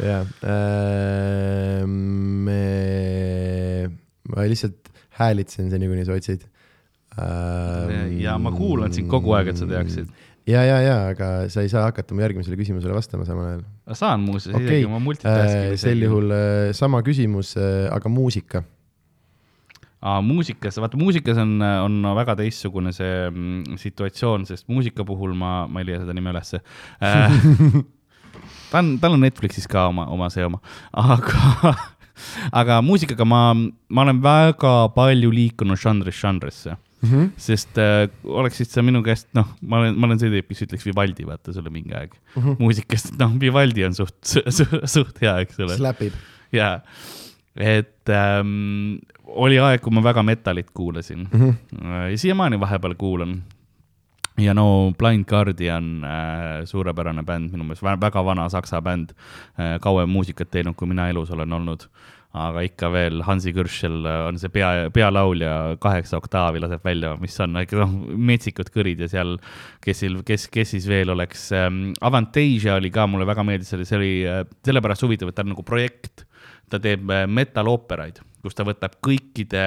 [0.00, 2.60] jaa äh,, me,
[4.32, 6.46] ma lihtsalt häälitsen seni, kuni sa otsid
[7.20, 8.16] äh,.
[8.22, 10.08] ja ma kuulan sind kogu aeg, et sa teaksid.
[10.48, 13.66] ja, ja, ja, aga sa ei saa hakata mu järgmisele küsimusele vastama samal ajal.
[13.92, 16.00] saan muuseas okei isegi, ma multitask'in äh, sel.
[16.08, 18.64] juhul äh, sama küsimus äh,, aga muusika.
[20.02, 25.66] aa, muusikas, vaata muusikas on, on väga teistsugune see mm, situatsioon, sest muusika puhul ma,
[25.70, 26.62] ma ei leia seda nime ülesse
[27.00, 27.36] äh,.
[28.70, 30.60] ta on, tal on Netflixis ka oma, oma see oma,
[30.92, 31.74] aga,
[32.62, 37.30] aga muusikaga ma, ma olen väga palju liikunud žanrist žanrisse Mm -hmm.
[37.36, 40.86] sest äh, oleksid sa minu käest, noh, ma olen, ma olen see tüüp, kes ütleks
[40.86, 42.42] Vivaldi, vaata sulle mingi aeg mm.
[42.42, 42.56] -hmm.
[42.58, 44.16] muusikast, noh, Vivaldi on suht,
[44.56, 45.76] suht, suht hea, eks ole.
[45.76, 46.16] Slapib.
[46.56, 46.80] jaa,
[47.56, 48.96] et ähm,
[49.26, 51.40] oli aeg, kui ma väga metalit kuulasin mm.
[51.40, 52.10] -hmm.
[52.10, 53.42] ja siiamaani vahepeal kuulan.
[54.38, 59.80] ja no Blind Guardian äh,, suurepärane bänd, minu meelest vä- väga vana saksa bänd äh,,
[59.80, 61.88] kauem muusikat teinud, kui mina elus olen olnud.
[62.36, 67.56] aga ikka veel Hansi Kürschel on see pea, pealaulja, kaheksa oktaavi laseb välja, mis on
[67.56, 69.38] ikka noh, metsikud kõrid ja seal,
[69.80, 73.84] kes, kes, kes siis veel oleks ähm,, Avantasia oli ka, mulle väga meeldis, see oli,
[73.88, 76.26] see oli äh, sellepärast huvitav, et ta on nagu projekt
[76.70, 79.66] ta teeb äh, metal-ooperaid, kus ta võtab kõikide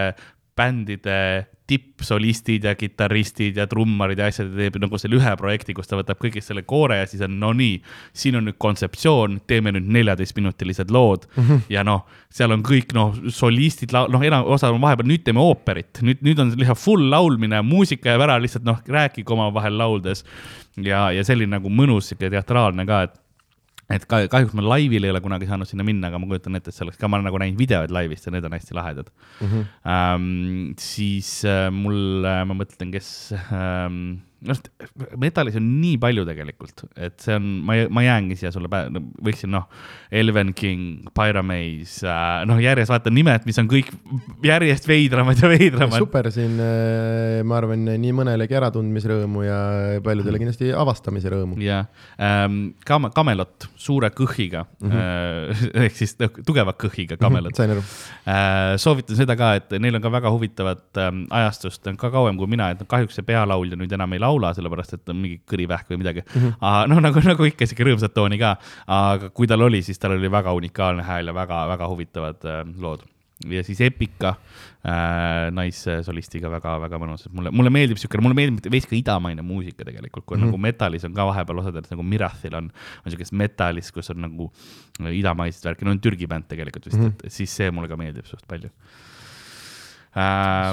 [0.60, 5.88] bändide tippsolistid ja kitarristid ja trummarid ja asjad ja teeb nagu selle ühe projekti, kus
[5.88, 7.78] ta võtab kõigest selle koore ja siis on no nii,
[8.18, 11.62] siin on nüüd kontseptsioon, teeme nüüd neljateistminutilised lood mm -hmm.
[11.76, 16.02] ja noh, seal on kõik noh, solistid, noh, enam osa on vahepeal, nüüd teeme ooperit,
[16.02, 20.26] nüüd, nüüd on lihtsalt full laulmine, muusika jääb ära lihtsalt noh, rääkige omavahel lauldes
[20.78, 23.22] ja, ja selline nagu mõnus sihuke teatraalne ka, et
[23.90, 26.70] et ka kahjuks ma laivil ei ole kunagi saanud sinna minna, aga ma kujutan ette,
[26.70, 29.10] et see oleks ka, ma olen nagu näinud videoid laivist ja need on hästi lahedad
[29.42, 29.48] mm.
[29.48, 29.68] -hmm.
[29.90, 34.60] Ähm, siis äh, mul äh,, ma mõtlen, kes ähm,, noh,
[35.20, 39.52] metalis on nii palju tegelikult, et see on, ma, ma jäängi siia sulle pähe, võiksin
[39.54, 39.68] noh,
[40.12, 43.92] Elven King, Pyramaze äh,, noh, järjest vaata nimed, mis on kõik
[44.46, 46.00] järjest veidramad ja veidramad.
[46.02, 46.58] super siin,
[47.46, 49.60] ma arvan, nii mõnelegi äratundmisrõõmu ja
[50.06, 51.60] paljudele kindlasti avastamise rõõmu.
[51.64, 51.88] jah
[52.18, 55.84] ähm,, Kam-, Kamelot suure kõhiga mm, -hmm.
[55.86, 57.84] ehk siis tugeva kõhiga Kamelot sain aru.
[58.30, 62.50] Äh, soovitan seda ka, et neil on ka väga huvitavat ähm, ajastust, ka kauem kui
[62.52, 66.02] mina, et kahjuks see pealaulja nüüd enam ei laula, sellepärast et on mingi kõrivähk või
[66.02, 66.42] midagi mm.
[66.42, 66.58] -hmm.
[66.62, 68.56] aga noh, nagu, nagu ikka sihuke rõõmsat tooni ka,
[68.88, 73.06] aga kui tal oli, siis tal oli väga unikaalne hääl ja väga-väga huvitavad äh, lood.
[73.50, 74.34] ja siis Epika
[74.84, 80.26] äh, naissolistiga väga-väga mõnus, mulle, mulle meeldib siukene, mulle meeldib veits ka idamaine muusika tegelikult,
[80.26, 80.52] kui mm -hmm.
[80.52, 82.72] nagu metalis on ka vahepeal osadel nagu Mirathil on,
[83.06, 84.52] on siukest metalis, kus on nagu
[85.00, 87.26] idamaist värki, no on Türgi bänd tegelikult vist mm, -hmm.
[87.26, 88.70] et siis see mulle ka meeldib suht palju.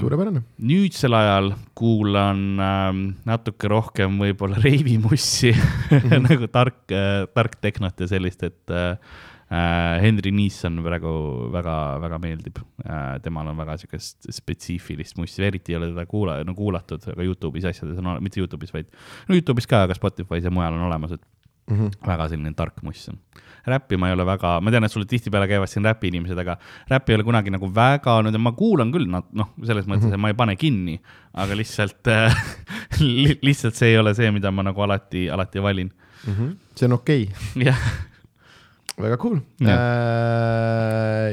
[0.01, 0.43] suurepärane.
[0.65, 2.91] nüüdsel ajal kuulan äh,
[3.29, 5.53] natuke rohkem võib-olla reivimussi
[6.27, 8.97] nagu tark äh,, tark tehnot ja sellist, et äh,
[9.53, 11.13] äh, Henry Neeson praegu
[11.53, 13.19] väga-väga meeldib äh,.
[13.25, 17.69] temal on väga siukest spetsiifilist mussi, eriti ei ole teda kuula-, no kuulatud, aga Youtube'is
[17.69, 18.89] asjades on, mitte Youtube'is, vaid
[19.29, 21.91] no Youtube'is ka, aga Spotify's ja mujal on olemas, et Mm -hmm.
[22.07, 23.09] väga selline tark muss
[23.67, 26.57] räppi ma ei ole väga, ma tean, et sulle tihtipeale käivad siin räpi inimesed, aga
[26.91, 30.33] räppi ei ole kunagi nagu väga, no ma kuulan küll, noh, selles mõttes, et ma
[30.33, 30.97] ei pane kinni,
[31.35, 32.43] aga lihtsalt äh,
[33.47, 35.91] lihtsalt see ei ole see, mida ma nagu alati, alati valin.
[36.27, 36.57] Mm -hmm.
[36.75, 37.81] see on okei okay., jah,
[38.99, 39.39] väga cool.
[39.61, 39.79] Jah.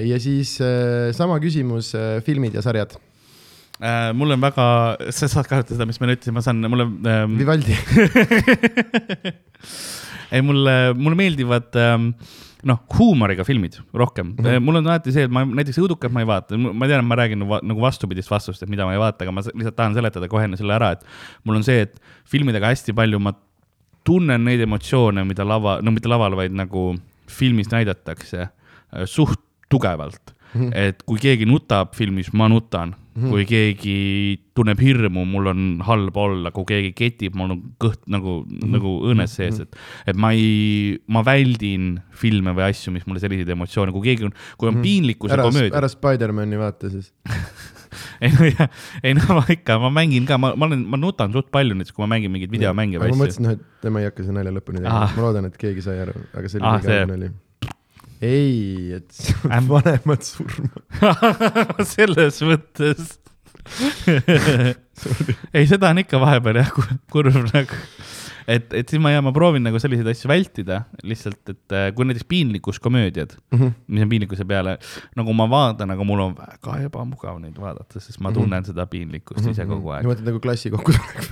[0.09, 1.93] ja siis äh, sama küsimus,
[2.25, 2.97] filmid ja sarjad.
[3.79, 6.69] äh, mul on väga, sa saad ka arutada seda, mis ma nüüd ütlesin, ma saan,
[6.69, 7.77] mul on ähm, Vivaldi.
[10.33, 12.09] ei, mulle, mulle meeldivad ähm,
[12.67, 14.43] noh, huumoriga filmid rohkem mm.
[14.45, 14.65] -hmm.
[14.65, 17.17] mul on alati see, et ma näiteks õudukat ma ei vaata, ma tean, et ma
[17.19, 20.29] räägin va, nagu vastupidist vastust, et mida ma ei vaata, aga ma lihtsalt tahan seletada
[20.31, 21.03] kohe enne selle ära, et
[21.43, 21.99] mul on see, et
[22.29, 23.35] filmidega hästi palju ma
[24.07, 26.93] tunnen neid emotsioone, mida lava, no mitte laval, vaid nagu
[27.31, 29.39] filmis näidatakse äh, suht
[29.71, 30.71] tugevalt -hmm.
[30.73, 33.29] et kui keegi nutab filmis, ma nutan mm, -hmm.
[33.29, 33.97] kui keegi
[34.53, 38.71] tunneb hirmu, mul on halb olla, kui keegi ketib, mul on kõht nagu mm, -hmm.
[38.77, 39.75] nagu õõnes sees, et,
[40.07, 44.33] et ma ei, ma väldin filme või asju, mis mulle selliseid emotsioone, kui keegi on,
[44.57, 44.83] kui on mm -hmm.
[44.83, 45.77] piinlikkus ja komöödia.
[45.77, 47.13] ära Spider-man'i vaata siis
[48.23, 48.69] ei no jah,
[49.03, 51.95] ei no ma ikka, ma mängin ka, ma, ma olen, ma nutan suht palju näiteks,
[51.95, 53.17] kui ma mängin mingeid videomänge või asju.
[53.17, 55.85] ma mõtlesin, noh, et tema ei hakka seda nalja lõpuni tegema, ma loodan, et keegi
[55.85, 57.31] sai aru, aga see oli ah, liiga nali
[58.23, 59.19] ei, et
[59.55, 59.67] Äm...
[59.71, 61.13] vanemad surma
[61.95, 63.19] selles mõttes
[65.53, 66.71] ei, seda on ikka vahepeal jah
[67.13, 67.77] kurb nagu,
[68.47, 72.07] et, et siis ma ja ma proovin nagu selliseid asju vältida lihtsalt, et äh, kui
[72.07, 73.77] näiteks piinlikkus komöödiad mm, -hmm.
[73.87, 74.77] mis on piinlikkuse peale,
[75.19, 78.39] nagu ma vaatan, aga mul on väga ebamugav neid vaadata, sest ma mhm.
[78.39, 78.67] tunnen mm -hmm.
[78.67, 79.51] seda piinlikkust mm -hmm.
[79.51, 80.03] ise kogu aeg.
[80.03, 81.31] niimoodi nagu klassi kokkutulek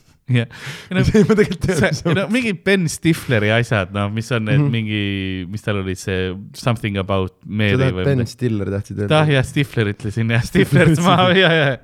[0.28, 0.46] jah.
[0.94, 2.14] No, ma ole.
[2.16, 4.72] no mingid Ben Stifleri asjad, noh, mis on need mm -hmm.
[4.72, 8.16] mingi, mis tal oli see Something about Mary või midagi.
[8.16, 9.20] Ben Stiller tahtsid öelda.
[9.20, 11.76] ah jah, Stifler ütlesin jah, Stiflerit ma, ja, ja.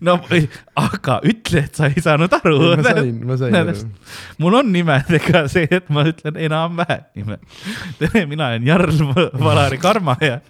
[0.00, 0.18] no
[0.76, 2.58] aga ütle, et sa ei saanud aru.
[2.76, 3.76] ma sain, ma sain aru.
[4.38, 7.38] mul on nimedega see, et ma ütlen enam-vähem nime.
[7.98, 9.04] tere, mina olen Jarl
[9.40, 10.40] Valari Karma ja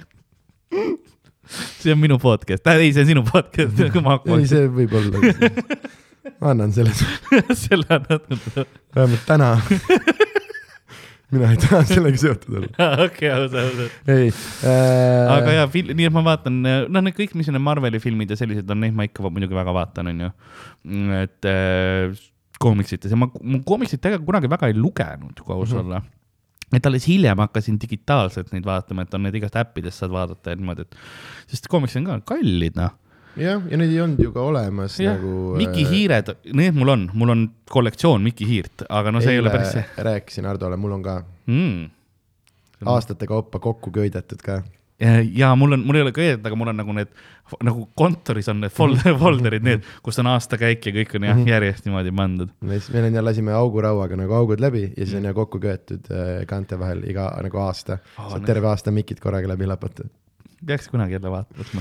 [1.81, 3.78] see on minu podcast, ei, see on sinu podcast.
[4.39, 6.01] ei, see võib olla
[6.40, 6.92] ma annan selle
[7.64, 8.66] selle annad mulle.
[8.94, 9.51] vähemalt täna
[11.34, 12.88] mina ei taha sellega seotud olla.
[13.06, 14.10] okei, ausalt, ausalt.
[14.12, 15.32] ei äh....
[15.34, 18.70] aga jaa, nii et ma vaatan, noh, need kõik, mis on Marveli filmid ja sellised
[18.70, 20.32] on, neid ma ikka muidugi väga vaatan, onju.
[21.20, 22.26] et äh,
[22.62, 25.84] koomiksites ja ma, ma koomiksit tegelikult kunagi väga ei lugenud, kui aus mm -hmm.
[25.84, 26.02] olla
[26.74, 30.59] et alles hiljem hakkasin digitaalselt neid vaatama, et on need igast äppidest saad vaadata ja
[30.59, 30.96] niimoodi, et,
[31.46, 32.94] sest koomiksid on ka kallid, noh
[33.40, 35.55] jah, ja neid ei olnud ju ka olemas ja, nagu.
[35.59, 39.43] Miki äh, hiired, need mul on, mul on kollektsioon Miki hiirt, aga no see ei
[39.43, 39.85] ole päris see.
[40.09, 41.19] rääkisin Hardole, mul on ka
[41.51, 41.90] mm..
[42.94, 44.62] aastate kaupa kokku köidetud ka.
[45.35, 47.15] ja mul on, mul ei ole köidetud, aga mul on nagu need,
[47.66, 51.55] nagu kontoris on need folder, folder'id, need, kus on aastakäik ja kõik on jah, mhm.
[51.55, 52.52] järjest niimoodi pandud.
[52.65, 56.36] meil on ja lasime augurauaga nagu augud läbi ja siis on ja kokku köetud äh,
[56.51, 58.31] kaante vahel iga nagu aasta oh,.
[58.31, 60.06] saad terve aasta mikid korraga läbi lapata
[60.66, 61.81] peaks kunagi jälle vaatama võtma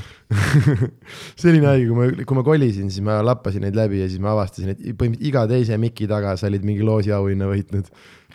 [1.39, 4.07] see oli nii haige, kui ma, kui ma kolisin, siis ma lappasin neid läbi ja
[4.09, 7.85] siis ma avastasin, et põhimõtteliselt iga teise miki taga sa olid mingi loosiauhinna võitnud.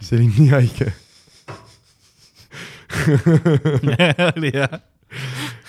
[0.00, 0.86] see oli nii haige
[4.36, 4.74] oli jah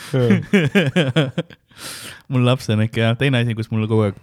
[2.31, 4.17] mul lapsena ikka jah, teine asi, kus mul kogu aeg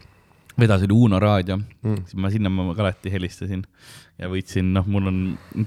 [0.58, 3.62] vedas, oli Uno raadio mm., siis ma sinna ma alati helistasin
[4.16, 5.18] ja võitsin, noh, mul on,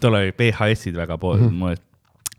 [0.02, 1.60] tol ajal VHS-id väga pool mm, -hmm.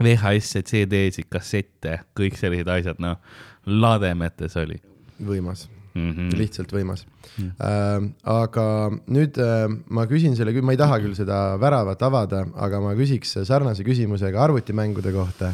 [0.00, 3.20] VHS-e, CD-sid, kassette, kõik sellised asjad, noh,
[3.66, 4.80] lademetes oli.
[5.20, 6.36] võimas mm, -hmm.
[6.38, 7.44] lihtsalt võimas mm.
[7.44, 7.50] -hmm.
[7.60, 8.66] Äh, aga
[9.06, 13.36] nüüd äh, ma küsin selle, ma ei taha küll seda väravat avada, aga ma küsiks
[13.44, 15.52] sarnase küsimuse ka arvutimängude kohta.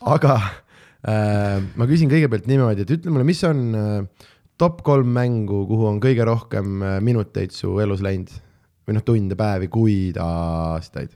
[0.00, 0.40] aga
[1.08, 4.26] äh, ma küsin kõigepealt niimoodi, et ütle mulle, mis on äh,
[4.58, 8.32] top kolm mängu, kuhu on kõige rohkem äh, minuteid su elus läinud
[8.86, 11.10] või noh, tunde, päevi, kuid, aastaid?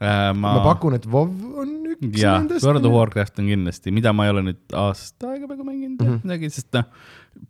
[0.00, 0.34] Ma...
[0.36, 1.30] ma pakun, et WoW
[1.62, 2.66] on üks ja, nendest.
[2.66, 6.10] World of Warcraft on kindlasti, mida ma ei ole nüüd aasta aega peaaegu mänginud mm
[6.10, 6.26] -hmm.
[6.26, 6.84] midagi, sest noh,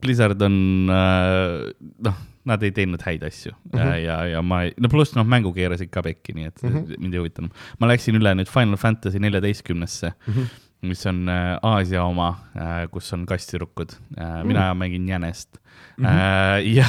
[0.02, 0.58] Blizzard on
[0.92, 1.72] äh,,
[2.06, 3.96] noh, nad ei teinud häid asju mm -hmm.
[4.04, 7.00] ja, ja ma ei, no pluss noh, mängu keerasid ka pekki, nii et mm -hmm.
[7.02, 7.50] mind ei huvitanud.
[7.80, 10.32] ma läksin üle nüüd Final Fantasy neljateistkümnesse mm.
[10.32, 14.44] -hmm mis on äh, Aasia oma äh,, kus on kastirukud äh,.
[14.44, 14.78] mina mm.
[14.78, 15.58] mängin jänest
[15.96, 16.04] mm.
[16.04, 16.08] -hmm.
[16.08, 16.86] Äh, ja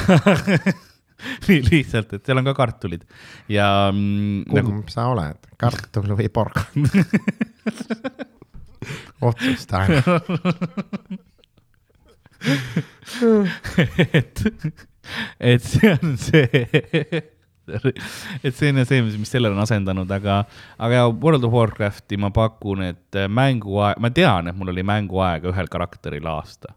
[1.48, 3.02] nii lihtsalt, et seal on ka kartulid
[3.50, 4.44] ja mm,.
[4.50, 4.70] kumb nagu...
[4.92, 6.86] sa oled, kartul või porgand
[9.28, 9.76] otsusta
[13.98, 14.36] et,
[15.40, 16.46] et see on see
[17.68, 20.44] et see on see, mis selle on asendanud, aga,
[20.80, 25.68] aga World of Warcrafti ma pakun, et mänguaeg, ma tean, et mul oli mänguaega ühel
[25.72, 26.68] karakteril aasta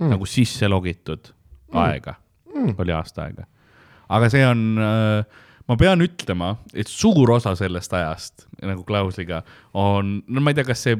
[0.00, 1.80] mm., nagu sisse logitud mm.
[1.84, 2.14] aega
[2.54, 2.74] mm.
[2.80, 3.44] oli aasta aega
[4.10, 9.40] aga see on, äh, ma pean ütlema, et suur osa sellest ajast nagu klausliga
[9.78, 10.98] on, no ma ei tea, kas see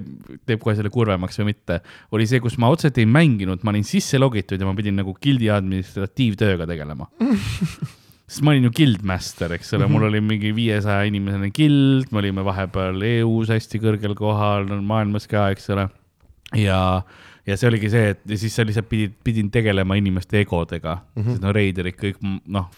[0.48, 1.80] teeb kohe selle kurvemaks või mitte,
[2.14, 5.16] oli see, kus ma otseselt ei mänginud, ma olin sisse logitud ja ma pidin nagu
[5.20, 7.10] gildi administratiivtööga tegelema
[8.30, 12.44] sest ma olin ju guildmaster, eks ole mul oli mingi viiesaja inimesene guild, me olime
[12.46, 15.88] vahepeal EU-s hästi kõrgel kohal, maailmas ka, eks ole.
[16.54, 16.78] ja
[17.46, 21.30] ja see oligi see, et siis sa lihtsalt pidid, pidin tegelema inimeste egodega mm, -hmm.
[21.30, 22.70] sest no reiderid kõik noh,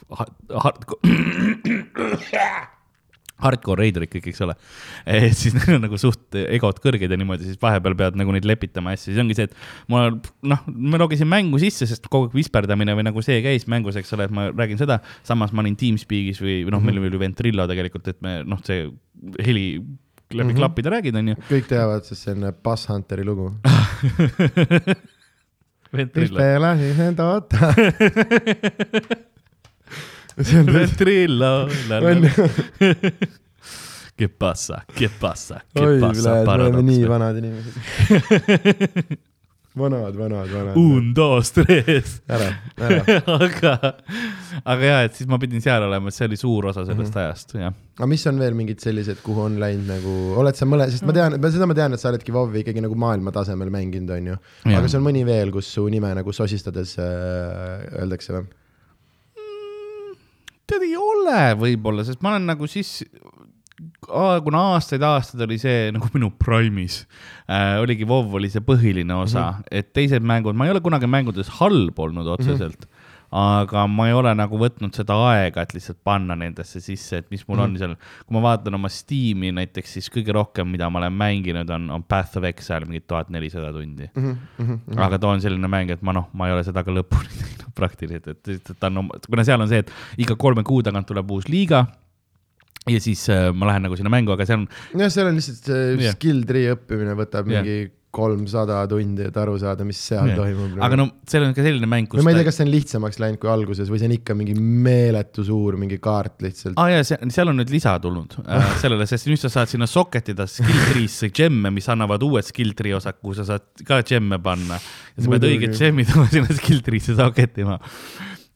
[3.42, 4.54] hardcore reiderid kõik, eks ole.
[5.06, 8.46] et siis neil on nagu suht egod kõrged ja niimoodi, siis vahepeal pead nagu neid
[8.48, 9.56] lepitama ja siis ongi see, et
[9.92, 13.98] ma noh, ma logisin mängu sisse, sest kogu aeg visperdamine või nagu see käis mängus,
[14.00, 15.00] eks ole, et ma räägin seda.
[15.26, 18.22] samas ma olin Teamspeak'is või, või noh mm -hmm., meil oli ju Ventrilo tegelikult, et
[18.22, 18.86] me noh, see
[19.42, 19.66] heli
[20.34, 20.58] läbi mm -hmm.
[20.58, 21.34] klappide räägid, onju.
[21.50, 23.52] kõik teavad, sest see on Buzz Hunteri lugu.
[25.92, 26.40] ventrilla.
[30.76, 31.68] ventrilla.
[31.90, 32.30] on ju,
[34.16, 37.72] Que pasa, que pasa, que oi, pasa, me oleme nii vanad inimesed.
[39.78, 40.76] vanad, vanad, vanad.
[40.76, 42.20] Un, dos, tres.
[42.28, 43.02] ära, ära.
[43.46, 43.72] aga,
[44.64, 47.18] aga ja, et siis ma pidin seal olema, et see oli suur osa sellest mm
[47.18, 47.24] -hmm.
[47.24, 47.74] ajast, jah.
[47.98, 51.16] aga mis on veel mingid sellised, kuhu on läinud nagu, oled sa mõle, sest ma
[51.16, 54.36] tean, seda ma tean, et sa oledki WoW-i ikkagi nagu maailma tasemel mänginud, onju.
[54.36, 54.72] Jaa.
[54.72, 58.50] aga kas on mõni veel, kus su nime nagu sosistades äh, öeldakse või?
[60.72, 63.02] tead, ei ole võib-olla, sest ma olen nagu siis,
[64.06, 67.02] kuna aastaid-aastaid oli see nagu minu prime'is
[67.48, 69.78] äh,, oligi WoW oli see põhiline osa mm, -hmm.
[69.82, 72.88] et teised mängud, ma ei ole kunagi mängudes halb olnud otseselt mm.
[72.88, 73.02] -hmm
[73.32, 77.46] aga ma ei ole nagu võtnud seda aega, et lihtsalt panna nendesse sisse, et mis
[77.48, 77.70] mul mm -hmm.
[77.72, 77.94] on seal.
[78.26, 82.02] kui ma vaatan oma Steam'i näiteks, siis kõige rohkem, mida ma olen mänginud, on, on
[82.04, 84.10] Path of Exile mingi tuhat nelisada tundi.
[84.14, 87.32] Mhm, aga ta on selline mäng, et ma noh, ma ei ole seda ka lõpuni
[87.40, 91.30] teinud praktiliselt, et ta on, kuna seal on see, et iga kolme kuu tagant tuleb
[91.30, 91.86] uus liiga.
[92.90, 94.68] Ja siis äh, ma lähen nagu sinna mängu, aga see on,
[94.98, 96.16] jah, seal on lihtsalt see Jah.
[96.16, 97.62] skill tree õppimine võtab Jah.
[97.62, 100.36] mingi kolmsada tundi, et aru saada, mis seal Jah.
[100.42, 100.74] toimub.
[100.84, 103.20] aga no seal on ka selline mäng, kus ma ei tea, kas see on lihtsamaks
[103.22, 106.74] läinud kui alguses või see on ikka mingi meeletu suur mingi kaart lihtsalt.
[106.76, 109.70] aa ah, jaa, see, seal on nüüd lisa tulnud äh, sellele, sest nüüd sa saad
[109.72, 113.86] sinna socket ida skill tree'sse gemme, mis annavad uued skill tree osad, kuhu sa saad
[113.86, 114.76] ka gemme panna.
[115.14, 115.54] ja sa pead Muidugi.
[115.54, 117.78] õiged gemmid oma sinna skill tree'sse socket ima.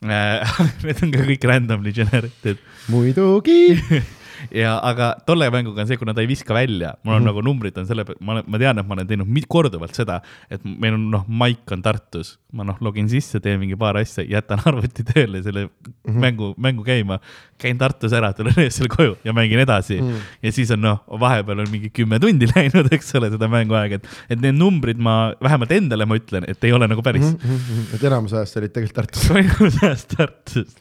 [0.84, 2.60] Need on ka kõik randomly generated
[2.92, 3.76] muidugi.
[4.54, 7.30] ja aga tolle mänguga on see, kuna ta ei viska välja, mul on mm -hmm.
[7.32, 10.94] nagu numbrid on selle, ma ma tean, et ma olen teinud korduvalt seda, et meil
[10.94, 15.04] on noh, maik on Tartus, ma noh, login sisse, teen mingi paar asja, jätan arvuti
[15.04, 16.20] tööle selle mm -hmm.
[16.20, 17.18] mängu, mängu käima,
[17.58, 20.08] käin Tartus ära, tulen öösel koju ja mängin edasi mm.
[20.08, 20.20] -hmm.
[20.42, 24.08] ja siis on noh, vahepeal on mingi kümme tundi läinud, eks ole, seda mänguaega, et,
[24.30, 27.38] et need numbrid ma vähemalt endale ma ütlen, et ei ole nagu päris mm.
[27.38, 29.26] -hmm et enamus ajast olid tegelikult Tartus.
[29.30, 30.74] toimus ajast Tartus.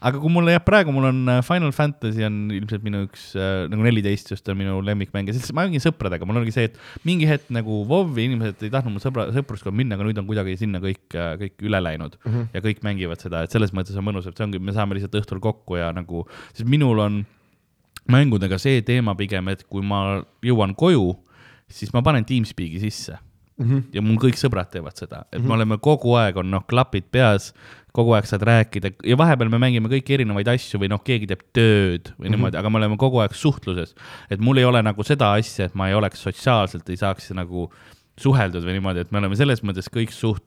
[0.00, 3.66] Aga kui mulle jah, praegu mul on äh, Final Fantasy on ilmselt minu üks äh,
[3.70, 6.78] nagu neliteist just on minu lemmikmäng ja siis ma mängin sõpradega, mul ongi see, et
[7.08, 10.56] mingi hetk nagu WoW-i inimesed ei tahtnud mul sõbra, sõpruskonda minna, aga nüüd on kuidagi
[10.60, 12.48] sinna kõik, kõik üle läinud mm -hmm.
[12.56, 15.20] ja kõik mängivad seda, et selles mõttes on mõnus, et see ongi, me saame lihtsalt
[15.20, 17.24] õhtul kokku ja nagu, sest minul on
[18.10, 21.12] mängudega see teema pigem, et kui ma jõuan koju,
[21.70, 23.18] siis ma panen Teamspeak'i sisse
[23.60, 23.68] mm.
[23.68, 23.82] -hmm.
[23.94, 25.48] ja mul kõik sõbrad teevad seda, et mm -hmm.
[25.48, 27.52] me oleme kogu aeg on noh, klapid peas,
[27.96, 31.44] kogu aeg saad rääkida ja vahepeal me mängime kõiki erinevaid asju või noh, keegi teeb
[31.56, 32.34] tööd või mm -hmm.
[32.36, 33.94] niimoodi, aga me oleme kogu aeg suhtluses.
[34.30, 37.70] et mul ei ole nagu seda asja, et ma ei oleks sotsiaalselt, ei saaks nagu
[38.20, 40.44] suheldud või niimoodi, et me oleme selles mõttes kõik suht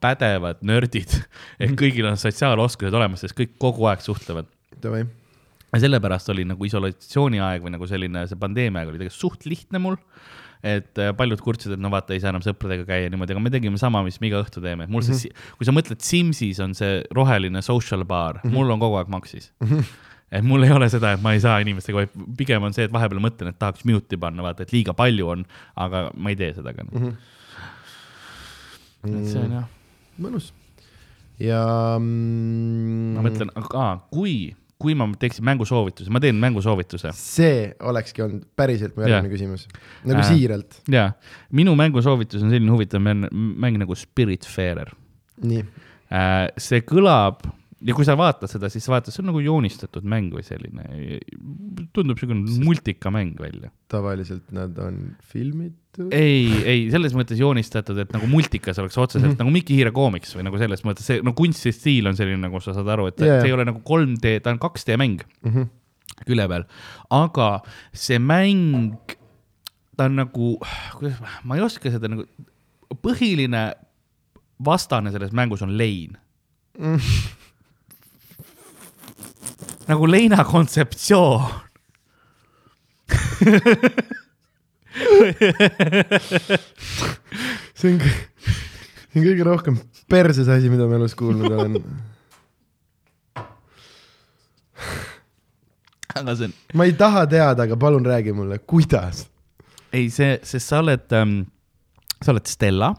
[0.00, 1.10] pädevad nördid,
[1.62, 4.50] et kõigil on sotsiaaloskused olemas, sest kõik kogu aeg suhtlevad
[5.74, 9.80] ja sellepärast oli nagu isolatsiooniaeg või nagu selline see pandeemia aeg oli tegelikult suht lihtne
[9.82, 9.98] mul.
[10.64, 13.52] Et äh, paljud kurtsid, et no vaata, ei saa enam sõpradega käia niimoodi, aga me
[13.52, 15.58] tegime sama, mis me iga õhtu teeme, mul see mm, -hmm.
[15.60, 18.56] kui sa mõtled Simsis on see roheline social bar mm, -hmm.
[18.56, 19.68] mul on kogu aeg Maxis mm.
[19.68, 22.88] -hmm et mul ei ole seda, et ma ei saa inimestega, vaid pigem on see,
[22.88, 25.44] et vahepeal mõtlen, et tahaks mute'i panna, vaata, et liiga palju on,
[25.76, 26.90] aga ma ei tee seda ka mm.
[27.04, 27.14] -hmm.
[29.14, 29.68] et see on jah,
[30.18, 30.52] mõnus.
[31.38, 31.62] ja
[32.00, 38.44] mm, ma mõtlen, aga kui, kui ma teeksin mängusoovituse, ma teen mängusoovituse see olekski olnud
[38.58, 39.32] päriselt mu järgmine Jah.
[39.32, 39.66] küsimus.
[40.04, 40.28] nagu Äh.
[40.28, 41.10] siiralt, jaa,
[41.56, 44.92] minu mängusoovitus on selline huvitav mäng, mäng nagu Spiritfarer.
[45.42, 45.64] nii.
[46.60, 47.42] see kõlab
[47.84, 50.84] ja kui sa vaatad seda, siis sa vaatad, see on nagu joonistatud mäng või selline,
[51.94, 53.70] tundub niisugune multikamäng välja.
[53.92, 54.98] tavaliselt nad on
[55.32, 56.08] filmitud.
[56.14, 59.44] ei, ei selles mõttes joonistatud, et nagu multikas oleks otseselt mm -hmm.
[59.44, 62.74] nagu Mikki Hiire koomiks või nagu selles mõttes see no kunstistiil on selline, nagu sa
[62.74, 63.40] saad aru, et yeah.
[63.40, 65.68] see ei ole nagu 3D, ta on 2D mäng Mm -hmm.
[66.26, 66.64] külje peal,
[67.10, 67.60] aga
[67.92, 69.16] see mäng,
[69.96, 70.58] ta on nagu,
[70.98, 72.24] kuidas, ma ei oska seda nagu,
[73.02, 73.72] põhiline
[74.64, 76.16] vastane selles mängus on lein
[76.78, 76.98] Mm.
[79.88, 81.42] Nagu leina kontseptsioon.
[87.74, 89.78] see on, see on kõige rohkem
[90.10, 91.78] perses asi, mida ma elus kuulnud olen.
[96.14, 99.26] aga see on, ma ei taha teada, aga palun räägi mulle, kuidas
[99.94, 101.42] ei see, sest sa oled ähm,,
[102.22, 102.92] sa oled Stella,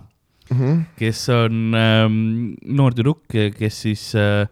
[0.49, 0.57] mm?
[0.57, 0.83] -hmm.
[0.99, 2.19] kes on ähm,
[2.61, 4.47] noor tüdruk, kes siis äh,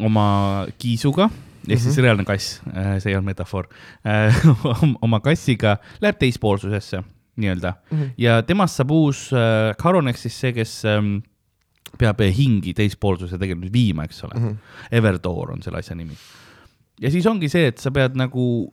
[0.00, 1.28] oma kiisuga
[1.70, 2.04] ehk siis Mhm.
[2.04, 2.60] reaalne kass,
[3.02, 3.68] see ei olnud metafoor,
[5.06, 7.02] oma kassiga läheb teispoolsusesse
[7.38, 8.06] nii-öelda Mhm.
[8.18, 11.18] ja temast saab uus äh, Karon ehk siis see, kes ähm,
[11.98, 14.48] peab hingi teispoolsuse tegelikult viima, eks ole mm.
[14.48, 14.56] -hmm.
[14.98, 16.16] Everdoor on selle asja nimi.
[17.00, 18.72] ja siis ongi see, et sa pead nagu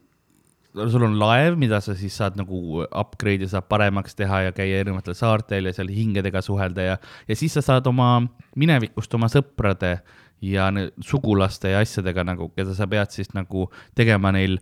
[0.76, 5.14] sul on laev, mida sa siis saad nagu upgrade'ida, saad paremaks teha ja käia erinevatel
[5.16, 6.98] saartel ja seal hingedega suhelda ja,
[7.28, 8.28] ja siis sa saad oma
[8.60, 10.00] minevikust oma sõprade
[10.42, 10.70] ja
[11.02, 14.60] sugulaste ja asjadega nagu, keda sa pead siis nagu tegema neil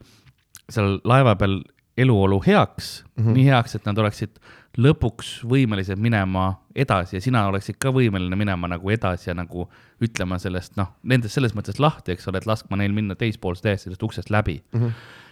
[0.69, 1.61] seal laeva peal
[1.97, 3.33] eluolu heaks mm, -hmm.
[3.33, 4.39] nii heaks, et nad oleksid
[4.77, 9.67] lõpuks võimelised minema edasi ja sina oleksid ka võimeline minema nagu edasi ja nagu
[10.01, 13.89] ütlema sellest noh, nendest selles mõttes lahti, eks ole, et laskma neil minna teispoolse täiesti
[13.89, 14.79] sellest uksest läbi mm.
[14.79, 14.91] -hmm.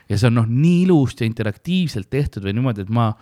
[0.10, 3.14] ja see on noh, nii ilusti ja interaktiivselt tehtud või niimoodi, et ma,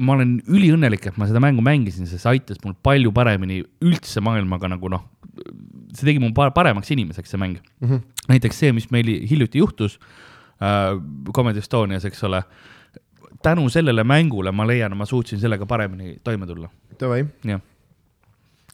[0.00, 4.22] ma olen üliõnnelik, et ma seda mängu mängisin, sest see aitas mul palju paremini üldse
[4.24, 5.04] maailmaga nagu noh,
[5.92, 7.88] see tegi mu pa- paremaks inimeseks, see mäng mm.
[7.88, 8.02] -hmm.
[8.32, 9.98] näiteks see, mis meil hiljuti juhtus
[10.60, 10.96] äh,
[11.36, 12.42] Comedy Estonias, eks ole,
[13.42, 16.70] tänu sellele mängule ma leian, ma suutsin sellega paremini toime tulla,
[17.00, 17.60] Davai, jah.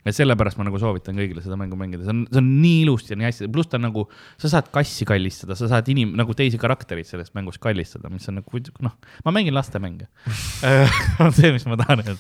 [0.07, 3.15] Ja sellepärast ma nagu soovitan kõigile seda mängu mängida, see on, see on nii ilusti
[3.15, 4.07] ja nii hästi, pluss ta on nagu,
[4.43, 8.41] sa saad kassi kallistada, sa saad inim-, nagu teisi karaktereid sellest mängust kallistada, mis on
[8.41, 8.97] nagu noh,
[9.27, 10.09] ma mängin lastemänge
[11.25, 12.19] on see, mis ma tahan öelda.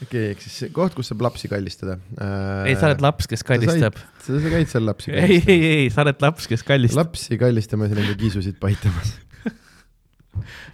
[0.00, 2.70] okei okay,, ehk siis see koht, kus saab lapsi kallistada äh,.
[2.72, 4.00] ei, sa oled laps, kes kallistab.
[4.24, 7.12] sa, käid seal lapsi ei, ei, ei, sa oled laps, kes kallistab.
[7.12, 9.16] lapsi kallistamas ja nende kiisusid paitamas.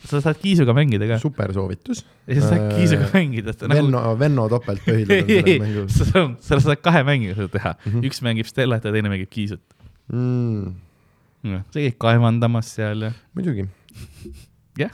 [0.07, 1.19] sa saad kiisuga mängida ka.
[1.23, 2.05] super soovitus.
[2.27, 3.55] ja sa saad kiisuga mängida.
[3.73, 7.93] Venno, Venno topeltpõhilad on ei, mängus sa saad, sa saad kahe mängiga seda teha mm.
[7.93, 8.07] -hmm.
[8.11, 9.63] üks mängib Stellat ja teine mängib kiisut.
[10.13, 10.75] mm,.
[11.73, 13.69] sa käid kaevandamas seal ja, muidugi,
[14.79, 14.93] jah.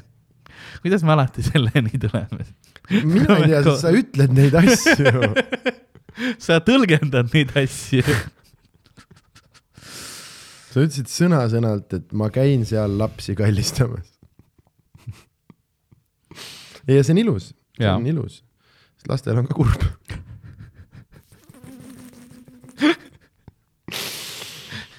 [0.82, 2.46] kuidas me alati selleni tuleme?
[2.90, 5.32] mina ei tea, sa ütled neid asju.
[6.44, 8.04] sa tõlgendad neid asju.
[10.72, 14.11] sa ütlesid sõna-sõnalt, et ma käin seal lapsi kallistamas.
[16.88, 17.96] Ja see on ilus, see Jaa.
[17.96, 18.42] on ilus,
[18.98, 19.82] sest lastel on ka kurb.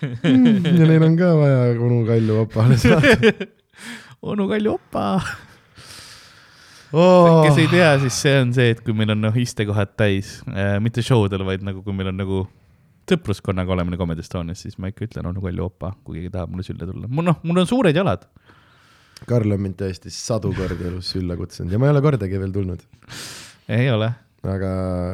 [0.03, 3.31] ja neil on ka vaja onu Kalju opale saada
[4.33, 5.05] onu Kalju opa.
[6.91, 7.43] oh.
[7.47, 10.77] kes ei tea, siis see on see, et kui meil on noh istekohad täis äh,,
[10.83, 12.43] mitte show del, vaid nagu kui meil on nagu
[13.09, 16.63] sõpruskonnaga olemine Comedy Estonias, siis ma ikka ütlen onu Kalju opa, kui keegi tahab mulle
[16.67, 17.09] sülle tulla.
[17.09, 18.23] mul noh, mul on suured jalad.
[19.29, 22.51] Karl on mind tõesti sadu kordi elus sülla kutsunud ja ma ei ole kordagi veel
[22.55, 22.81] tulnud.
[23.71, 24.09] ei ole,
[24.43, 24.71] aga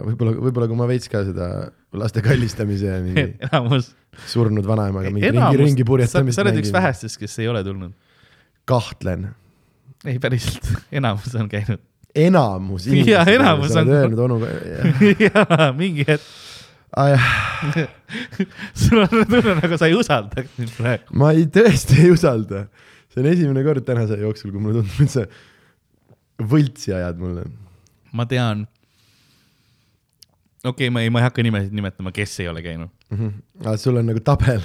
[0.08, 1.50] võib-olla, võib-olla kui ma veits ka seda
[1.94, 3.92] laste kallistamise ja mingi enamus.
[4.30, 6.72] surnud vanaemaga mingi ringi, ringi sa, purjetamist sa oled üks.
[6.74, 7.94] vähestest, kes ei ole tulnud.
[8.70, 9.30] kahtlen,
[10.06, 10.66] ei, päriselt,
[11.02, 11.82] enamus on käinud.
[12.16, 14.52] enamus Jaa, enamus sa on- oled öelnud onuga,
[15.28, 16.26] jaa, mingi hetk,
[18.74, 21.04] sul on tunne nagu sa ei usaldaks mind praegu.
[21.22, 22.66] ma ei, tõesti ei usalda.
[23.10, 25.26] See on esimene kord tänase jooksul, kui mulle tundub, et sa
[26.54, 27.46] võltsi ajad mulle.
[28.16, 28.68] ma tean.
[30.64, 32.94] okei okay,, ma ei, ma ei hakka nimesid nimetama, kes ei ole käinud.
[33.66, 34.62] aga sul on nagu tabel,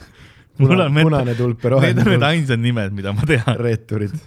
[0.62, 2.30] mul on punane tulp ja Need roheline on need tulp.
[2.30, 3.52] ainsad nimed, mida ma tean.
[3.66, 4.14] reeturid,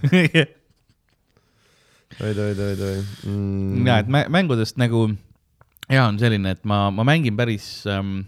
[2.19, 3.87] oi, oi, oi, oi mm..
[3.87, 5.07] ja, et mä- mängudest nagu
[5.89, 8.23] hea on selline, et ma, ma mängin päris ähm,,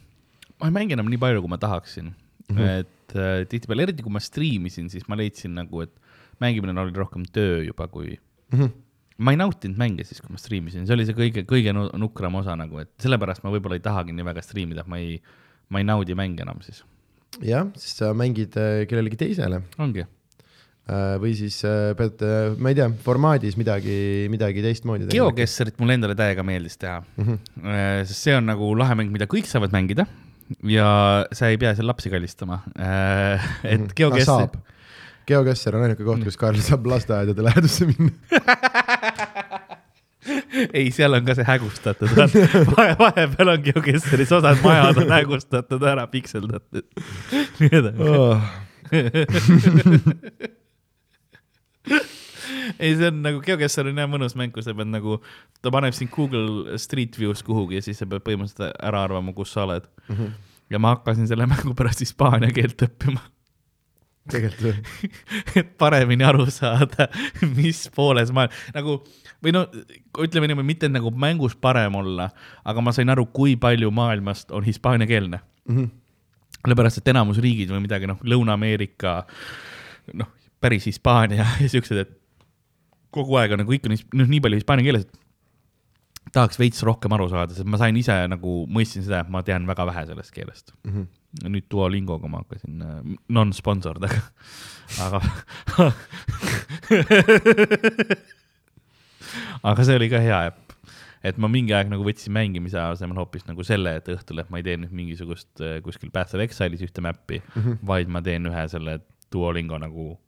[0.59, 2.57] ma ei mängi enam nii palju, kui ma tahaksin mm.
[2.57, 2.79] -hmm.
[2.81, 5.93] et äh, tihtipeale, eriti kui ma striimisin, siis ma leidsin nagu, et
[6.41, 8.59] mängimine oli rohkem töö juba kui mm.
[8.59, 8.71] -hmm.
[9.17, 12.39] ma ei nautinud mänge siis, kui ma striimisin, see oli see kõige, kõige nu- nukram
[12.41, 15.19] osa nagu, et sellepärast ma võib-olla ei tahagi nii väga striimida, et ma ei,
[15.69, 16.83] ma ei naudi mänge enam siis.
[17.41, 20.07] jah, siis sa mängid äh, kellelegi teisele ongi.
[20.89, 22.25] äh, või siis äh, pead,
[22.57, 25.29] ma ei tea, formaadis midagi, midagi teistmoodi tegema.
[25.29, 27.23] GeoGuessarit mulle endale täiega meeldis teha mm.
[27.23, 28.03] -hmm.
[28.09, 30.07] sest see on nagu lahe mäng, mida kõik saavad mängida
[30.71, 30.89] ja
[31.35, 32.57] sa ei pea seal lapsi kallistama.
[32.75, 32.81] et
[33.81, 33.87] Mhm.
[33.97, 34.47] GeoGuessar,
[35.27, 38.11] GeoGuessr on ainuke koht, kus Karl saab lasteaedade lähedusse minna.
[40.77, 42.11] ei, seal on ka see hägustatud,
[42.77, 46.85] vahe, vahepeal on GeoGuessaris osad majad on hägustatud ära, pikseldatud.
[47.59, 48.01] nii edasi.
[48.09, 48.39] Oh.
[52.79, 55.19] ei, see on nagu GeoGuessr on jah mõnus mäng, kus sa pead nagu,
[55.61, 59.53] ta paneb sind Google Street View's kuhugi ja siis sa pead põhimõtteliselt ära arvama, kus
[59.55, 60.15] sa oled mm.
[60.15, 60.33] -hmm.
[60.69, 63.21] ja ma hakkasin selle mängu pärast hispaania keelt õppima,
[64.31, 65.11] tegelikult või?
[65.61, 67.07] et paremini aru saada,
[67.55, 69.01] mis pooles ma nagu
[69.43, 69.65] või no
[70.21, 72.29] ütleme niimoodi, mitte nagu mängus parem olla,
[72.63, 75.85] aga ma sain aru, kui palju maailmast on hispaaniakeelne Mhm.
[76.61, 79.25] sellepärast, et enamus riigid või midagi, noh, Lõuna-Ameerika,
[80.13, 80.27] noh,
[80.61, 82.20] päris Hispaania ja siuksed, et
[83.15, 85.13] kogu aeg on nagu ikka nii, noh, nii palju hispaania keeles, et
[86.35, 89.67] tahaks veits rohkem aru saada, sest ma sain ise nagu mõistsin seda, et ma tean
[89.69, 90.91] väga vähe sellest keelest mm.
[90.91, 91.05] -hmm.
[91.55, 92.89] nüüd Duolingoga ma hakkasin äh,
[93.29, 94.21] non-sponsored, aga,
[95.07, 95.19] aga
[99.71, 100.75] aga see oli ka hea äpp,
[101.27, 104.61] et ma mingi aeg nagu võtsin mängimise asemel hoopis nagu selle, et õhtul, et ma
[104.61, 107.75] ei tee nüüd mingisugust äh, kuskil Path of Exile'is ühte mäppi mm, -hmm.
[107.93, 108.99] vaid ma teen ühe selle
[109.31, 110.19] Duolingo nagu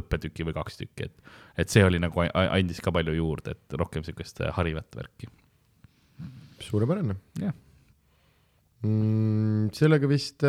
[0.00, 4.04] õppetüki või kaks tükki, et, et see oli nagu, andis ka palju juurde, et rohkem
[4.06, 5.28] siukest äh, harivat värki.
[6.66, 7.52] suurepärane jah,
[8.86, 9.68] mm,.
[9.76, 10.44] sellega vist,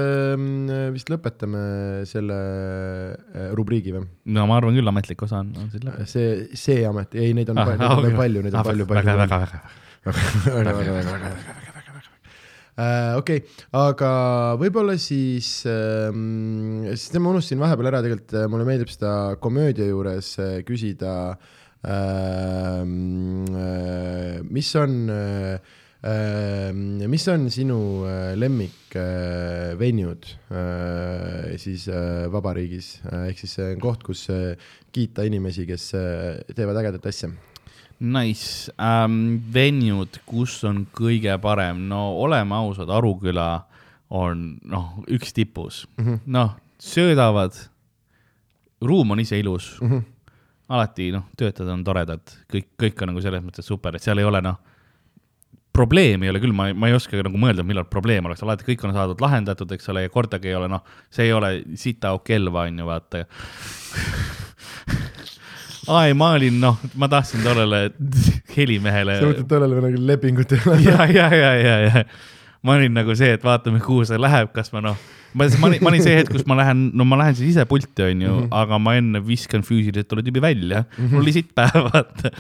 [0.95, 1.61] vist lõpetame
[2.10, 4.06] selle äh, rubriigi või?
[4.36, 6.07] no ma arvan küll, ametlik osa on, on siin läbi.
[6.10, 8.19] see, see amet, ei, neid on Ah, palju, neid ah, on okei.
[8.24, 9.64] palju, neid on Ah, palju, väga, palju.
[10.07, 11.66] väga, väga, väga.
[12.78, 13.41] okei,
[13.74, 14.10] aga
[14.62, 20.36] võib-olla siis ähm,, sest ma unustasin vahepeal ära, tegelikult äh, mulle meeldib seda komöödia juures
[20.44, 21.16] äh, küsida
[21.82, 25.58] ähm,, äh, mis on äh,
[26.06, 26.70] äh,
[27.10, 32.99] mis on sinu äh, lemmik äh, venjud äh, siis äh, vabariigis?
[33.10, 34.54] Äh,, ehk siis koht, kus äh,
[34.94, 37.34] kiita inimesi, kes äh, teevad ägedat asja
[37.99, 43.48] Nice um,, venued, kus on kõige parem, no oleme ausad, Aruküla
[44.14, 46.06] on noh, üks tipus mm.
[46.06, 47.57] -hmm., noh, söödavad,
[48.86, 49.90] ruum on ise ilus mm.
[49.90, 50.03] -hmm.
[50.69, 52.22] alati noh, töötajad on toredad,
[52.53, 54.61] kõik, kõik on nagu selles mõttes super, et seal ei ole noh,
[55.74, 58.86] probleemi ei ole küll, ma, ma ei oska nagu mõelda, millal probleem oleks, alati kõik
[58.86, 62.69] on saadud lahendatud, eks ole, ja kordagi ei ole noh, see ei ole sitaauk kelva,
[62.69, 63.26] on ju, vaata
[65.88, 67.84] ai, ma olin noh, ma tahtsin tollele
[68.55, 70.81] helimehele sa mõtled tollele nagu lepingut ei ole?
[70.89, 72.03] ja, ja, ja, ja, ja
[72.65, 74.97] ma olin nagu see, et vaatame, kuhu see läheb, kas ma noh,
[75.38, 77.65] ma, ma olin, ma olin see hetk, kus ma lähen, no ma lähen siis ise
[77.69, 78.55] pulti, onju mm, -hmm.
[78.61, 81.14] aga ma enne viskan füüsiliselt tolle tüübi välja mm, -hmm.
[81.14, 82.31] mul oli sitt päev, vaata.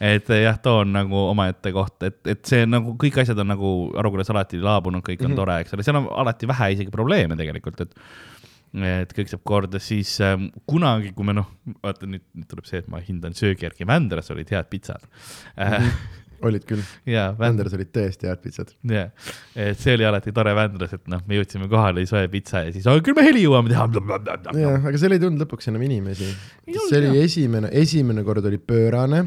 [0.00, 3.92] et jah, too on nagu omaette koht, et, et see nagu kõik asjad on nagu
[4.00, 5.42] Arukülas alati laabunud, kõik on mm -hmm.
[5.44, 7.94] tore, eks ole, seal on alati vähe isegi probleeme tegelikult, et
[8.74, 11.50] et kõik saab korda, siis ähm, kunagi, kui me noh,
[11.82, 15.06] vaata nüüd, nüüd tuleb see, et ma hindan söögi järgi, Vändras olid head pitsad.
[15.56, 15.92] -hmm.
[16.46, 18.72] olid küll, ja Vändras olid tõesti head pitsad.
[18.88, 19.10] jah,
[19.54, 22.88] et see oli alati tore Vändras, et noh, me jõudsime kohale, soe pitsa ja siis,
[23.04, 23.86] küll me heli jõuame teha.
[24.56, 26.30] jah, aga seal ei tulnud lõpuks enam inimesi.
[26.64, 27.20] See oli jah.
[27.26, 29.24] esimene, esimene kord oli pöörane,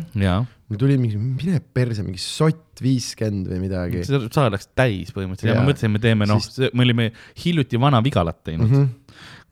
[0.74, 4.02] mul tuli mingi, mine perse, mingi sott viiskümmend või midagi.
[4.08, 5.62] see saal läks täis põhimõtteliselt ja Jaa.
[5.62, 7.10] me mõtlesime, teeme noh Siis-, me olime
[7.44, 8.80] hiljuti Vana-Vigalat teinud mm.
[8.80, 9.03] -hmm.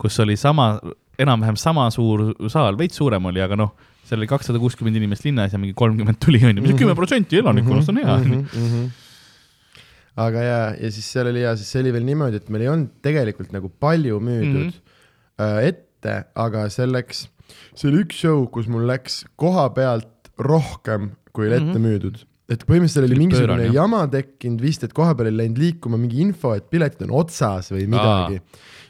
[0.02, 0.74] Kus oli sama,
[1.22, 3.74] enam-vähem sama suur saal, veits suurem oli, aga noh,
[4.08, 7.92] seal oli kakssada kuuskümmend inimest linnas ja mingi kolmkümmend tuli, onju, mis kümme protsenti elanikkonnast
[7.92, 8.40] on hea, onju.
[8.48, 8.88] Mhm.
[10.22, 12.72] aga ja, ja siis seal oli ja siis see oli veel niimoodi, et meil ei
[12.72, 15.70] olnud tegelikult nagu palju müüdud mm -hmm.
[15.70, 17.28] ette, aga selleks,
[17.74, 21.88] see oli üks show, kus mul läks koha pealt rohkem, kui oli ette mm -hmm.
[21.88, 23.78] müüdud et põhimõtteliselt oli mingisugune pöörane, jah.
[23.80, 27.72] jama tekkinud vist, et koha peal oli läinud liikuma mingi info, et piletid on otsas
[27.74, 28.40] või midagi.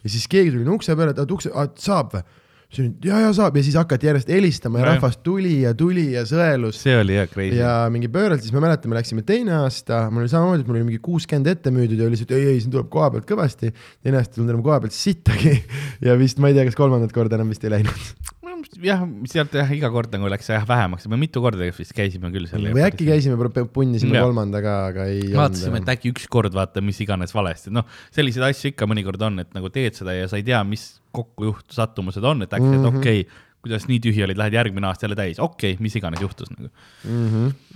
[0.02, 1.52] ja siis keegi tuli ukse peale, et "Aa, ukse,
[1.82, 2.24] saab või?
[2.72, 4.96] siis oli ja, ja saab ja siis hakati järjest helistama ja Nojah.
[4.96, 7.58] rahvas tuli ja tuli ja sõelus see oli jah crazy.
[7.60, 10.80] ja mingi pööralt, siis ma mäletan, me läksime teine aasta, mul oli samamoodi, et mul
[10.80, 13.74] oli mingi kuuskümmend ette müüdud ja oli lihtsalt ei, ei siin tuleb koha pealt kõvasti.
[14.02, 15.56] teine aasta ei tulnud enam koha pealt sittagi
[16.06, 18.31] ja vist ma ei tea, kas kolmandat korda enam vist ei läinud.
[18.82, 22.48] jah, sealt jah, iga kord nagu läks jah vähemaks, me mitu korda vist käisime küll
[22.50, 22.66] seal.
[22.74, 23.38] või äkki käisime,
[23.74, 24.26] punnisime Jaa.
[24.26, 28.88] kolmandaga, aga ei vaatasime, et äkki ükskord vaata, mis iganes valesti, noh, selliseid asju ikka
[28.90, 32.52] mõnikord on, et nagu teed seda ja sa ei tea, mis kokkujuht-, sattumused on, et
[32.52, 32.76] äkki mm.
[32.76, 32.88] -hmm.
[32.88, 35.94] et okei okay,, kuidas nii tühi olid, lähed järgmine aasta jälle täis, okei okay,, mis
[35.96, 36.70] iganes juhtus nagu.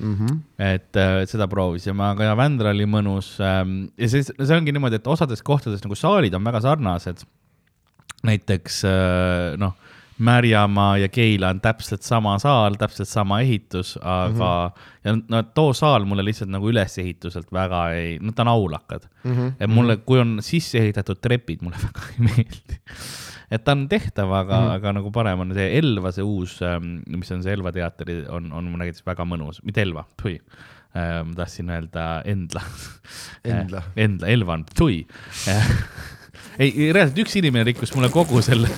[0.03, 4.75] Mhm, et äh, seda proovisime, aga ja Vändra oli mõnus ähm, ja see, see ongi
[4.75, 7.23] niimoodi, et osades kohtades nagu saalid on väga sarnased.
[8.27, 9.77] näiteks äh, noh,
[10.19, 15.03] Märjamaa ja Keila on täpselt sama saal, täpselt sama ehitus, aga mm -hmm.
[15.05, 19.31] ja no too saal mulle lihtsalt nagu ülesehituselt väga ei, no ta on aulakad mm.
[19.31, 19.41] mhm.
[19.41, 19.53] -hmm.
[19.61, 22.81] et mulle, kui on sisse ehitatud trepid, mulle väga ei meeldi.
[23.51, 24.75] et ta on tehtav, aga mm, -hmm.
[24.75, 26.61] aga nagu parem on see Elva, see uus,
[27.07, 30.41] mis on see Elva teatri, on, on näiteks väga mõnus, mitte Elva, tui.
[30.95, 32.63] ma tahtsin öelda Endla.
[33.45, 33.83] Endla.
[33.97, 35.07] Endla, Elva on tui.
[36.59, 38.69] ei, reaalselt üks inimene rikkus mulle kogu selle.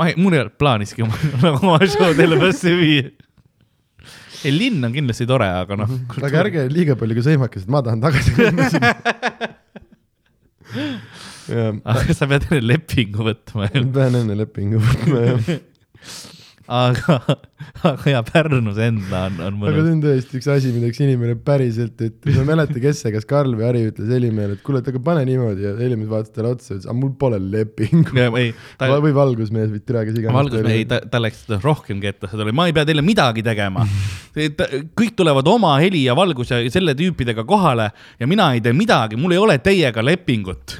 [0.00, 3.04] Ma ei, mul ei olnud plaaniski oma, nagu oma show'd Elvasse viia.
[4.40, 5.90] ei, linn on kindlasti tore, aga noh.
[6.16, 8.92] aga ärge liiga palju ka sõimake, sest ma tahan tagasi minna sinna.
[11.92, 15.40] aga sa pead enne lepingu võtma pean enne lepingu võtma jah.
[16.70, 17.16] aga,
[17.90, 19.90] aga ja Pärnus enda on, on aga see mõnus.
[19.90, 23.26] on tõesti üks asi, mida üks inimene päriselt ütles, ma ei mäleta, kes see, kas
[23.28, 26.52] Karl või Harri ütles Helimehele, et kuule, et aga pane niimoodi ja Helimees vaatas talle
[26.54, 28.20] otsa ja ütles, aga mul pole lepingut.
[28.40, 30.38] ei, ta, või valgusmees või türa, kes iganes.
[30.38, 33.86] valgus, ei, ta, ta läks rohkemgi ette, ta oli, ma ei pea teile midagi tegema.
[35.00, 37.90] kõik tulevad oma heli ja valgus ja selle tüüpidega kohale
[38.20, 40.78] ja mina ei tee midagi, mul ei ole teiega lepingut.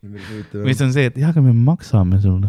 [0.00, 2.48] mis on see, et jah, aga me maksame sulle.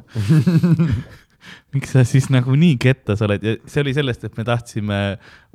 [1.75, 4.99] Miks sa siis nagu nii kettas oled ja see oli sellest, et me tahtsime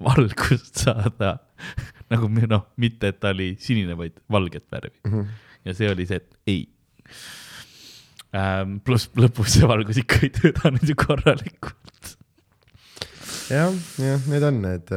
[0.02, 1.36] valgust saada
[2.12, 5.24] nagu me noh, mitte et ta oli sinine, vaid valget värvi.
[5.66, 6.62] ja see oli see, et ei.
[8.36, 8.78] ähm,.
[8.84, 12.14] pluss lõpus see valgus ikka ei töötanud ju korralikult.
[13.50, 14.94] jah, jah, need on need,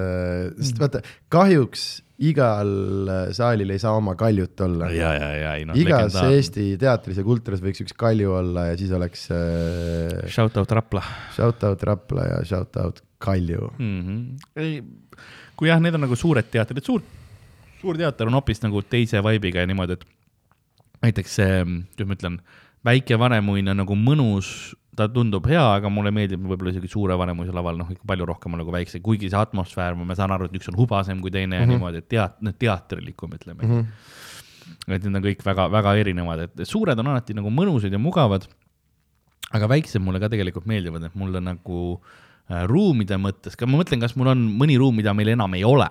[0.60, 1.04] sest vaata,
[1.34, 1.90] kahjuks
[2.20, 2.72] igal
[3.10, 4.90] äh, saalil ei saa oma kaljut olla.
[4.92, 5.78] ja, ja, ja ei noh.
[5.80, 10.72] igas Eesti teatris ja kultuuris võiks üks kalju olla ja siis oleks äh, Shout out
[10.76, 11.04] Rapla
[11.36, 13.74] shout out Rapla ja shout out Kalju.
[13.78, 14.02] mm.
[14.02, 14.38] -hmm.
[14.56, 14.84] ei,
[15.60, 17.04] kui jah, need on nagu suured teatrid, suur,
[17.82, 20.06] suur teater on hoopis nagu teise vibe'iga ja niimoodi, et
[21.04, 21.58] näiteks see,
[21.96, 22.38] kuidas ma ütlen,
[22.86, 24.52] väike Vanemuin on nagu mõnus,
[24.96, 28.56] ta tundub hea, aga mulle meeldib võib-olla isegi suure Vanemuise laval noh, ikka palju rohkem
[28.60, 31.60] nagu väikse, kuigi see atmosfäär, ma saan aru, et üks on hubasem kui teine mm
[31.60, 31.68] -hmm.
[31.68, 33.76] ja niimoodi, et teat-, teatrilikum, ütleme mm.
[33.80, 33.86] -hmm.
[34.96, 38.48] et need on kõik väga-väga erinevad, et suured on alati nagu mõnusad ja mugavad
[39.56, 44.16] aga väiksed mulle ka tegelikult meeldivad, et mulle nagu äh, ruumide mõttes, ma mõtlen, kas
[44.20, 45.90] mul on mõni ruum, mida meil enam ei ole.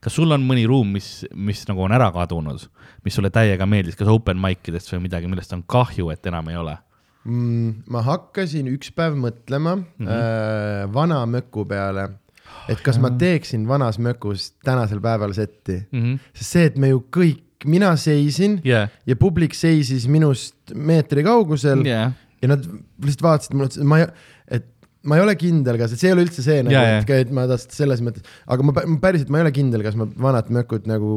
[0.00, 2.68] Kas sul on mõni ruum, mis, mis nagu on ära kadunud,
[3.04, 6.50] mis sulle täiega meeldis, kas open mic idest või midagi, millest on kahju, et enam
[6.52, 6.78] ei ole?
[7.24, 7.84] mm,.
[7.92, 9.84] ma hakkasin üks päev mõtlema mm.
[9.98, 10.10] -hmm.
[10.10, 12.08] äh, vana möku peale,
[12.70, 16.18] et kas ma teeksin vanas mökus tänasel päeval setti mm, -hmm.
[16.34, 21.86] sest see, et me ju kõik, mina seisin jah, ja publik seisis minust meetri kaugusel
[21.86, 22.66] jah, ja nad
[23.04, 24.06] lihtsalt vaatasid mulle, ma ei,
[25.08, 27.32] ma ei ole kindel, kas, et see ei ole üldse see nagu Jaa,, et, et
[27.34, 30.52] ma tahtsin selles mõttes, aga ma ma päriselt, ma ei ole kindel, kas ma vanat
[30.54, 31.16] mökut nagu,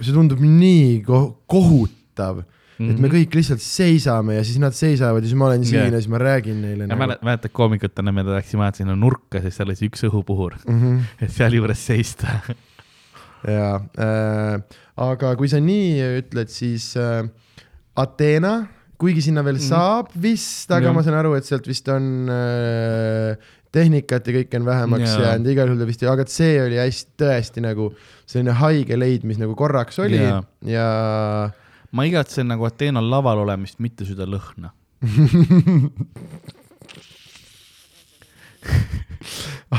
[0.00, 1.20] see tundub nii ko
[1.50, 2.90] kohutav mm, -hmm.
[2.90, 5.94] et me kõik lihtsalt seisame ja siis nad seisavad ja siis ma olen siin Jaa.
[5.94, 7.18] ja siis ma räägin neile ja nagu.
[7.22, 10.80] mäletad, koomikutena me läksime vaata sinna nurka, siis seal oli see üks õhupuhur, mm.
[10.80, 11.24] -hmm.
[11.24, 12.40] et sealjuures seista.
[13.46, 17.28] ja äh,, aga kui sa nii ütled, siis äh,
[17.94, 18.66] Ateena,
[19.04, 19.68] kuigi sinna veel Mhm.
[19.68, 20.96] saab vist, aga Jah.
[20.96, 23.36] ma saan aru, et sealt vist on äh,
[23.74, 25.24] tehnikat ja kõike on vähemaks Jaa.
[25.28, 27.88] jäänud, igal juhul ta vist, aga see oli hästi tõesti nagu
[28.24, 30.86] selline haige leid, mis nagu korraks oli ja, ja
[31.94, 34.68] ma igatsen nagu Ateenal laval olemist, mitte süda lõhna.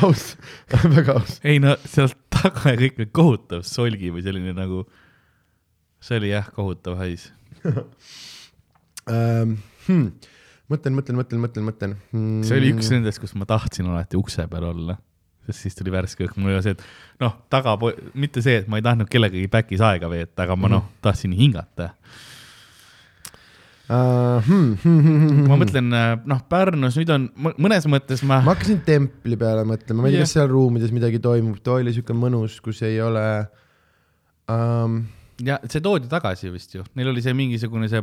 [0.02, 0.36] aus,
[0.84, 1.40] väga aus.
[1.44, 4.84] ei no sealt taga ja kõik need kohutav solgi või selline nagu,
[6.04, 7.30] see oli jah, kohutav hais.
[9.06, 10.06] Ähm, hmm.
[10.72, 12.46] mõtlen, mõtlen, mõtlen, mõtlen, mõtlen hmm..
[12.48, 14.96] see oli üks nendest, kus ma tahtsin alati ukse peal olla,
[15.46, 17.76] sest siis tuli värske õhk, mul oli see, et noh, taga,
[18.18, 21.92] mitte see, et ma ei tahtnud kellegagi back'is aega veeta, aga ma noh, tahtsin hingata.
[23.86, 25.94] Uh, hmm, hmm, hmm, hmm, ma mõtlen,
[26.26, 30.16] noh, Pärnus nüüd on mõ- mõnes mõttes ma, ma hakkasin templi peale mõtlema, ma ei
[30.16, 30.26] tea, Jah.
[30.26, 33.22] kas seal ruumides midagi toimub, too oli siuke mõnus, kus ei ole
[34.50, 35.04] um,.
[35.46, 38.02] ja see toodi tagasi vist ju, neil oli see mingisugune see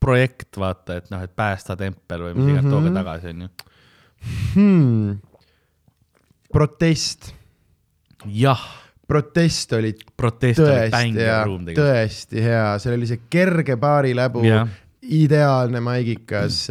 [0.00, 2.98] projekt, vaata, et noh, et päästa tempel või mis iganes, tooge Mhm.
[3.00, 3.48] tagasi, onju.
[4.54, 5.18] Hmm.
[6.52, 7.32] protest,
[8.26, 8.62] jah,
[9.08, 11.40] protest oli protest oli tõesti hea
[11.78, 14.68] tõesti hea, seal oli see kerge baariläbu, jah,
[15.02, 16.64] ideaalne maigikas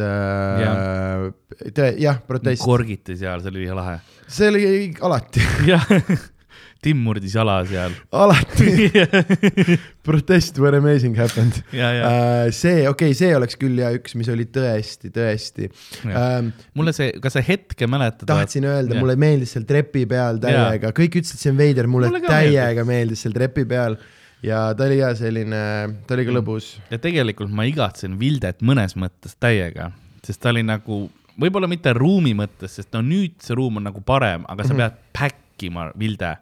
[1.74, 3.96] tõe-, jah, protest, korgiti seal, see oli lahe.
[4.28, 4.64] see oli
[5.00, 5.40] alati,
[5.70, 5.86] jah,
[6.82, 7.94] Tim murdis jala seal.
[8.14, 8.90] alati.
[10.06, 11.58] Protest where amazing happened.
[11.72, 15.66] Uh, see, okei okay,, see oleks küll ja üks, mis oli tõesti, tõesti.
[16.06, 16.52] Um,.
[16.78, 18.28] mulle see, kas sa hetke mäletad?
[18.30, 22.22] tahtsin öelda, mulle meeldis seal trepi peal täiega, kõik ütlesid, see on veider, mulle Mulle
[22.24, 23.26] täiega meeldis.
[23.26, 23.98] seal trepi peal.
[24.44, 25.60] Ja ta oli ka selline,
[26.06, 26.76] ta oli ka lõbus.
[26.92, 29.90] ja tegelikult ma igatsen Vildet mõnes mõttes täiega,
[30.22, 31.08] sest ta oli nagu,
[31.40, 35.00] võib-olla mitte ruumi mõttes, sest no nüüd see ruum on nagu parem, aga sa pead
[35.16, 36.36] päkkima Vilde,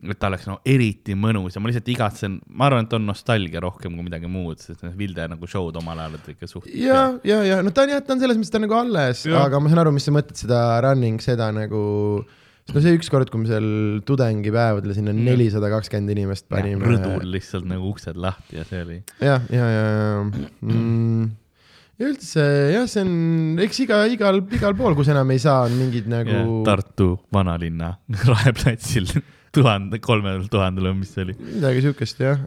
[0.00, 3.60] et ta oleks no eriti mõnus ja ma lihtsalt igatsen, ma arvan, et on nostalgia
[3.60, 6.68] rohkem kui midagi muud, sest need Vilde nagu show'd omal ajal olid ikka suht.
[6.72, 9.24] ja, ja, ja no ta on jah, ta on selles mõttes, ta on nagu alles,
[9.42, 11.82] aga ma saan aru, mis sa mõtled seda running, seda nagu,
[12.70, 13.66] no see ükskord, kui me seal
[14.08, 16.94] tudengipäevadel sinna nelisada kakskümmend inimest panime.
[16.94, 18.96] rõdul lihtsalt nagu uksed lahti ja see oli.
[19.20, 21.26] jah, ja, ja, ja mm,.
[22.00, 23.12] ja üldse jah, see on,
[23.66, 27.98] eks iga, igal, igal pool, kus enam ei saa, on mingid nagu Tartu vanalinna
[28.30, 29.12] Raeplatsil
[29.54, 31.34] tuhande, kolmel tuhandel või mis see oli?
[31.40, 32.42] midagi siukest jah.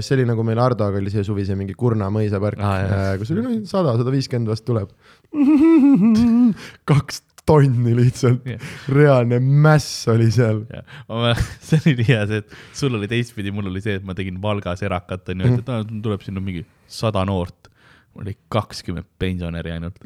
[0.00, 2.94] see oli nagu meil Hardoga oli see suvi see mingi Kurna mõisapark Aa, jah.
[2.98, 4.92] ah,, kus oli no sada, sada viiskümmend vast tuleb.
[6.90, 8.60] kaks tonni lihtsalt Jah.
[8.94, 10.62] reaalne mäss oli seal.
[11.08, 11.32] ma,
[11.66, 14.38] see oli nii hea see, et sul oli teistpidi, mul oli see, et ma tegin
[14.42, 15.72] Valgas erakat onju, et
[16.04, 17.68] tuleb sinna mingi sada noort.
[18.14, 19.98] mul oli kakskümmend pensionäri ainult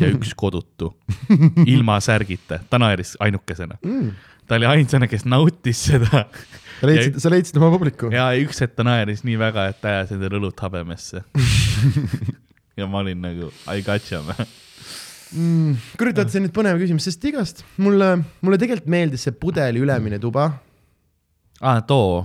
[0.00, 0.90] ja üks kodutu,
[1.74, 3.78] ilma särgita, ta naeris ainukesena.
[4.46, 6.26] Ta oli ainsana, kes nautis seda
[6.76, 8.10] sa leidsid, sa leidsid oma publiku.
[8.14, 11.22] ja üks hetk ta naeris nii väga, et ta ajas endale õlut habemesse.
[12.78, 14.46] ja ma olin nagu I gotcha man.
[15.32, 15.82] mm,.
[15.98, 19.82] kurat, vaata see on nüüd põnev küsimus, sest igast mulle, mulle tegelikult meeldis see pudeli
[19.82, 20.50] ülemine tuba.
[21.62, 22.24] aa, too.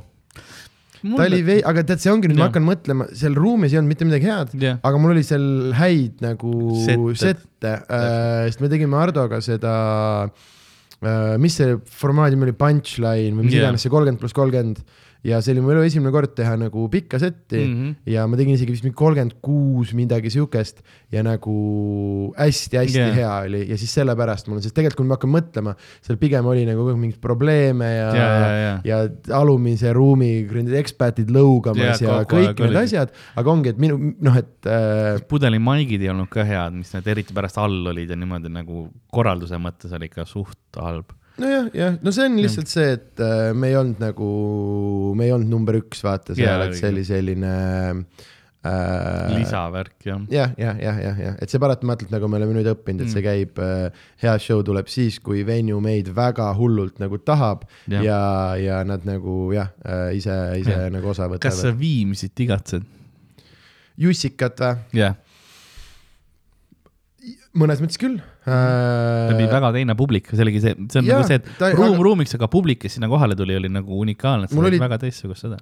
[1.02, 3.96] ta oli vei-, aga tead, see ongi nüüd, ma hakkan mõtlema, seal ruumis ei olnud
[3.96, 5.46] mitte midagi head aga mul oli seal
[5.80, 7.20] häid nagu Sette.
[7.24, 9.78] sette äh,, sest me tegime Hardoga seda
[10.28, 10.50] äh,,
[11.42, 13.66] mis see formaadi nimi oli, punchline või mis Jah.
[13.66, 14.84] iganes see kolmkümmend pluss kolmkümmend
[15.28, 17.74] ja see oli mu elu esimene kord teha nagu pikka setti mm.
[17.76, 17.96] -hmm.
[18.14, 20.82] ja ma tegin isegi vist mingi kolmkümmend kuus midagi siukest
[21.12, 23.16] ja nagu hästi-hästi yeah.
[23.16, 26.46] hea oli ja siis sellepärast mul on, sest tegelikult kui ma hakkan mõtlema, seal pigem
[26.46, 28.74] oli nagu mingeid probleeme ja ja, ja, ja.
[28.84, 32.84] ja alumise ruumi kuradi eksperdid lõugamas Jaa, ja, kogu aeg kõik need oligi.
[32.84, 37.10] asjad, aga ongi, et minu noh, et äh, pudelimaigid ei olnud ka head, mis need
[37.14, 41.14] eriti pärast all olid ja niimoodi nagu korralduse mõttes oli ikka suht halb.
[41.40, 44.28] nojah, jah, no see on lihtsalt see, et äh, me ei olnud nagu,
[45.16, 47.54] me ei olnud number üks, vaata seal Jaa, yeah,, et see oli selline
[48.62, 50.20] äh, lisavärk jah.
[50.30, 53.14] jah, jah, jah, jah, jah, et see paratamatult nagu me oleme nüüd õppinud, et Mm.
[53.16, 58.04] see käib äh,, hea show tuleb siis, kui venue meid väga hullult nagu tahab ja,
[58.06, 58.20] ja,
[58.62, 60.90] ja nad nagu jah äh,, ise, ise Jah.
[60.94, 61.80] nagu osa kas sa võtavad.
[61.82, 62.86] Viimsit igatsed?
[64.02, 65.02] Jussikat või?
[65.02, 65.18] jah,
[67.58, 69.52] mõnes mõttes küll ta oli äh,.
[69.54, 72.06] väga teine publik, see oligi see, see on Jaa, nagu see, et ta- ruum aga-
[72.10, 75.46] ruumiks, aga publik, kes sinna kohale tuli, oli nagu unikaalne, et sa oli- väga teistsugust
[75.48, 75.60] seda.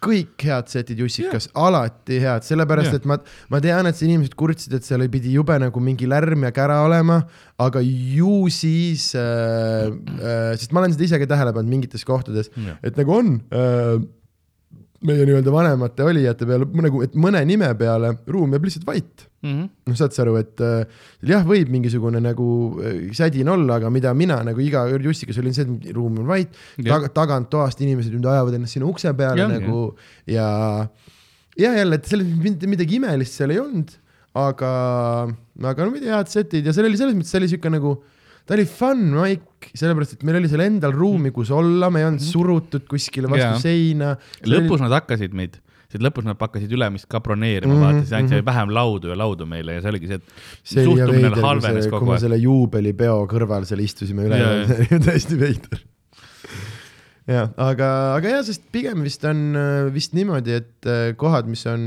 [0.00, 2.94] kõik head setid Jussikas, alati head, sellepärast Jah.
[3.02, 3.18] et ma,
[3.52, 6.78] ma tean, et see inimesed kurtsid, et seal pidi jube nagu mingi lärm ja kära
[6.86, 7.18] olema,
[7.60, 12.48] aga ju siis äh,, äh, sest ma olen seda ise ka tähele pannud mingites kohtades,
[12.56, 12.78] Jah.
[12.82, 14.00] et nagu on äh,
[15.06, 19.26] meie nii-öelda vanemate olijate peale nagu, et mõne nime peale ruum jääb lihtsalt vait.
[19.40, 19.68] Mhm.
[19.88, 22.46] noh, saad sa aru, et äh, jah, võib mingisugune nagu
[22.84, 26.28] äh, sädin olla, aga mida mina nagu iga kord Jussikas olin see, et ruum on
[26.28, 29.86] vait, taga, taganttoast inimesed ajavad ennast sinna ukse peale ja, nagu
[30.28, 30.50] ja
[31.56, 33.96] ja jälle, et selles mõttes midagi imelist seal ei olnud,
[34.36, 34.70] aga,
[35.72, 37.96] aga no muidu head setid ja seal oli selles mõttes, see oli siuke nagu,
[38.46, 42.08] ta oli fun maik, sellepärast et meil oli seal endal ruumi, kus olla, me ei
[42.08, 43.58] olnud surutud kuskile vastu Jaa.
[43.62, 44.14] seina.
[44.48, 45.60] lõpus nad hakkasid meid,
[45.90, 48.48] sest lõpus nad hakkasid Ülemist ka broneerima mm, Mhm, -hmm, vaata, siis andsid mhm.
[48.50, 51.84] vähem laudu ja laudu meile ja see oligi see, et see oli suhtumine kui, halvenes
[51.84, 52.26] see, kui kogu me aeg.
[52.26, 55.86] selle juubelipeo kõrval seal istusime üle oli täiesti veider.
[57.30, 61.62] jah, aga, aga jah, sest pigem vist on äh, vist niimoodi, et äh, kohad, mis
[61.70, 61.82] on,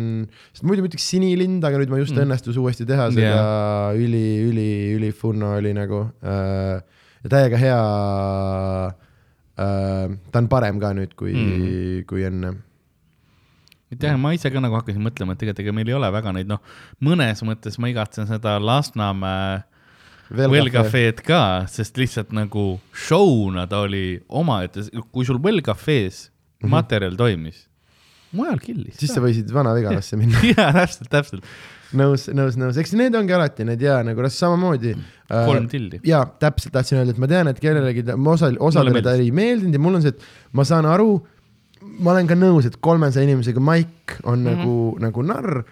[0.53, 2.28] sest muidu ma ütleks sinilind, aga nüüd ma just Mm.
[2.28, 3.98] õnnestus uuesti teha seda yeah.
[3.98, 4.68] üli, üli,
[4.98, 6.78] ülifunno oli nagu äh,
[7.24, 7.80] ja täiega hea
[9.57, 10.14] äh,.
[10.32, 12.56] ta on parem ka nüüd kui mm., kui enne.
[13.94, 16.34] et jah, ma ise ka nagu hakkasin mõtlema, et tegelikult ega meil ei ole väga
[16.38, 16.64] neid, noh,
[17.03, 19.61] mõnes mõttes ma igatsen seda Lasnamäe
[20.34, 26.30] Well Cafe'd ka, sest lihtsalt nagu show'na ta oli omaette, kui sul Well Cafe's
[26.64, 26.72] Mhm.
[26.72, 27.57] materjal toimis,
[28.31, 28.95] mujal killis.
[28.95, 30.39] siis sa võisid Vana-Vigalasse minna.
[30.55, 31.43] jaa, täpselt, täpselt,
[31.93, 35.99] nõus, nõus, nõus, eks need ongi alati need ja nagu samamoodi äh, kolm tilli.
[36.07, 39.76] ja täpselt tahtsin öelda, et ma tean, et kellelegi ta, osal, osadele ta ei meeldinud
[39.76, 40.23] ja mul on see, et
[40.55, 41.18] ma saan aru,
[41.99, 44.55] ma olen ka nõus, et kolmesaja inimesega maik on mm -hmm.
[44.55, 45.64] nagu, nagu narr,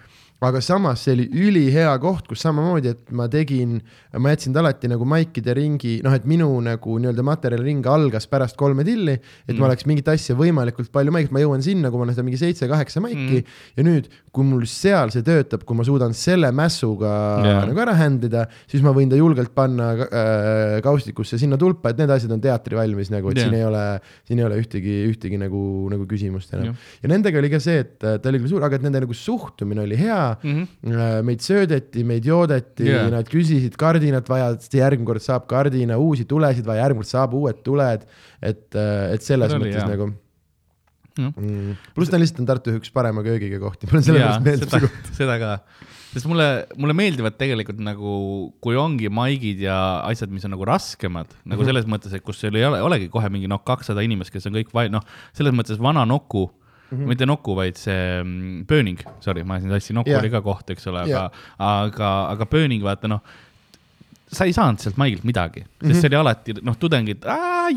[0.48, 3.76] aga samas see oli ülihea koht, kus samamoodi, et ma tegin,
[4.18, 8.84] ma jätsin alati nagu maikide ringi, noh, et minu nagu nii-öelda materjaliring algas pärast kolme
[8.86, 9.60] tilli, et mm.
[9.60, 12.40] ma oleks mingit asja võimalikult palju maikinud, ma jõuan sinna, kui ma olen seda mingi
[12.40, 13.60] seitse-kaheksa maiki mm.
[13.78, 17.12] ja nüüd, kui mul seal see töötab, kui ma suudan selle mässuga
[17.44, 17.62] yeah.
[17.68, 22.02] nagu ära händ ida, siis ma võin ta julgelt panna äh, kaustikusse sinna tulpa, et
[22.02, 23.50] need asjad on teatri valmis nagu, et yeah.
[23.50, 23.84] siin ei ole,
[24.26, 25.62] siin ei ole ühtegi, ühtegi nagu,
[25.92, 26.92] nagu küsimust enam yeah..
[27.04, 29.84] ja nendega oli ka see, et ta oli küll suur, aga et nende nagu suhtumine
[29.86, 31.22] oli hea Mm -hmm.
[31.28, 36.66] meid söödeti, meid joodeti yeah., nad küsisid kardinat vaja, järgmine kord saab kardina, uusi tulesid
[36.66, 38.04] vaja, järgmine kord saab uued tuled.
[38.42, 40.12] et, et selles oli mõttes nagu
[41.12, 41.32] Jah.
[41.36, 41.72] mm..
[41.92, 45.34] pluss ta lihtsalt on Tartu üks parema köögiga kohti, mulle sellepärast meeldib see koht., seda
[45.42, 45.50] ka,
[46.14, 46.46] sest mulle,
[46.80, 48.14] mulle meeldivad tegelikult nagu,
[48.64, 49.76] kui ongi maigid ja
[50.08, 51.52] asjad, mis on nagu raskemad mm, -hmm.
[51.52, 54.48] nagu selles mõttes, et kus seal ei ole, olegi kohe mingi noh, kakssada inimest, kes
[54.48, 55.04] on kõik vai-, noh,
[55.36, 56.48] selles mõttes vana Nuku
[56.92, 57.08] mm, -hmm.
[57.08, 60.20] mitte Nuku, vaid see mm, Burning, sorry, ma siin tassin, Nuku yeah.
[60.22, 61.30] oli ka koht, eks ole, aga Jah.
[61.58, 63.22] aga, aga Burning, vaata noh,
[64.32, 65.90] sa ei saanud sealt maigilt midagi, sest mm Mhm.
[65.92, 66.00] -hmm.
[66.00, 67.24] see oli alati noh, tudengid,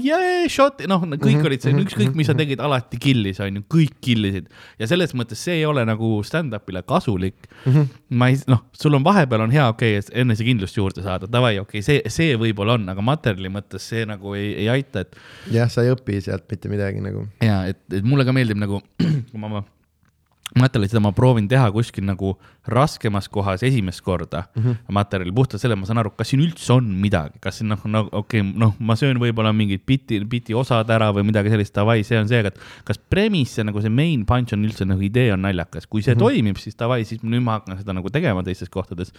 [0.02, 1.46] jee, shot, noh, kõik mm -hmm.
[1.50, 4.48] olid see, mhm, ükskõik, mis sa tegid, alati killis, onju, kõik killisid
[4.80, 7.72] ja selles mõttes see ei ole nagu stand-up'ile kasulik mm.
[7.72, 7.82] Mhm.
[7.82, 7.88] -hmm.
[8.10, 11.80] ma ei, noh, sul on vahepeal on hea, okei okay,, enesekindlust juurde saada, davai, okei
[11.80, 15.16] okay,, see, see võib-olla on, aga materjali mõttes see nagu ei, ei aita, et
[15.52, 17.28] jah, sa ei õpi sealt mitte midagi nagu.
[17.42, 18.82] ja et, et mulle ka meeldib nagu,
[19.32, 19.64] kui ma, ma
[20.54, 22.36] materjali, seda ma proovin teha kuskil nagu
[22.70, 24.62] raskemas kohas esimest korda mm.
[24.62, 24.76] -hmm.
[24.94, 28.04] materjali puhtalt selle, ma saan aru, kas siin üldse on midagi, kas siin noh, no
[28.12, 32.04] okei okay,, noh, ma söön võib-olla mingid biti, biti osad ära või midagi sellist, davai,
[32.04, 32.54] see on see, aga
[32.86, 36.20] kas premise nagu see main punch on üldse nagu idee on naljakas, kui see mm
[36.20, 36.38] -hmm.
[36.38, 39.14] toimib, siis davai, siis nüüd ma hakkan seda nagu tegema teistes kohtades.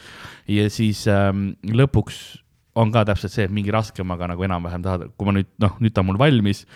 [0.48, 2.38] ja siis ähm, lõpuks
[2.74, 5.92] on ka täpselt see, et mingi raskemaga nagu enam-vähem tahad, kui ma nüüd noh, nüüd
[5.92, 6.66] ta on mul valmis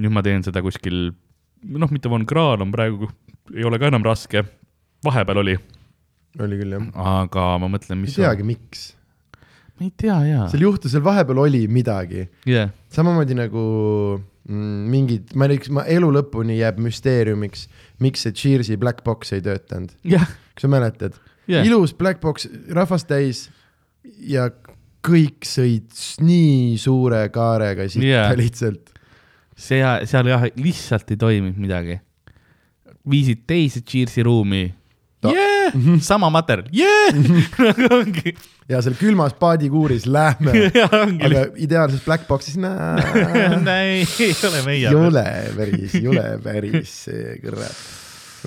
[0.00, 1.12] nüüd ma teen seda kuskil
[1.62, 3.08] noh, mitte Von Krahn on praegu,
[3.56, 4.44] ei ole ka enam raske,
[5.04, 5.56] vahepeal oli,
[6.40, 6.90] oli küll jah.
[7.20, 8.18] aga ma mõtlen, ei mis.
[8.18, 8.84] teagi, miks.
[9.78, 10.50] ma ei tea jaa.
[10.52, 12.28] seal juhtus, seal vahepeal oli midagi.
[12.48, 13.64] jah, samamoodi nagu
[14.48, 17.68] mm, mingid, ma ei tea, ma elu lõpuni jääb müsteeriumiks,
[18.04, 19.94] miks see Cheers'i Black Box ei töötanud.
[20.06, 21.18] jah, kas sa mäletad
[21.50, 23.46] jah, ilus Black Box, rahvast täis
[24.22, 24.48] ja
[25.02, 25.90] kõik sõid
[26.22, 28.32] nii suure kaarega sitta yeah.
[28.38, 28.92] lihtsalt.
[29.56, 31.98] see, seal jah, lihtsalt ei toiminud midagi.
[33.10, 34.68] Viisid teise Cheers'i ruumi
[35.22, 35.70] Ta- yeah!,
[36.02, 37.14] sama materjal yeah!
[37.62, 38.32] nagu ongi,
[38.70, 40.68] ja seal külmas paadikuuris lähme,
[41.28, 42.98] aga ideaalses Black Box'is näe,
[43.76, 44.96] ei, ei ole meie ei.
[44.98, 45.24] ole
[45.56, 47.84] päris, ei ole päris see kurat.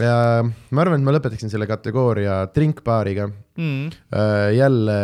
[0.03, 3.29] ja ma arvan, et ma lõpetaksin selle kategooria drinkbaariga.
[3.55, 3.87] Mm.
[4.51, 4.99] jälle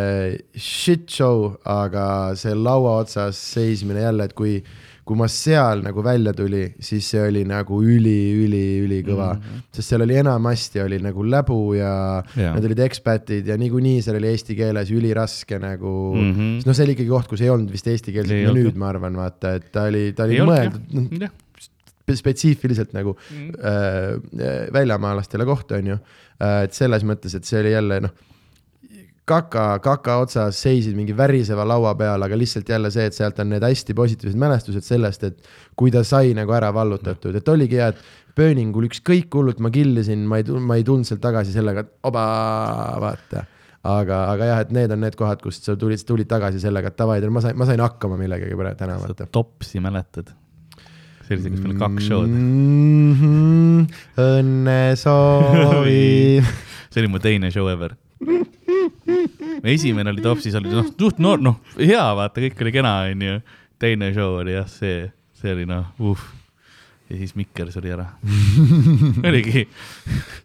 [0.60, 4.58] shit show, aga see laua otsas seismine jälle, et kui,
[5.12, 9.42] kui ma seal nagu välja tuli, siis see oli nagu üli-üli-ülikõva mm.
[9.42, 9.66] -hmm.
[9.76, 11.92] sest seal oli enamasti oli nagu läbu ja
[12.38, 12.56] yeah.
[12.56, 16.32] need olid ekspatid ja niikuinii seal oli eesti keeles üliraske nagu mm.
[16.32, 16.56] -hmm.
[16.62, 19.58] sest noh, see oli ikkagi koht, kus ei olnud vist eestikeelset menüüd, ma arvan, vaata,
[19.60, 21.38] et ta oli, ta oli ei mõeldud noh,
[22.12, 23.52] spetsiifiliselt nagu Mhm.
[23.60, 25.98] äh, väljamaalastele koht, on ju.
[26.42, 28.14] et selles mõttes, et see oli jälle noh,
[29.30, 33.52] kaka, kaka otsas seisid mingi väriseva laua peal, aga lihtsalt jälle see, et sealt on
[33.54, 37.92] need hästi positiivsed mälestused sellest, et kui ta sai nagu ära vallutatud, et oligi hea,
[37.94, 42.10] et pööningul ükskõik hullult ma killisin, ma ei, ma ei tulnud sealt tagasi sellega, et
[42.10, 42.26] oba,
[43.04, 43.46] vaata.
[43.88, 47.00] aga, aga jah, et need on need kohad, kust sa tulid, tulid tagasi sellega, et
[47.00, 49.30] davai, ma sain, ma sain hakkama millegagi praegu täna, sa vaata.
[49.32, 50.34] topsi mäletad?
[51.32, 53.14] see, kus meil kaks show'd, mm.
[53.20, 53.80] -hmm,
[54.20, 56.02] õnnesoovi.
[56.92, 57.96] see oli mu teine show ever.
[59.76, 63.40] esimene oli topsis, oli noh, suht noor, noh, hea, vaata, kõik oli kena, onju.
[63.82, 65.08] teine show oli jah, see,
[65.42, 66.26] see oli noh, uh.
[67.10, 68.08] ja siis Mikker suri ära.
[69.30, 69.66] oligi,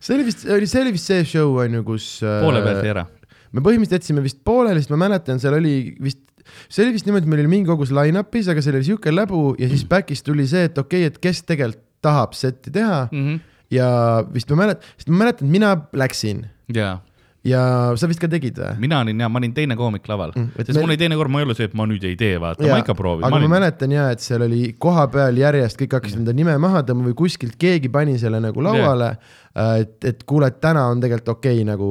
[0.00, 2.06] see oli vist, oli, see oli vist see show on ju, kus.
[2.24, 3.06] poole pealt jäi ära.
[3.52, 6.22] me põhimõtteliselt jätsime vist pooleli, sest ma mäletan, seal oli vist,
[6.68, 9.42] see oli vist niimoodi, et meil oli mingi kogus line-up'is, aga seal oli sihuke läbu
[9.60, 13.38] ja siis back'is tuli see, et okei okay,, et kes tegelikult tahab setti teha Mhm.
[13.72, 13.86] ja
[14.30, 16.44] vist ma mäletan, sest ma mäletan, mina läksin
[16.76, 17.00] jaa,
[17.46, 17.62] ja
[17.98, 18.74] sa vist ka tegid või?
[18.86, 21.30] mina olin ja ma olin teine koomik laval Mm, sest meil- mul oli teine kord,
[21.32, 23.24] ma ei ole see, et ma nüüd ei tee, vaata, ma ikka proovin.
[23.24, 26.82] aga ma mäletan ja, et seal oli koha peal järjest kõik hakkasid enda nime maha
[26.86, 29.80] tõmbama või kuskilt keegi pani selle nagu lauale yeah..
[29.82, 31.90] et, et kuule, et täna on tegelikult okei okay, nagu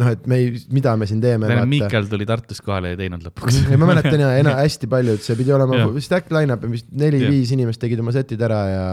[0.00, 1.50] noh, et me ei, mida me siin teeme.
[1.68, 3.60] Miikel tuli Tartust kohale ja ei teinud lõpuks.
[3.76, 5.82] ma mäletan ja, ena-, hästi paljud, see pidi olema
[6.22, 8.86] äkki line-up, vist neli-viis inimest tegid oma setid ära ja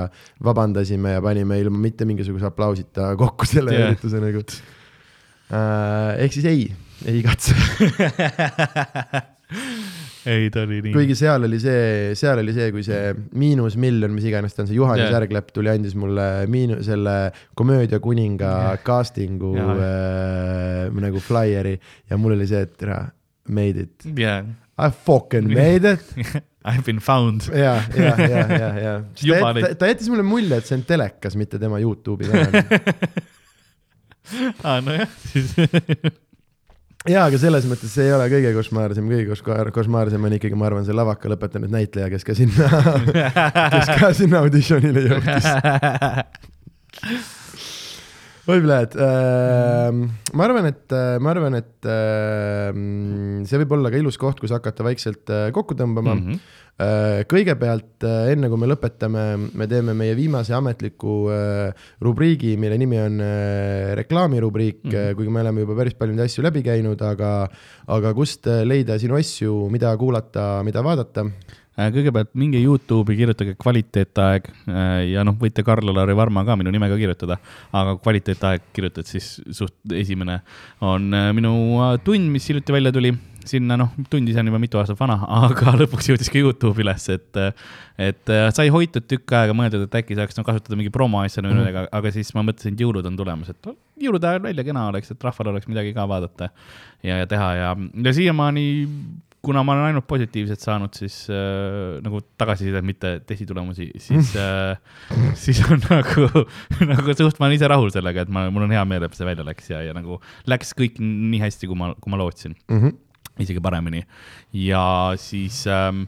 [0.44, 4.60] vabandasime ja panime ilma mitte mingisuguse aplausita kokku selle ürituse nagu äh,.
[5.50, 6.66] Ehk siis ei,
[7.10, 7.56] ei katsu.
[10.30, 10.94] ei, ta oli nii.
[10.94, 14.78] kuigi seal oli see, seal oli see, kui see miinusmiljon, mis iganes ta on, see
[14.78, 15.10] Juhanis Jah.
[15.10, 15.18] yeah.
[15.22, 17.16] Järglepp tuli, andis mulle miinu-, selle
[17.58, 18.68] komöödia kuninga Jah.
[18.68, 18.84] yeah.
[18.90, 19.72] casting'u Jah.
[19.88, 21.76] äh, nagu flyer'i
[22.10, 23.00] ja mul oli see, et tere,
[23.50, 23.98] made it.
[24.20, 24.40] jaa,
[24.80, 26.06] I fucking made it.
[26.60, 27.42] I have been found.
[27.56, 28.94] ja, ja, ja, ja, ja.
[29.80, 32.52] Ta jättis mulle mulje, et see on telekas, mitte tema Youtube'i kanal.
[34.64, 35.54] aa, nojah, siis
[37.08, 40.68] ja, aga selles mõttes see ei ole kõige košmaarsem, kõige koš- košmaarsem on ikkagi, ma
[40.70, 42.70] arvan, see lavaka lõpetanud näitleja, kes ka sinna,
[43.76, 45.46] kes ka sinna auditsioonile jõudis.
[48.50, 50.00] oi, Vlad äh,,
[50.34, 52.72] ma arvan, et, ma arvan, et äh,
[53.46, 56.26] see võib olla ka ilus koht, kus hakata vaikselt äh, kokku tõmbama mm.
[56.26, 56.58] -hmm.
[57.30, 59.24] kõigepealt, enne kui me lõpetame,
[59.54, 64.92] me teeme meie viimase ametliku äh, rubriigi, mille nimi on äh, reklaamirubriik mm.
[64.92, 65.16] -hmm.
[65.16, 67.48] kuigi me oleme juba päris palju neid asju läbi käinud, aga,
[67.88, 71.59] aga kust äh, leida sinu asju, mida kuulata, mida vaadata Äh,
[71.94, 77.40] kõigepealt minge Youtube'i, kirjutage kvaliteetaeg äh, ja noh, võite Karl-Alari Varma ka minu nimega kirjutada,
[77.76, 80.42] aga kvaliteetaeg kirjutad siis suht esimene
[80.86, 81.54] on äh, minu
[81.84, 83.14] äh, tund, mis hiljuti välja tuli,
[83.50, 87.08] sinna noh, tund ise on juba mitu aastat vana, aga lõpuks jõudis ka Youtube'i üles,
[87.16, 87.42] et
[88.00, 91.58] et äh, sai hoitud tükk aega, mõeldud, et äkki saaks no, kasutada mingi promoasjana mm
[91.62, 94.88] -hmm., aga, aga siis ma mõtlesin, et jõulud on tulemas, et jõulude ajal välja kena
[94.92, 96.50] oleks, et rahval oleks midagi ka vaadata
[97.04, 97.74] ja, ja teha ja,
[98.04, 98.68] ja siiamaani
[99.46, 104.80] kuna ma olen ainult positiivset saanud, siis äh, nagu tagasisidet, mitte testitulemusi, siis äh,,
[105.40, 106.28] siis on nagu,
[106.92, 109.28] nagu suht, ma olen ise rahul sellega, et ma, mul on hea meel, et see
[109.28, 112.82] välja läks ja, ja nagu läks kõik nii hästi, kui ma, kui ma lootsin, mm.
[112.82, 112.98] -hmm.
[113.46, 114.04] isegi paremini.
[114.54, 116.04] ja siis ähm,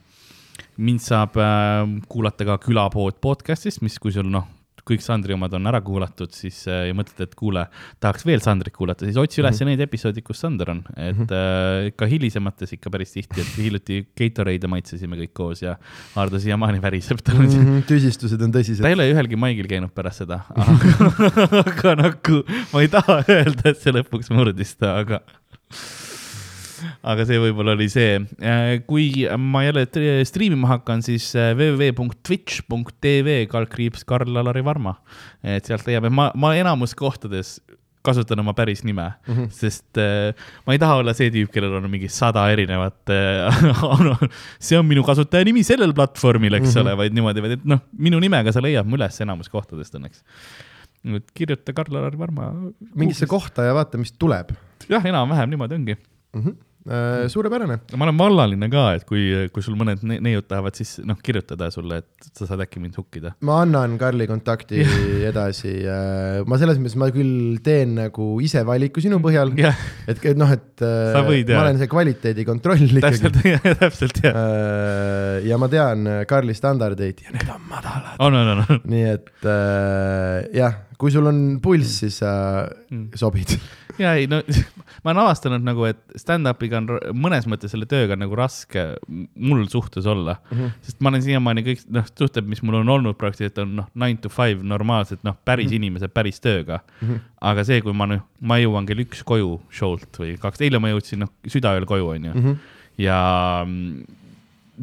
[0.77, 4.47] mind saab äh, kuulata ka Külapood podcast'ist, mis, kui sul noh,
[4.87, 7.65] kõik Sandri omad on ära kuulatud, siis äh, ja mõtled, et kuule,
[8.03, 9.71] tahaks veel Sandrit kuulata, siis otsi üles mm -hmm.
[9.71, 11.87] need episoodid, kus Sander on, et mm -hmm.
[11.87, 15.77] äh, ka hilisemates ikka päris tihti, et hiljuti Gatorade'e maitsesime kõik koos ja
[16.15, 17.47] Ardo siiamaani väriseb tal mm.
[17.47, 18.81] -hmm, tüsistused on tõsised.
[18.81, 21.11] ta ei ole ühelgi maigil käinud pärast seda, aga,
[21.65, 22.43] aga nagu
[22.73, 25.21] ma ei taha öelda, et see lõpuks murdis ta, aga
[27.03, 28.19] aga see võib-olla oli see.
[28.87, 29.85] kui ma jälle
[30.27, 34.97] striimima hakkan, siis äh, www.twitch.tv kaldkriips Karl-Alari Varma.
[35.43, 37.59] et sealt leiab, et ma, ma enamus kohtades
[38.05, 39.49] kasutan oma päris nime mm, -hmm.
[39.53, 40.33] sest äh,
[40.65, 43.61] ma ei taha olla see tüüp, kellel on mingi sada erinevat äh,
[44.67, 46.81] see on minu kasutajanimi sellel platvormil, eks mm -hmm.
[46.81, 50.23] ole, vaid niimoodi, vaid et noh, minu nimega sa leiad mu üles enamus kohtadest õnneks.
[51.17, 52.51] et kirjuta Karl-Alari Varma.
[52.95, 54.51] mingisse kohta ja vaata, mis tuleb.
[54.89, 56.41] jah, enam-vähem niimoodi ongi mm.
[56.41, 56.70] -hmm Äh,
[57.31, 57.77] suurepärane.
[57.95, 61.69] ma olen vallaline ka, et kui, kui sul mõned ne neiud tahavad, siis noh, kirjutada
[61.73, 63.35] sulle, et sa saad äkki mind hukkida.
[63.45, 64.81] ma annan Karli kontakti
[65.29, 65.75] edasi.
[65.85, 70.49] Äh, ma selles mõttes, ma küll teen nagu ise valiku sinu põhjal, et, et noh,
[70.51, 73.31] et äh, võid, ma olen see kvaliteedikontroll ikkagi.
[73.31, 74.39] täpselt, täpselt jah.
[75.45, 78.15] ja ma tean Karli standardeid ja need on madalad.
[78.19, 78.81] on, on, on.
[78.89, 79.51] nii et
[80.57, 82.33] jah, kui sul on pulss, siis sa
[82.65, 83.11] mm.
[83.17, 83.55] sobid
[84.01, 84.41] ja ei, no
[85.03, 90.07] ma olen avastanud nagu, et stand-up'iga on mõnes mõttes selle tööga nagu raske mul suhtes
[90.09, 90.57] olla mm.
[90.57, 90.75] -hmm.
[90.87, 94.21] sest ma olen siiamaani kõik, noh, suhted, mis mul on olnud praktiliselt on noh, nine
[94.21, 95.81] to five normaalselt, noh, päris mm -hmm.
[95.81, 97.07] inimesed päris tööga mm.
[97.07, 97.19] -hmm.
[97.51, 100.93] aga see, kui ma noh, ma jõuan kell üks koju show'lt või kaks, eile ma
[100.93, 102.43] jõudsin noh, südaööl koju, onju mm.
[102.43, 102.57] -hmm.
[102.97, 103.19] ja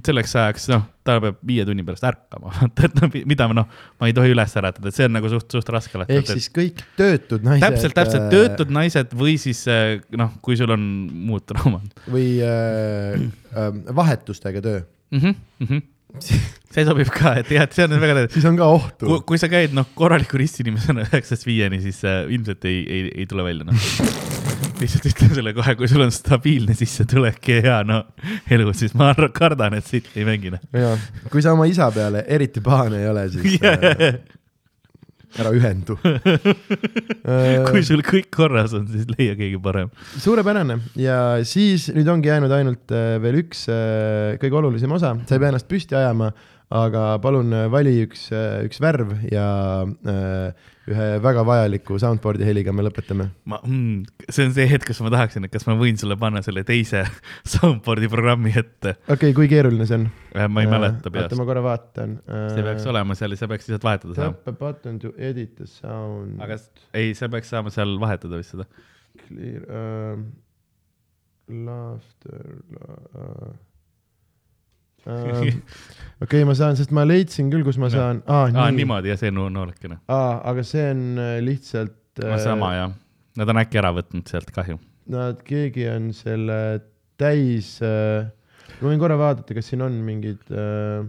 [0.04, 3.68] selleks ajaks, noh, ta peab viie tunni pärast ärkama, vaata, et noh, mida ma noh,
[4.00, 6.82] ma ei tohi üles äratada, et see on nagu suht, suht raske ehk siis kõik
[6.98, 7.66] töötud naised.
[7.66, 10.82] täpselt, täpselt, äh, töötud naised või siis äh, noh, kui sul on
[11.28, 11.88] muud traumad.
[12.08, 15.20] või äh, äh, vahetustega töö mm.
[15.20, 15.86] -hmm, mm -hmm
[16.72, 18.38] see sobib ka, et jah, et see on väga tähtis.
[18.38, 19.20] siis on ka ohtu.
[19.28, 23.44] kui sa käid noh, korraliku ristinimesena üheksast viieni, siis äh, ilmselt ei, ei, ei tule
[23.44, 24.47] välja noh
[24.80, 28.00] lihtsalt ütlen sulle kohe, kui sul on stabiilne sissetulek ja hea no
[28.54, 30.62] elu, siis ma arvan, kardan, et siit ei mängi noh.
[30.74, 30.94] ja,
[31.32, 33.88] kui sa oma isa peale eriti pahane ei ole, siis yeah.
[33.92, 34.20] äh,
[35.38, 35.98] ära ühendu
[37.68, 39.90] kui sul kõik korras on, siis leia keegi parem.
[40.16, 41.18] suurepärane ja
[41.48, 45.52] siis nüüd ongi jäänud ainult äh, veel üks äh, kõige olulisem osa, sa ei pea
[45.52, 46.32] ennast püsti ajama,
[46.68, 48.28] aga palun vali üks,
[48.66, 49.46] üks värv ja
[49.84, 53.28] äh, ühe väga vajaliku soundboard'i heliga me lõpetame.
[53.50, 56.42] ma mm,, see on see hetk, kus ma tahaksin, et kas ma võin sulle panna
[56.44, 57.04] selle teise
[57.54, 58.96] soundboard'i programmi ette.
[59.04, 60.08] okei okay,, kui keeruline see on?
[60.34, 61.28] Äh, ma ei mäleta peast.
[61.28, 62.18] oota, ma korra vaatan.
[62.54, 64.36] see peaks äh, olema seal sa peaks lihtsalt vahetada saama.
[64.40, 66.36] Tap a button to edit the sound.
[66.44, 66.58] aga
[66.96, 68.68] ei, sa peaks saama seal vahetada vist seda.
[69.26, 70.20] Clear uh,,
[71.48, 73.56] laughter uh,
[75.08, 75.52] okei
[76.24, 78.46] okay,, ma saan, sest ma leidsin küll, kus ma saan ah,.
[78.50, 78.60] Nii.
[78.60, 80.40] Ah, niimoodi ja see no, noolekene ah,.
[80.50, 82.36] aga see on äh, lihtsalt äh,.
[82.44, 82.96] sama jah,
[83.40, 84.78] nad on äkki ära võtnud sealt, kahju.
[85.08, 86.58] Nad, keegi on selle
[87.20, 88.28] täis äh,,
[88.80, 91.06] ma võin korra vaadata, kas siin on mingid äh,,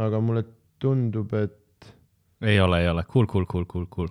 [0.00, 0.46] aga mulle
[0.80, 1.92] tundub, et.
[2.42, 4.10] ei ole, ei ole, cool, cool, cool, cool, cool.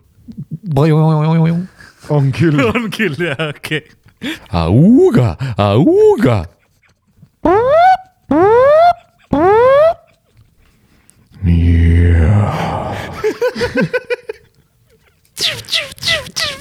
[2.13, 4.37] on küll on küll jah, okei okay..
[4.53, 6.43] auga, auga
[9.31, 9.37] Yeah.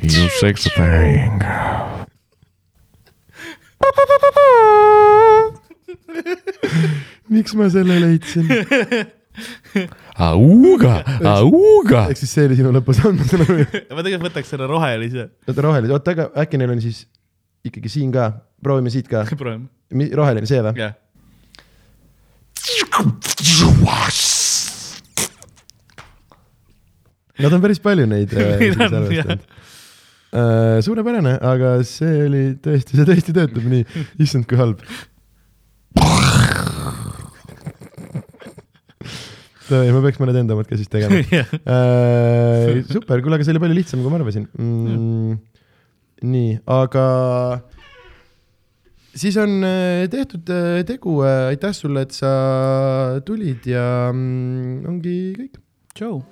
[0.03, 1.41] you sexy thing.
[7.29, 8.45] miks ma selle leidsin?
[10.19, 12.09] auga, auga.
[12.11, 12.69] ehk siis see oli sinu
[13.01, 13.65] saan aru.
[13.65, 15.31] ma tegelikult võtaks selle rohelise.
[15.49, 17.07] oota, rohelise, oota, aga äkki neil on siis
[17.65, 18.31] ikkagi siin ka,
[18.61, 19.25] proovime siit ka.
[19.41, 19.73] proovime.
[20.13, 20.77] roheline, see või?
[20.77, 20.99] jah
[27.39, 30.81] Nad on päris palju neid äh, salvestanud uh,.
[30.85, 33.85] suurepärane, aga see oli tõesti, see tõesti töötab nii,
[34.25, 34.83] issand kui halb.
[39.69, 42.83] ma peaks mõned enda omad ka siis tegema uh,.
[42.91, 45.39] super, kuule, aga see oli palju lihtsam, kui ma arvasin mm,.
[46.35, 47.07] nii, aga
[49.19, 55.35] siis on äh, tehtud äh, tegu, äh, aitäh sulle, et sa tulid ja mm, ongi
[55.39, 55.59] kõik.
[55.95, 56.23] tšau.